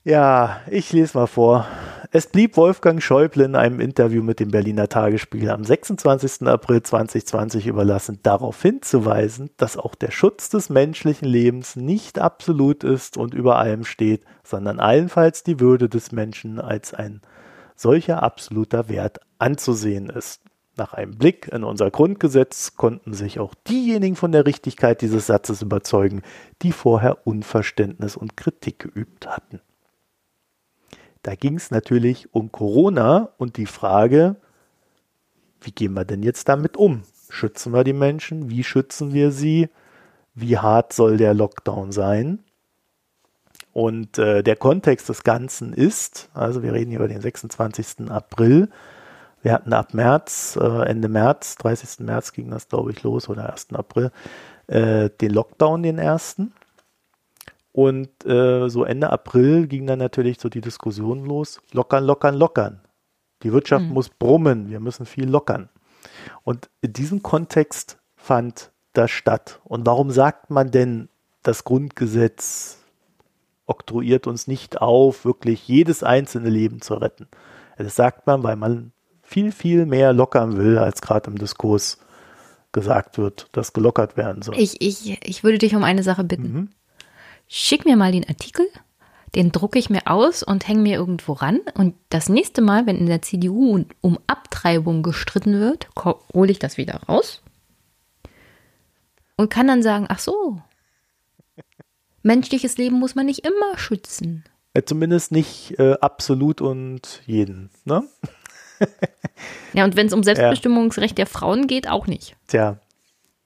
[0.05, 1.67] Ja, ich lese mal vor.
[2.13, 6.47] Es blieb Wolfgang Schäuble in einem Interview mit dem Berliner Tagesspiegel am 26.
[6.47, 13.17] April 2020 überlassen, darauf hinzuweisen, dass auch der Schutz des menschlichen Lebens nicht absolut ist
[13.17, 17.21] und über allem steht, sondern allenfalls die Würde des Menschen als ein
[17.75, 20.41] solcher absoluter Wert anzusehen ist.
[20.77, 25.63] Nach einem Blick in unser Grundgesetz konnten sich auch diejenigen von der Richtigkeit dieses Satzes
[25.63, 26.23] überzeugen,
[26.61, 29.61] die vorher Unverständnis und Kritik geübt hatten.
[31.23, 34.37] Da ging es natürlich um Corona und die Frage,
[35.63, 37.03] wie gehen wir denn jetzt damit um?
[37.31, 38.51] Schützen wir die Menschen?
[38.51, 39.69] Wie schützen wir sie?
[40.35, 42.41] Wie hart soll der Lockdown sein?
[43.73, 48.11] Und äh, der Kontext des Ganzen ist, also wir reden hier über den 26.
[48.11, 48.69] April.
[49.47, 52.05] Wir hatten ab März, äh, Ende März, 30.
[52.05, 53.69] März ging das, glaube ich, los oder 1.
[53.75, 54.11] April,
[54.67, 56.53] äh, den Lockdown, den ersten.
[57.71, 62.81] Und äh, so Ende April ging dann natürlich so die Diskussion los, lockern, lockern, lockern.
[63.45, 63.93] Die Wirtschaft Mhm.
[63.93, 65.69] muss brummen, wir müssen viel lockern.
[66.43, 69.61] Und in diesem Kontext fand das statt.
[69.63, 71.09] Und warum sagt man denn,
[71.45, 72.79] das Grundgesetz
[73.67, 77.29] oktroyiert uns nicht auf, wirklich jedes einzelne Leben zu retten?
[77.79, 78.91] Das sagt man, weil man
[79.27, 81.99] viel, viel mehr lockern will, als gerade im Diskurs
[82.73, 84.55] gesagt wird, dass gelockert werden soll.
[84.59, 86.53] Ich, ich, ich würde dich um eine Sache bitten.
[86.53, 86.69] Mhm.
[87.49, 88.67] Schick mir mal den Artikel,
[89.35, 91.61] den drucke ich mir aus und hänge mir irgendwo ran.
[91.75, 95.89] Und das nächste Mal, wenn in der CDU um Abtreibung gestritten wird,
[96.33, 97.43] hole ich das wieder raus
[99.37, 100.61] und kann dann sagen, ach so,
[102.23, 104.45] menschliches Leben muss man nicht immer schützen.
[104.77, 107.71] Ja, zumindest nicht äh, absolut und jeden.
[107.85, 108.03] Ne?
[109.73, 112.35] Ja, und wenn es um Selbstbestimmungsrecht der Frauen geht, auch nicht.
[112.47, 112.79] Tja,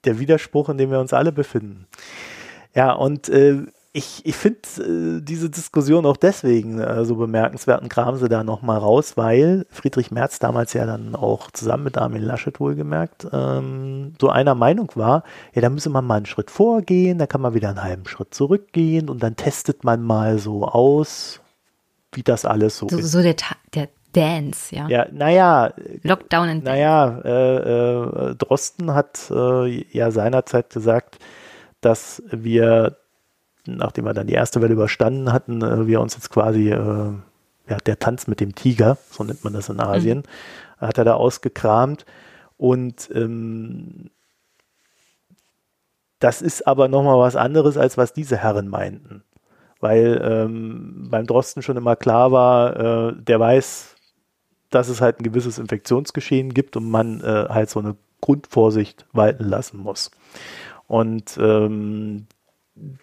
[0.05, 1.87] der Widerspruch, in dem wir uns alle befinden.
[2.73, 3.63] Ja, und äh,
[3.93, 8.45] ich, ich finde äh, diese Diskussion auch deswegen äh, so bemerkenswert und kram sie da
[8.45, 14.13] nochmal raus, weil Friedrich Merz damals ja dann auch zusammen mit Armin Laschet wohlgemerkt ähm,
[14.21, 15.23] so einer Meinung war,
[15.53, 18.33] ja, da müsse man mal einen Schritt vorgehen, da kann man wieder einen halben Schritt
[18.33, 21.41] zurückgehen und dann testet man mal so aus,
[22.13, 23.11] wie das alles so, So, ist.
[23.11, 24.87] so der, Ta- der Dance, ja.
[24.87, 31.19] Ja, naja, Lockdown and naja, äh, äh, Drosten hat äh, ja seinerzeit gesagt,
[31.79, 32.97] dass wir,
[33.65, 37.11] nachdem wir dann die erste Welle überstanden hatten, äh, wir uns jetzt quasi, äh,
[37.69, 40.23] ja, der Tanz mit dem Tiger, so nennt man das in Asien,
[40.77, 42.05] hat er da ausgekramt.
[42.57, 44.09] Und ähm,
[46.19, 49.23] das ist aber nochmal was anderes, als was diese Herren meinten.
[49.79, 53.95] Weil ähm, beim Drosten schon immer klar war, äh, der weiß,
[54.71, 59.43] dass es halt ein gewisses Infektionsgeschehen gibt und man äh, halt so eine Grundvorsicht walten
[59.43, 60.11] lassen muss.
[60.87, 62.27] Und ähm,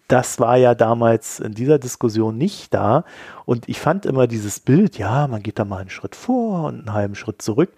[0.08, 3.04] das war ja damals in dieser Diskussion nicht da.
[3.44, 6.80] Und ich fand immer dieses Bild, ja, man geht da mal einen Schritt vor und
[6.80, 7.70] einen halben Schritt zurück.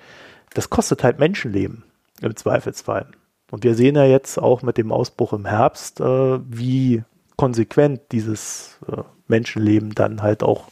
[0.55, 1.85] Das kostet halt Menschenleben
[2.21, 3.07] im Zweifelsfall.
[3.51, 7.03] Und wir sehen ja jetzt auch mit dem Ausbruch im Herbst, äh, wie
[7.37, 10.69] konsequent dieses äh, Menschenleben dann halt auch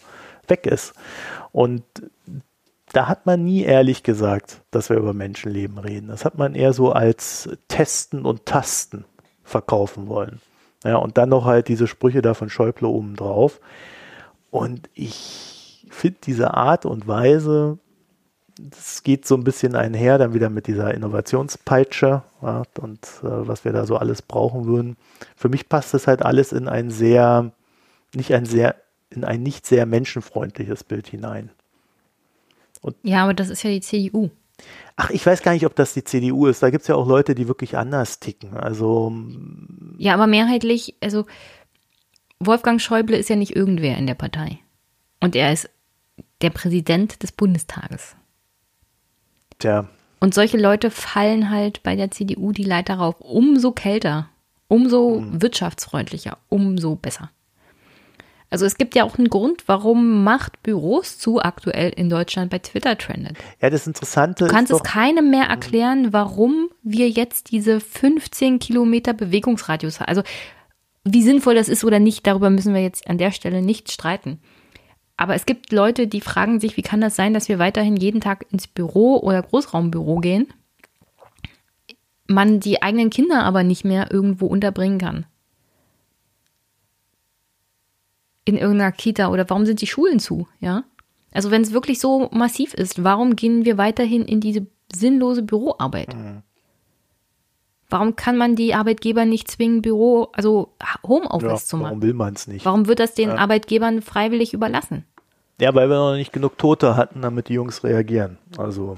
[0.46, 0.94] weg ist.
[1.50, 1.82] Und
[2.92, 6.08] da hat man nie ehrlich gesagt, dass wir über Menschenleben reden.
[6.08, 9.04] Das hat man eher so als Testen und Tasten
[9.44, 10.40] verkaufen wollen.
[10.84, 13.60] Ja, und dann noch halt diese Sprüche da von Schäuble oben drauf.
[14.50, 17.78] Und ich finde diese Art und Weise,
[18.58, 23.64] das geht so ein bisschen einher, dann wieder mit dieser Innovationspeitsche ja, und äh, was
[23.64, 24.96] wir da so alles brauchen würden.
[25.36, 27.52] Für mich passt das halt alles in ein sehr,
[28.14, 28.76] nicht ein sehr,
[29.10, 31.50] in ein nicht sehr menschenfreundliches Bild hinein.
[33.02, 34.30] Ja, aber das ist ja die CDU.
[34.96, 36.62] Ach, ich weiß gar nicht, ob das die CDU ist.
[36.62, 38.54] Da gibt es ja auch Leute, die wirklich anders ticken.
[38.56, 39.12] Also,
[39.96, 41.24] Ja, aber mehrheitlich, also
[42.40, 44.58] Wolfgang Schäuble ist ja nicht irgendwer in der Partei.
[45.20, 45.70] Und er ist
[46.40, 48.16] der Präsident des Bundestages.
[49.58, 49.88] tja,
[50.20, 53.20] Und solche Leute fallen halt bei der CDU die Leiter rauf.
[53.20, 54.28] Umso kälter,
[54.68, 57.30] umso wirtschaftsfreundlicher, umso besser.
[58.50, 62.96] Also es gibt ja auch einen Grund, warum Machtbüros zu aktuell in Deutschland bei Twitter
[62.96, 63.36] trendet.
[63.60, 67.80] ja, das Interessante Du kannst ist es doch, keinem mehr erklären, warum wir jetzt diese
[67.80, 70.08] 15 Kilometer Bewegungsradius haben.
[70.08, 70.22] Also
[71.04, 74.40] wie sinnvoll das ist oder nicht, darüber müssen wir jetzt an der Stelle nicht streiten.
[75.16, 78.20] Aber es gibt Leute, die fragen sich, wie kann das sein, dass wir weiterhin jeden
[78.20, 80.46] Tag ins Büro oder Großraumbüro gehen,
[82.28, 85.26] man die eigenen Kinder aber nicht mehr irgendwo unterbringen kann.
[88.48, 90.84] In irgendeiner Kita oder warum sind die Schulen zu, ja?
[91.32, 96.16] Also wenn es wirklich so massiv ist, warum gehen wir weiterhin in diese sinnlose Büroarbeit?
[96.16, 96.42] Mhm.
[97.90, 100.74] Warum kann man die Arbeitgeber nicht zwingen, Büro, also
[101.06, 101.84] Homeoffice ja, zu machen?
[101.84, 102.64] Warum will man es nicht?
[102.64, 103.36] Warum wird das den ja.
[103.36, 105.04] Arbeitgebern freiwillig überlassen?
[105.60, 108.38] Ja, weil wir noch nicht genug Tote hatten, damit die Jungs reagieren.
[108.56, 108.96] Also,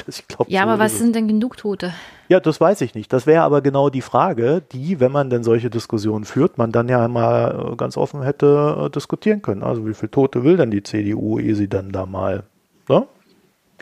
[0.06, 0.50] ich glaube.
[0.50, 1.92] Ja, so aber was sind denn genug Tote?
[2.28, 3.12] Ja, das weiß ich nicht.
[3.12, 6.88] Das wäre aber genau die Frage, die, wenn man denn solche Diskussionen führt, man dann
[6.88, 9.62] ja mal äh, ganz offen hätte äh, diskutieren können.
[9.62, 12.44] Also, wie viele Tote will denn die CDU, ehe sie dann da mal
[12.88, 13.06] ne,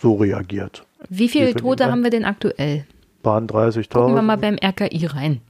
[0.01, 0.85] so reagiert?
[1.09, 2.87] Wie viele wie Tote haben wir denn aktuell?
[3.23, 3.93] Bahn 30.000.
[3.93, 5.41] Gucken wir mal beim RKI rein.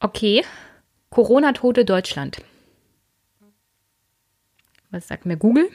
[0.00, 0.42] Okay,
[1.10, 2.42] Corona-Tote Deutschland.
[4.92, 5.68] Was sagt mir Google?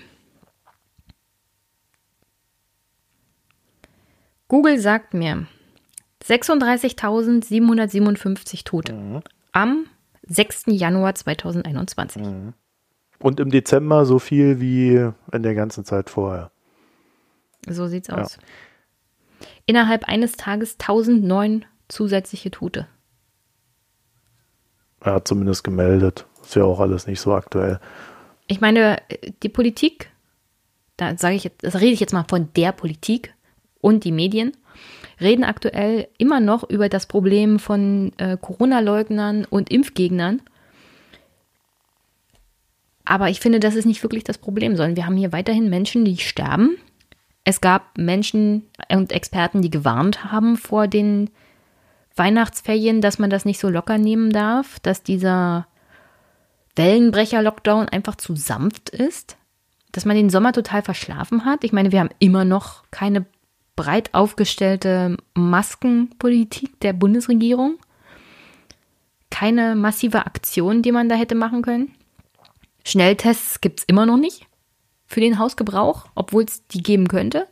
[4.47, 5.45] Google sagt mir
[6.23, 9.19] 36.757 Tote mhm.
[9.51, 9.87] am
[10.27, 10.67] 6.
[10.67, 12.21] Januar 2021.
[12.21, 12.53] Mhm.
[13.19, 16.51] Und im Dezember so viel wie in der ganzen Zeit vorher.
[17.67, 18.35] So sieht's aus.
[18.35, 18.41] Ja.
[19.65, 22.87] Innerhalb eines Tages 1009 zusätzliche Tote.
[25.01, 26.27] Er hat zumindest gemeldet.
[26.43, 27.79] Ist ja auch alles nicht so aktuell.
[28.47, 28.97] Ich meine,
[29.43, 30.09] die Politik,
[30.95, 33.33] da sage ich jetzt, das rede ich jetzt mal von der Politik
[33.81, 34.51] und die Medien,
[35.19, 40.41] reden aktuell immer noch über das Problem von äh, Corona-Leugnern und Impfgegnern
[43.07, 46.03] aber ich finde, das ist nicht wirklich das Problem, sondern wir haben hier weiterhin Menschen,
[46.03, 46.77] die sterben.
[47.45, 51.29] Es gab Menschen und Experten, die gewarnt haben vor den
[52.17, 55.67] Weihnachtsferien, dass man das nicht so locker nehmen darf, dass dieser
[56.77, 59.37] Wellenbrecher-Lockdown einfach zu sanft ist,
[59.91, 61.63] dass man den Sommer total verschlafen hat.
[61.63, 63.25] Ich meine, wir haben immer noch keine
[63.75, 67.77] breit aufgestellte Maskenpolitik der Bundesregierung,
[69.29, 71.93] keine massive Aktion, die man da hätte machen können.
[72.83, 74.47] Schnelltests gibt es immer noch nicht
[75.05, 77.47] für den Hausgebrauch, obwohl es die geben könnte.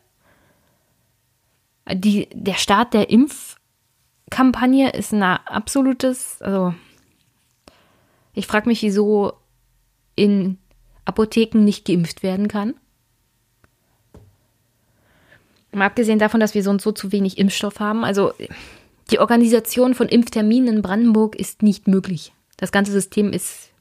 [1.91, 6.73] Die, der Start der Impfkampagne ist ein absolutes, also
[8.35, 9.33] ich frage mich, wieso
[10.15, 10.57] in
[11.05, 12.75] Apotheken nicht geimpft werden kann.
[15.71, 18.05] Mal abgesehen davon, dass wir sonst so zu wenig Impfstoff haben.
[18.05, 18.31] Also
[19.11, 22.33] die Organisation von Impfterminen in Brandenburg ist nicht möglich.
[22.57, 23.71] Das ganze System ist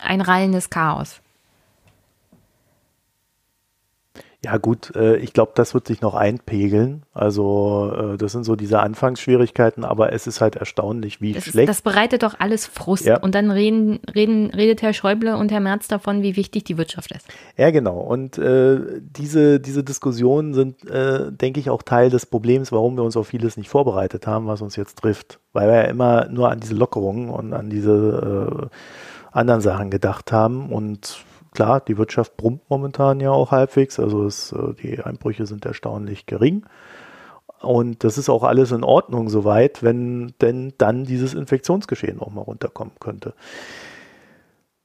[0.00, 1.20] ein rallendes Chaos.
[4.44, 7.04] Ja gut, äh, ich glaube, das wird sich noch einpegeln.
[7.14, 11.70] Also äh, das sind so diese Anfangsschwierigkeiten, aber es ist halt erstaunlich, wie das schlecht.
[11.70, 13.06] Ist, das bereitet doch alles Frust.
[13.06, 13.20] Ja.
[13.20, 17.10] Und dann reden, reden, redet Herr Schäuble und Herr Merz davon, wie wichtig die Wirtschaft
[17.12, 17.26] ist.
[17.56, 17.98] Ja, genau.
[17.98, 23.02] Und äh, diese, diese Diskussionen sind, äh, denke ich, auch Teil des Problems, warum wir
[23.02, 25.40] uns auf vieles nicht vorbereitet haben, was uns jetzt trifft.
[25.54, 30.32] Weil wir ja immer nur an diese Lockerungen und an diese äh, anderen Sachen gedacht
[30.32, 30.70] haben.
[30.70, 33.98] Und klar, die Wirtschaft brummt momentan ja auch halbwegs.
[33.98, 36.66] Also es, äh, die Einbrüche sind erstaunlich gering.
[37.60, 42.42] Und das ist auch alles in Ordnung soweit, wenn denn dann dieses Infektionsgeschehen auch mal
[42.42, 43.32] runterkommen könnte.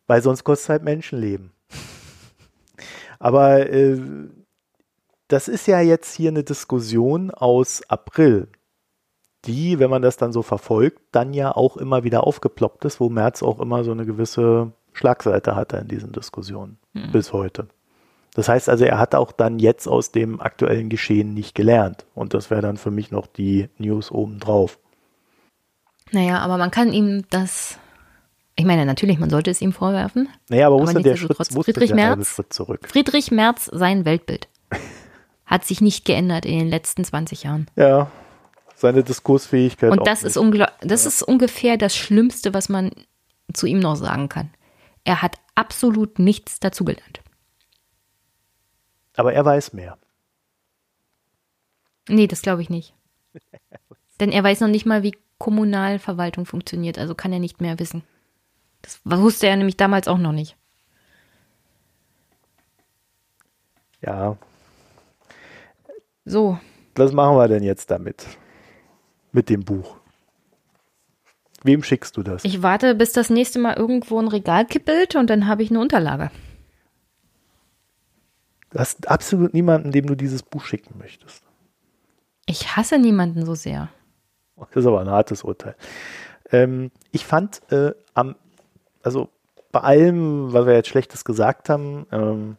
[0.07, 1.51] Weil sonst kostet es halt Menschenleben.
[3.19, 3.99] Aber äh,
[5.27, 8.47] das ist ja jetzt hier eine Diskussion aus April
[9.45, 13.09] die, wenn man das dann so verfolgt, dann ja auch immer wieder aufgeploppt ist, wo
[13.09, 17.11] Merz auch immer so eine gewisse Schlagseite hatte in diesen Diskussionen mhm.
[17.11, 17.67] bis heute.
[18.35, 22.05] Das heißt also, er hat auch dann jetzt aus dem aktuellen Geschehen nicht gelernt.
[22.13, 24.77] Und das wäre dann für mich noch die News obendrauf.
[26.11, 27.79] Naja, aber man kann ihm das.
[28.55, 30.27] Ich meine, natürlich, man sollte es ihm vorwerfen.
[30.49, 32.87] Naja, aber wo ist denn der Schritt, wo Friedrich, Merz, Schritt zurück?
[32.87, 34.49] Friedrich Merz, sein Weltbild
[35.45, 37.67] hat sich nicht geändert in den letzten 20 Jahren.
[37.77, 38.11] Ja,
[38.75, 39.91] seine Diskursfähigkeit.
[39.91, 40.37] Und das, ist,
[40.81, 42.91] das ist ungefähr das Schlimmste, was man
[43.53, 44.49] zu ihm noch sagen kann.
[45.09, 47.21] Er hat absolut nichts dazugelernt.
[49.15, 49.97] Aber er weiß mehr.
[52.07, 52.93] Nee, das glaube ich nicht.
[54.19, 58.03] Denn er weiß noch nicht mal, wie Kommunalverwaltung funktioniert, also kann er nicht mehr wissen.
[58.83, 60.55] Das wusste er nämlich damals auch noch nicht.
[64.01, 64.37] Ja.
[66.23, 66.59] So.
[66.97, 68.27] Was machen wir denn jetzt damit?
[69.31, 69.98] mit dem Buch?
[71.63, 72.45] Wem schickst du das?
[72.45, 75.79] Ich warte, bis das nächste Mal irgendwo ein Regal kippelt und dann habe ich eine
[75.79, 76.31] Unterlage.
[78.69, 81.43] Du hast absolut niemanden, dem du dieses Buch schicken möchtest.
[82.45, 83.89] Ich hasse niemanden so sehr.
[84.55, 85.75] Das ist aber ein hartes Urteil.
[86.51, 88.35] Ähm, ich fand äh, am,
[89.03, 89.29] also
[89.71, 92.57] bei allem, was wir jetzt Schlechtes gesagt haben, ähm,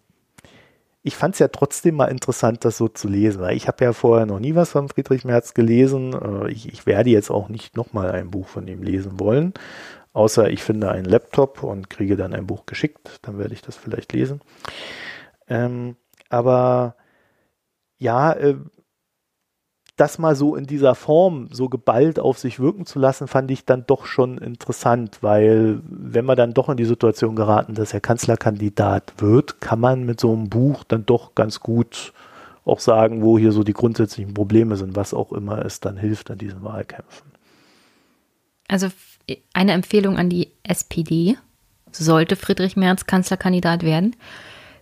[1.03, 3.93] ich fand es ja trotzdem mal interessant, das so zu lesen, weil ich habe ja
[3.93, 6.13] vorher noch nie was von Friedrich Merz gelesen.
[6.13, 9.55] Äh, ich, ich werde jetzt auch nicht nochmal ein Buch von ihm lesen wollen,
[10.13, 13.77] außer ich finde einen Laptop und kriege dann ein Buch geschickt, dann werde ich das
[13.77, 14.41] vielleicht lesen.
[15.49, 15.97] Ähm,
[16.29, 16.97] aber
[17.99, 18.57] ja, äh,
[20.01, 23.67] das mal so in dieser Form so geballt auf sich wirken zu lassen, fand ich
[23.67, 28.01] dann doch schon interessant, weil wenn wir dann doch in die Situation geraten, dass er
[28.01, 32.13] Kanzlerkandidat wird, kann man mit so einem Buch dann doch ganz gut
[32.65, 36.31] auch sagen, wo hier so die grundsätzlichen Probleme sind, was auch immer es dann hilft
[36.31, 37.31] an diesen Wahlkämpfen.
[38.69, 38.89] Also
[39.53, 41.37] eine Empfehlung an die SPD,
[41.93, 44.17] sollte Friedrich Merz Kanzlerkandidat werden,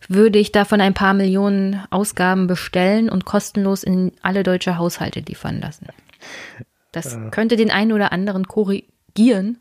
[0.09, 5.61] würde ich davon ein paar Millionen Ausgaben bestellen und kostenlos in alle deutsche Haushalte liefern
[5.61, 5.87] lassen.
[6.93, 7.31] Das äh.
[7.31, 9.59] könnte den einen oder anderen korrigieren,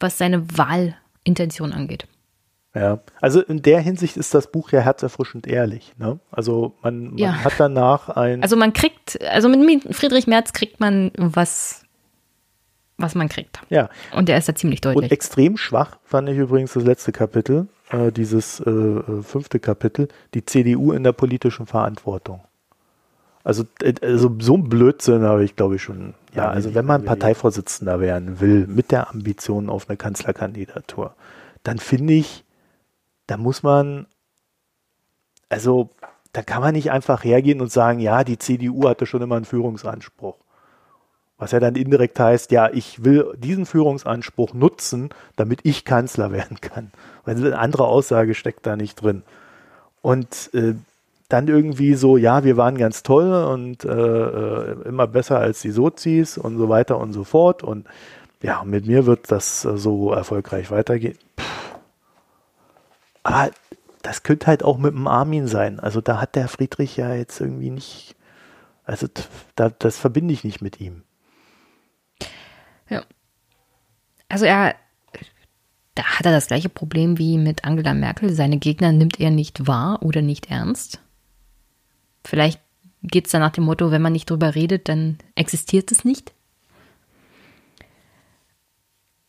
[0.00, 2.06] was seine Wahlintention angeht.
[2.74, 5.94] Ja, also in der Hinsicht ist das Buch ja herzerfrischend ehrlich.
[5.96, 6.20] Ne?
[6.30, 7.32] Also man, man ja.
[7.32, 8.42] hat danach ein.
[8.42, 11.84] Also man kriegt, also mit Friedrich Merz kriegt man was,
[12.98, 13.60] was man kriegt.
[13.70, 13.88] Ja.
[14.12, 15.04] Und der ist da ziemlich deutlich.
[15.04, 20.08] Und extrem schwach fand ich übrigens das letzte Kapitel äh, dieses äh, äh, fünfte Kapitel,
[20.34, 22.40] die CDU in der politischen Verantwortung.
[23.44, 26.14] Also, äh, also so ein Blödsinn habe ich, glaube ich, schon.
[26.34, 31.14] Ja, also wenn man Parteivorsitzender werden will, mit der Ambition auf eine Kanzlerkandidatur,
[31.62, 32.44] dann finde ich,
[33.26, 34.06] da muss man,
[35.48, 35.90] also
[36.32, 39.46] da kann man nicht einfach hergehen und sagen, ja, die CDU hatte schon immer einen
[39.46, 40.36] Führungsanspruch.
[41.38, 46.60] Was ja dann indirekt heißt, ja, ich will diesen Führungsanspruch nutzen, damit ich Kanzler werden
[46.60, 46.90] kann.
[47.24, 49.22] Weil eine andere Aussage steckt da nicht drin.
[50.02, 50.74] Und äh,
[51.28, 55.72] dann irgendwie so, ja, wir waren ganz toll und äh, äh immer besser als die
[55.72, 57.64] Sozis und so weiter und so fort.
[57.64, 57.86] Und
[58.42, 61.18] ja, mit mir wird das äh, so erfolgreich weitergehen.
[61.34, 61.44] Puh.
[63.26, 63.50] Aber
[64.02, 65.80] das könnte halt auch mit dem Armin sein.
[65.80, 68.14] Also da hat der Friedrich ja jetzt irgendwie nicht,
[68.84, 69.08] also
[69.56, 71.02] da, das verbinde ich nicht mit ihm.
[72.88, 73.02] Ja.
[74.28, 74.74] Also er,
[75.94, 78.32] da hat er das gleiche Problem wie mit Angela Merkel.
[78.32, 81.00] Seine Gegner nimmt er nicht wahr oder nicht ernst.
[82.24, 82.60] Vielleicht
[83.02, 86.32] geht es dann nach dem Motto, wenn man nicht drüber redet, dann existiert es nicht.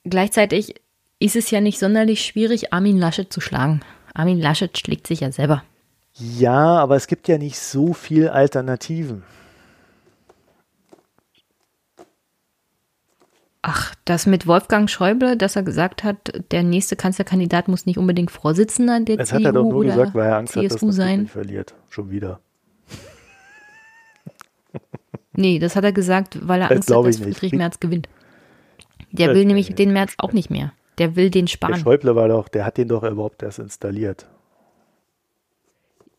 [0.04, 0.76] Gleichzeitig
[1.20, 3.82] ist es ja nicht sonderlich schwierig, Armin Laschet zu schlagen.
[4.14, 5.64] Armin Laschet schlägt sich ja selber.
[6.14, 9.24] Ja, aber es gibt ja nicht so viel Alternativen.
[13.70, 18.32] Ach, das mit Wolfgang Schäuble, dass er gesagt hat, der nächste Kanzlerkandidat muss nicht unbedingt
[18.32, 20.96] Vorsitzender der das CDU hat er doch nur gesagt, weil er Angst CSU hat, dass
[20.96, 21.22] sein.
[21.24, 21.76] Nicht verliert.
[21.90, 22.40] Schon wieder.
[25.34, 28.08] nee, das hat er gesagt, weil er Angst hat, dass Friedrich Merz gewinnt.
[29.12, 30.72] Der will nämlich den Merz auch nicht mehr.
[30.98, 31.74] Der will den sparen.
[31.74, 34.28] Der Schäuble war doch, der hat den doch überhaupt erst installiert.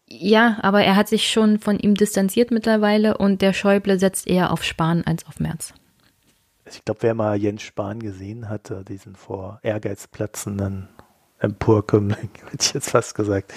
[0.07, 4.53] Ja, aber er hat sich schon von ihm distanziert mittlerweile und der Schäuble setzt eher
[4.53, 5.73] auf Spahn als auf Merz.
[6.75, 10.89] Ich glaube, wer mal Jens Spahn gesehen hatte, diesen vor Ehrgeiz platzenden
[11.39, 13.53] Emporkömmling, hätte ich jetzt fast gesagt.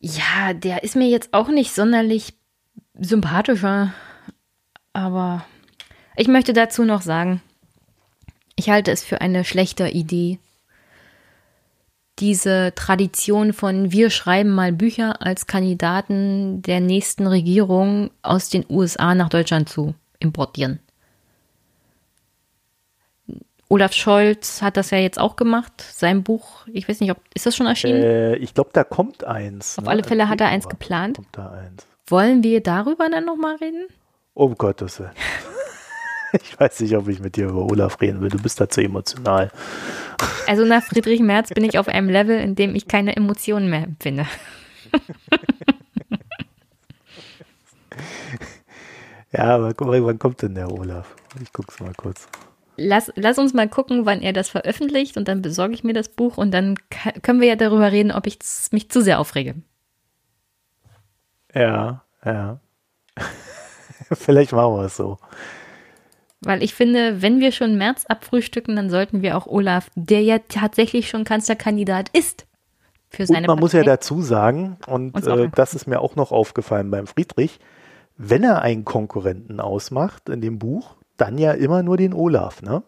[0.00, 2.34] ja, der ist mir jetzt auch nicht sonderlich
[2.94, 3.94] sympathischer,
[4.92, 5.44] aber
[6.16, 7.42] ich möchte dazu noch sagen,
[8.56, 10.40] ich halte es für eine schlechte Idee,
[12.20, 19.14] diese Tradition von wir schreiben mal Bücher als Kandidaten der nächsten Regierung aus den USA
[19.14, 20.80] nach Deutschland zu importieren.
[23.70, 27.44] Olaf Scholz hat das ja jetzt auch gemacht, sein Buch, ich weiß nicht, ob ist
[27.44, 28.02] das schon erschienen?
[28.02, 29.78] Äh, ich glaube, da kommt eins.
[29.78, 29.90] Auf ne?
[29.90, 31.16] alle Fälle hat er eins geplant.
[31.16, 31.86] Kommt da eins.
[32.06, 33.86] Wollen wir darüber dann nochmal reden?
[34.32, 35.10] Um Gottes Willen.
[36.42, 38.30] ich weiß nicht, ob ich mit dir über Olaf reden will.
[38.30, 39.50] Du bist da zu emotional.
[40.46, 43.84] Also nach Friedrich Merz bin ich auf einem Level, in dem ich keine Emotionen mehr
[43.84, 44.26] empfinde.
[49.32, 51.14] ja, aber wann kommt denn der Olaf?
[51.42, 52.28] Ich guck's mal kurz.
[52.76, 56.08] Lass, lass uns mal gucken, wann er das veröffentlicht und dann besorge ich mir das
[56.08, 56.76] Buch und dann
[57.22, 58.38] können wir ja darüber reden, ob ich
[58.70, 59.56] mich zu sehr aufrege.
[61.54, 62.60] Ja, ja.
[64.12, 65.18] Vielleicht machen wir es so.
[66.40, 70.38] Weil ich finde, wenn wir schon März abfrühstücken, dann sollten wir auch Olaf, der ja
[70.48, 72.46] tatsächlich schon Kanzlerkandidat ist,
[73.10, 73.60] für seine und man Partei.
[73.60, 77.58] muss ja dazu sagen, und äh, das ist mir auch noch aufgefallen beim Friedrich,
[78.16, 82.82] wenn er einen Konkurrenten ausmacht in dem Buch, dann ja immer nur den Olaf, ne?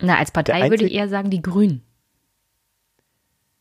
[0.00, 1.82] Na, als Partei würde ich eher sagen, die Grünen.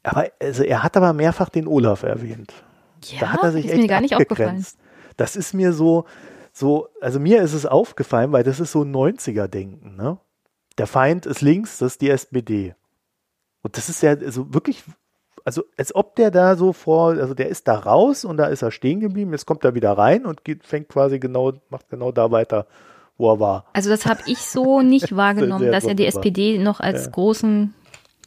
[0.03, 2.53] Aber also er hat aber mehrfach den Olaf erwähnt.
[3.03, 4.65] Ja, da hat er sich ist echt mir gar nicht aufgefallen.
[5.17, 6.05] Das ist mir so,
[6.53, 10.17] so, also mir ist es aufgefallen, weil das ist so ein 90er-Denken, ne?
[10.77, 12.75] Der Feind ist links, das ist die SPD.
[13.61, 14.83] Und das ist ja so wirklich
[15.45, 18.61] also als ob der da so vor, also der ist da raus und da ist
[18.61, 22.11] er stehen geblieben, jetzt kommt er wieder rein und geht, fängt quasi genau, macht genau
[22.11, 22.67] da weiter,
[23.17, 23.65] wo er war.
[23.73, 27.11] Also das habe ich so nicht wahrgenommen, dass er die SPD noch als ja.
[27.11, 27.73] großen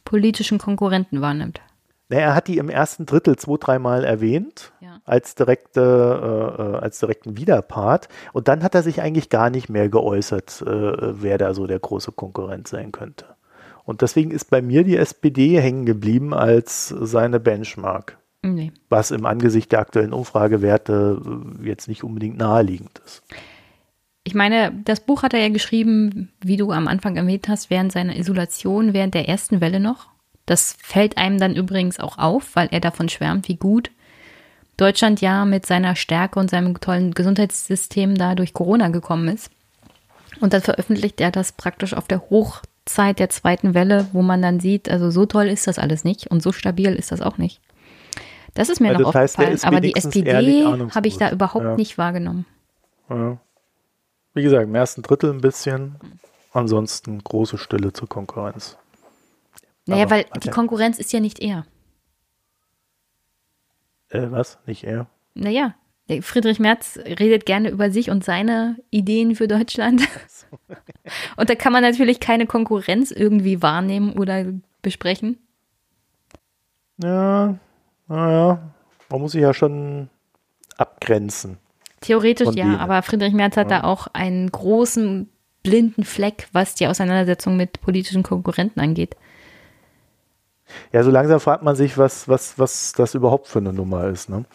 [0.03, 1.61] politischen Konkurrenten wahrnimmt.
[2.09, 4.99] Er hat die im ersten Drittel zwei, dreimal erwähnt, ja.
[5.05, 8.09] als, direkte, äh, äh, als direkten Widerpart.
[8.31, 11.79] Und dann hat er sich eigentlich gar nicht mehr geäußert, äh, wer da so der
[11.79, 13.25] große Konkurrent sein könnte.
[13.85, 18.17] Und deswegen ist bei mir die SPD hängen geblieben als seine Benchmark.
[18.43, 18.71] Nee.
[18.89, 21.21] Was im Angesicht der aktuellen Umfragewerte
[21.63, 23.23] äh, jetzt nicht unbedingt naheliegend ist.
[24.23, 27.91] Ich meine, das Buch hat er ja geschrieben, wie du am Anfang erwähnt hast, während
[27.91, 30.14] seiner Isolation, während der ersten Welle noch.
[30.45, 33.89] Das fällt einem dann übrigens auch auf, weil er davon schwärmt, wie gut
[34.77, 39.49] Deutschland ja mit seiner Stärke und seinem tollen Gesundheitssystem da durch Corona gekommen ist.
[40.41, 44.59] Und dann veröffentlicht er das praktisch auf der Hochzeit der zweiten Welle, wo man dann
[44.59, 47.61] sieht, also so toll ist das alles nicht und so stabil ist das auch nicht.
[48.53, 51.75] Das ist mir also noch das aufgefallen, aber die SPD habe ich da überhaupt ja.
[51.75, 52.45] nicht wahrgenommen.
[53.09, 53.37] Ja.
[54.33, 55.95] Wie gesagt, im ersten Drittel ein bisschen,
[56.51, 58.77] ansonsten große Stille zur Konkurrenz.
[59.85, 61.65] Naja, Aber, weil die Konkurrenz ist ja nicht er.
[64.09, 64.57] Äh, was?
[64.65, 65.07] Nicht er?
[65.33, 65.75] Naja,
[66.21, 70.03] Friedrich Merz redet gerne über sich und seine Ideen für Deutschland.
[71.37, 74.45] und da kann man natürlich keine Konkurrenz irgendwie wahrnehmen oder
[74.81, 75.39] besprechen.
[76.97, 77.57] Ja,
[78.07, 78.59] naja,
[79.09, 80.09] man muss sich ja schon
[80.77, 81.57] abgrenzen.
[82.01, 82.75] Theoretisch ja, denen.
[82.75, 83.81] aber Friedrich Merz hat ja.
[83.81, 85.27] da auch einen großen
[85.63, 89.15] blinden Fleck, was die Auseinandersetzung mit politischen Konkurrenten angeht.
[90.91, 94.29] Ja, so langsam fragt man sich, was, was, was das überhaupt für eine Nummer ist,
[94.29, 94.45] ne?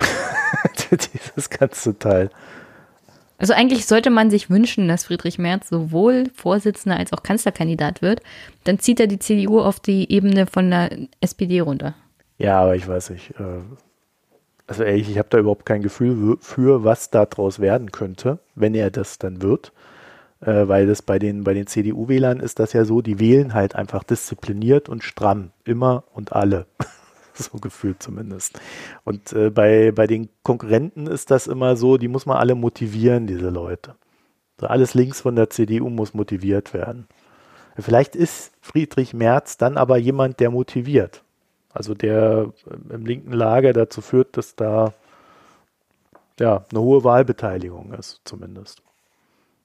[0.90, 2.30] Dieses ganze Teil.
[3.38, 8.20] Also eigentlich sollte man sich wünschen, dass Friedrich Merz sowohl Vorsitzender als auch Kanzlerkandidat wird.
[8.64, 10.90] Dann zieht er die CDU auf die Ebene von der
[11.20, 11.94] SPD runter.
[12.36, 13.30] Ja, aber ich weiß nicht.
[13.40, 13.62] Äh,
[14.66, 18.90] also ehrlich, ich habe da überhaupt kein Gefühl für, was daraus werden könnte, wenn er
[18.90, 19.72] das dann wird
[20.40, 23.74] äh, weil das bei den, bei den CDU-Wählern ist das ja so, die wählen halt
[23.74, 26.66] einfach diszipliniert und stramm, immer und alle.
[27.34, 28.60] so gefühlt zumindest.
[29.04, 33.26] Und äh, bei, bei den Konkurrenten ist das immer so, die muss man alle motivieren,
[33.26, 33.94] diese Leute.
[34.60, 37.06] So alles links von der CDU muss motiviert werden.
[37.78, 41.22] Vielleicht ist Friedrich Merz dann aber jemand, der motiviert.
[41.72, 42.52] Also der
[42.90, 44.92] im linken Lager dazu führt, dass da
[46.38, 48.82] ja eine hohe Wahlbeteiligung ist, zumindest.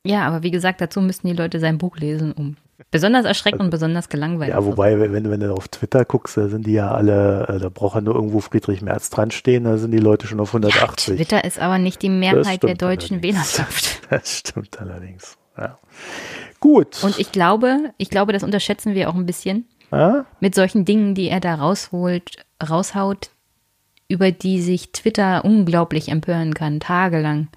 [0.06, 2.57] Ja, aber wie gesagt, dazu müssten die Leute sein Buch lesen, um
[2.91, 4.52] besonders erschreckt und besonders gelangweilt.
[4.52, 7.69] Ja, wobei, wenn, wenn du auf Twitter guckst, da sind die ja alle, äh, da
[7.69, 11.07] braucht ja nur irgendwo Friedrich Merz dran stehen, da sind die Leute schon auf 180.
[11.07, 13.57] Ja, Twitter ist aber nicht die Mehrheit der deutschen allerdings.
[13.57, 14.02] Wählerschaft.
[14.10, 15.36] Das stimmt allerdings.
[15.57, 15.80] Ja.
[16.60, 17.03] Gut.
[17.03, 19.65] Und ich glaube, ich glaube, das unterschätzen wir auch ein bisschen.
[19.91, 20.26] Ja?
[20.40, 23.32] Mit solchen Dingen, die er da rausholt, raushaut,
[24.07, 27.48] über die sich Twitter unglaublich empören kann, tagelang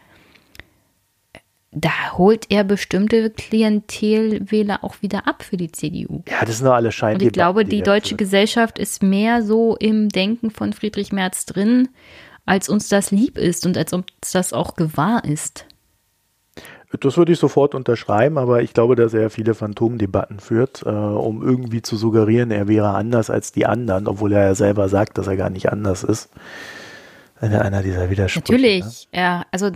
[1.71, 6.23] da holt er bestimmte Klientelwähler auch wieder ab für die CDU.
[6.29, 7.17] Ja, das sind doch alle Schein.
[7.17, 11.45] Und ich glaube, die, die deutsche Gesellschaft ist mehr so im Denken von Friedrich Merz
[11.45, 11.89] drin,
[12.47, 15.67] als uns das lieb ist und als uns das auch gewahr ist.
[17.01, 21.43] Das würde ich sofort unterschreiben, aber ich glaube, dass er viele Phantomdebatten führt, äh, um
[21.43, 25.27] irgendwie zu suggerieren, er wäre anders als die anderen, obwohl er ja selber sagt, dass
[25.27, 26.31] er gar nicht anders ist.
[27.41, 28.53] Einer dieser Widersprüche.
[28.53, 29.21] Natürlich, ne?
[29.21, 29.43] ja.
[29.53, 29.71] Also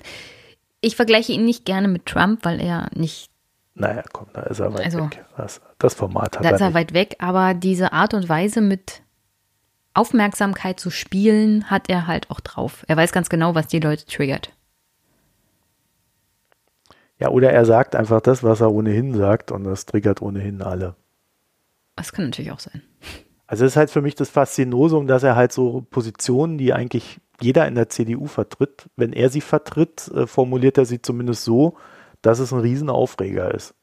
[0.82, 3.30] ich vergleiche ihn nicht gerne mit Trump, weil er nicht.
[3.74, 5.24] Naja, komm, da ist er weit also, weg.
[5.38, 6.50] Das, das Format hat da er.
[6.50, 6.74] Da ist er nicht.
[6.74, 9.02] weit weg, aber diese Art und Weise mit
[9.94, 12.84] Aufmerksamkeit zu spielen, hat er halt auch drauf.
[12.88, 14.50] Er weiß ganz genau, was die Leute triggert.
[17.18, 20.96] Ja, oder er sagt einfach das, was er ohnehin sagt, und das triggert ohnehin alle.
[21.94, 22.82] Das kann natürlich auch sein.
[23.46, 27.20] Also es ist halt für mich das Faszinosum, dass er halt so Positionen, die eigentlich
[27.40, 31.76] jeder in der CDU vertritt, wenn er sie vertritt, äh, formuliert er sie zumindest so,
[32.20, 33.74] dass es ein Riesenaufreger ist.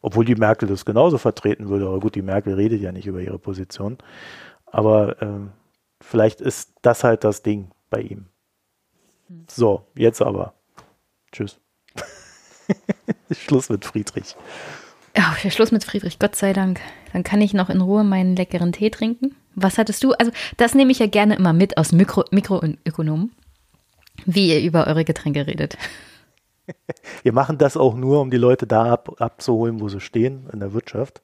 [0.00, 1.86] Obwohl die Merkel das genauso vertreten würde.
[1.86, 3.98] Aber gut, die Merkel redet ja nicht über ihre Position.
[4.66, 5.40] Aber äh,
[6.00, 8.26] vielleicht ist das halt das Ding bei ihm.
[9.48, 10.54] So, jetzt aber.
[11.32, 11.58] Tschüss.
[13.30, 14.36] Schluss mit Friedrich.
[15.16, 16.80] Ja, Schluss mit Friedrich, Gott sei Dank.
[17.12, 19.34] Dann kann ich noch in Ruhe meinen leckeren Tee trinken.
[19.54, 20.12] Was hattest du?
[20.12, 23.32] Also, das nehme ich ja gerne immer mit aus Mikro Mikroökonomen,
[24.26, 25.78] wie ihr über eure Getränke redet.
[27.22, 30.60] Wir machen das auch nur, um die Leute da ab, abzuholen, wo sie stehen in
[30.60, 31.22] der Wirtschaft.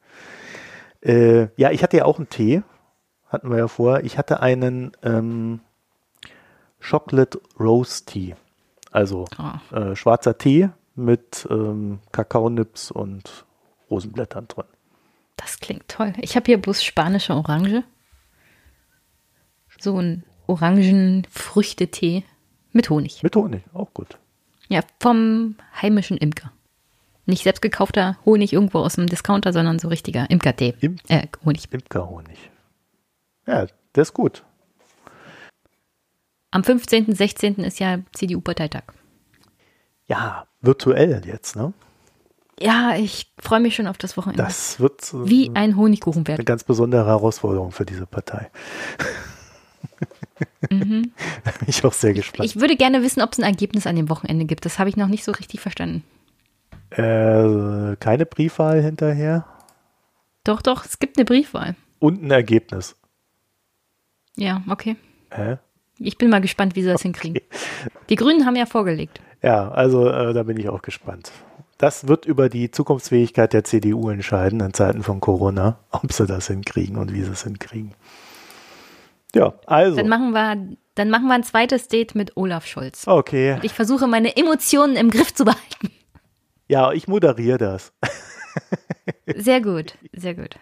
[1.02, 2.62] Äh, ja, ich hatte ja auch einen Tee,
[3.28, 4.05] hatten wir ja vorher.
[4.05, 5.60] Ich hatte einen ähm,
[6.81, 8.36] Chocolate Rose Tea,
[8.93, 9.77] also oh.
[9.77, 13.44] äh, schwarzer Tee mit ähm, Kakaonips und
[13.93, 14.64] Rosenblättern drin.
[15.36, 16.14] Das klingt toll.
[16.20, 17.82] Ich habe hier bloß spanische Orange.
[19.78, 22.24] So ein Orangenfrüchtetee
[22.73, 23.23] mit Honig.
[23.23, 24.19] Mit Honig, auch gut.
[24.69, 26.52] Ja, vom heimischen Imker.
[27.27, 30.74] Nicht selbst gekaufter Honig irgendwo aus dem Discounter, sondern so richtiger Imkertee.
[30.81, 31.70] Im- äh, Honig.
[31.70, 32.51] Imkerhonig.
[33.47, 34.44] Ja, der ist gut.
[36.51, 37.56] Am 15., 16.
[37.64, 38.85] ist ja CDU-Parteitag.
[40.06, 41.73] Ja, virtuell jetzt, ne?
[42.61, 44.43] Ja, ich freue mich schon auf das Wochenende.
[44.43, 46.45] Das wird äh, Wie ein Honigkuchen eine werden.
[46.45, 48.51] ganz besondere Herausforderung für diese Partei.
[50.70, 52.41] Da bin ich auch sehr gespannt.
[52.41, 52.45] Mhm.
[52.45, 54.65] Ich würde gerne wissen, ob es ein Ergebnis an dem Wochenende gibt.
[54.65, 56.03] Das habe ich noch nicht so richtig verstanden.
[56.91, 59.45] äh, keine Briefwahl hinterher
[60.45, 61.74] Doch, doch, es gibt eine Briefwahl.
[62.01, 62.97] und ein Ergebnis.
[64.37, 64.97] Ja, okay.
[65.31, 65.59] Hä?
[65.99, 67.41] Ich bin mal gespannt, wie sie das hinkriegen.
[68.09, 69.20] Die Grünen haben ja vorgelegt.
[69.43, 71.31] Ja, also äh, da bin ich auch gespannt.
[71.83, 76.47] Das wird über die Zukunftsfähigkeit der CDU entscheiden in Zeiten von Corona, ob sie das
[76.47, 77.93] hinkriegen und wie sie es hinkriegen.
[79.35, 79.97] Ja, also.
[79.97, 83.09] Dann machen wir, dann machen wir ein zweites Date mit Olaf Scholz.
[83.09, 83.59] Okay.
[83.63, 85.91] Ich versuche meine Emotionen im Griff zu behalten.
[86.69, 87.93] Ja, ich moderiere das.
[89.35, 90.57] Sehr gut, sehr gut.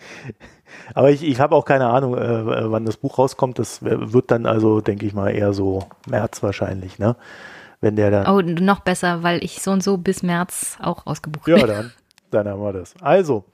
[0.95, 3.59] Aber ich, ich habe auch keine Ahnung, äh, wann das Buch rauskommt.
[3.59, 7.17] Das wird dann also, denke ich mal, eher so März wahrscheinlich, ne?
[7.81, 8.27] Wenn der dann.
[8.27, 11.67] Oh, noch besser, weil ich so und so bis März auch ausgebucht Ja, bin.
[11.67, 11.93] dann,
[12.31, 12.95] dann haben wir das.
[13.01, 13.45] Also,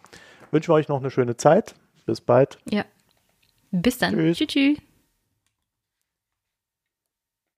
[0.51, 1.75] wünschen wir euch noch eine schöne Zeit.
[2.07, 2.59] Bis bald.
[2.69, 2.85] Ja.
[3.71, 4.15] Bis dann.
[4.15, 4.39] Tschüss.
[4.39, 4.49] Tschüss.
[4.49, 4.79] tschüss.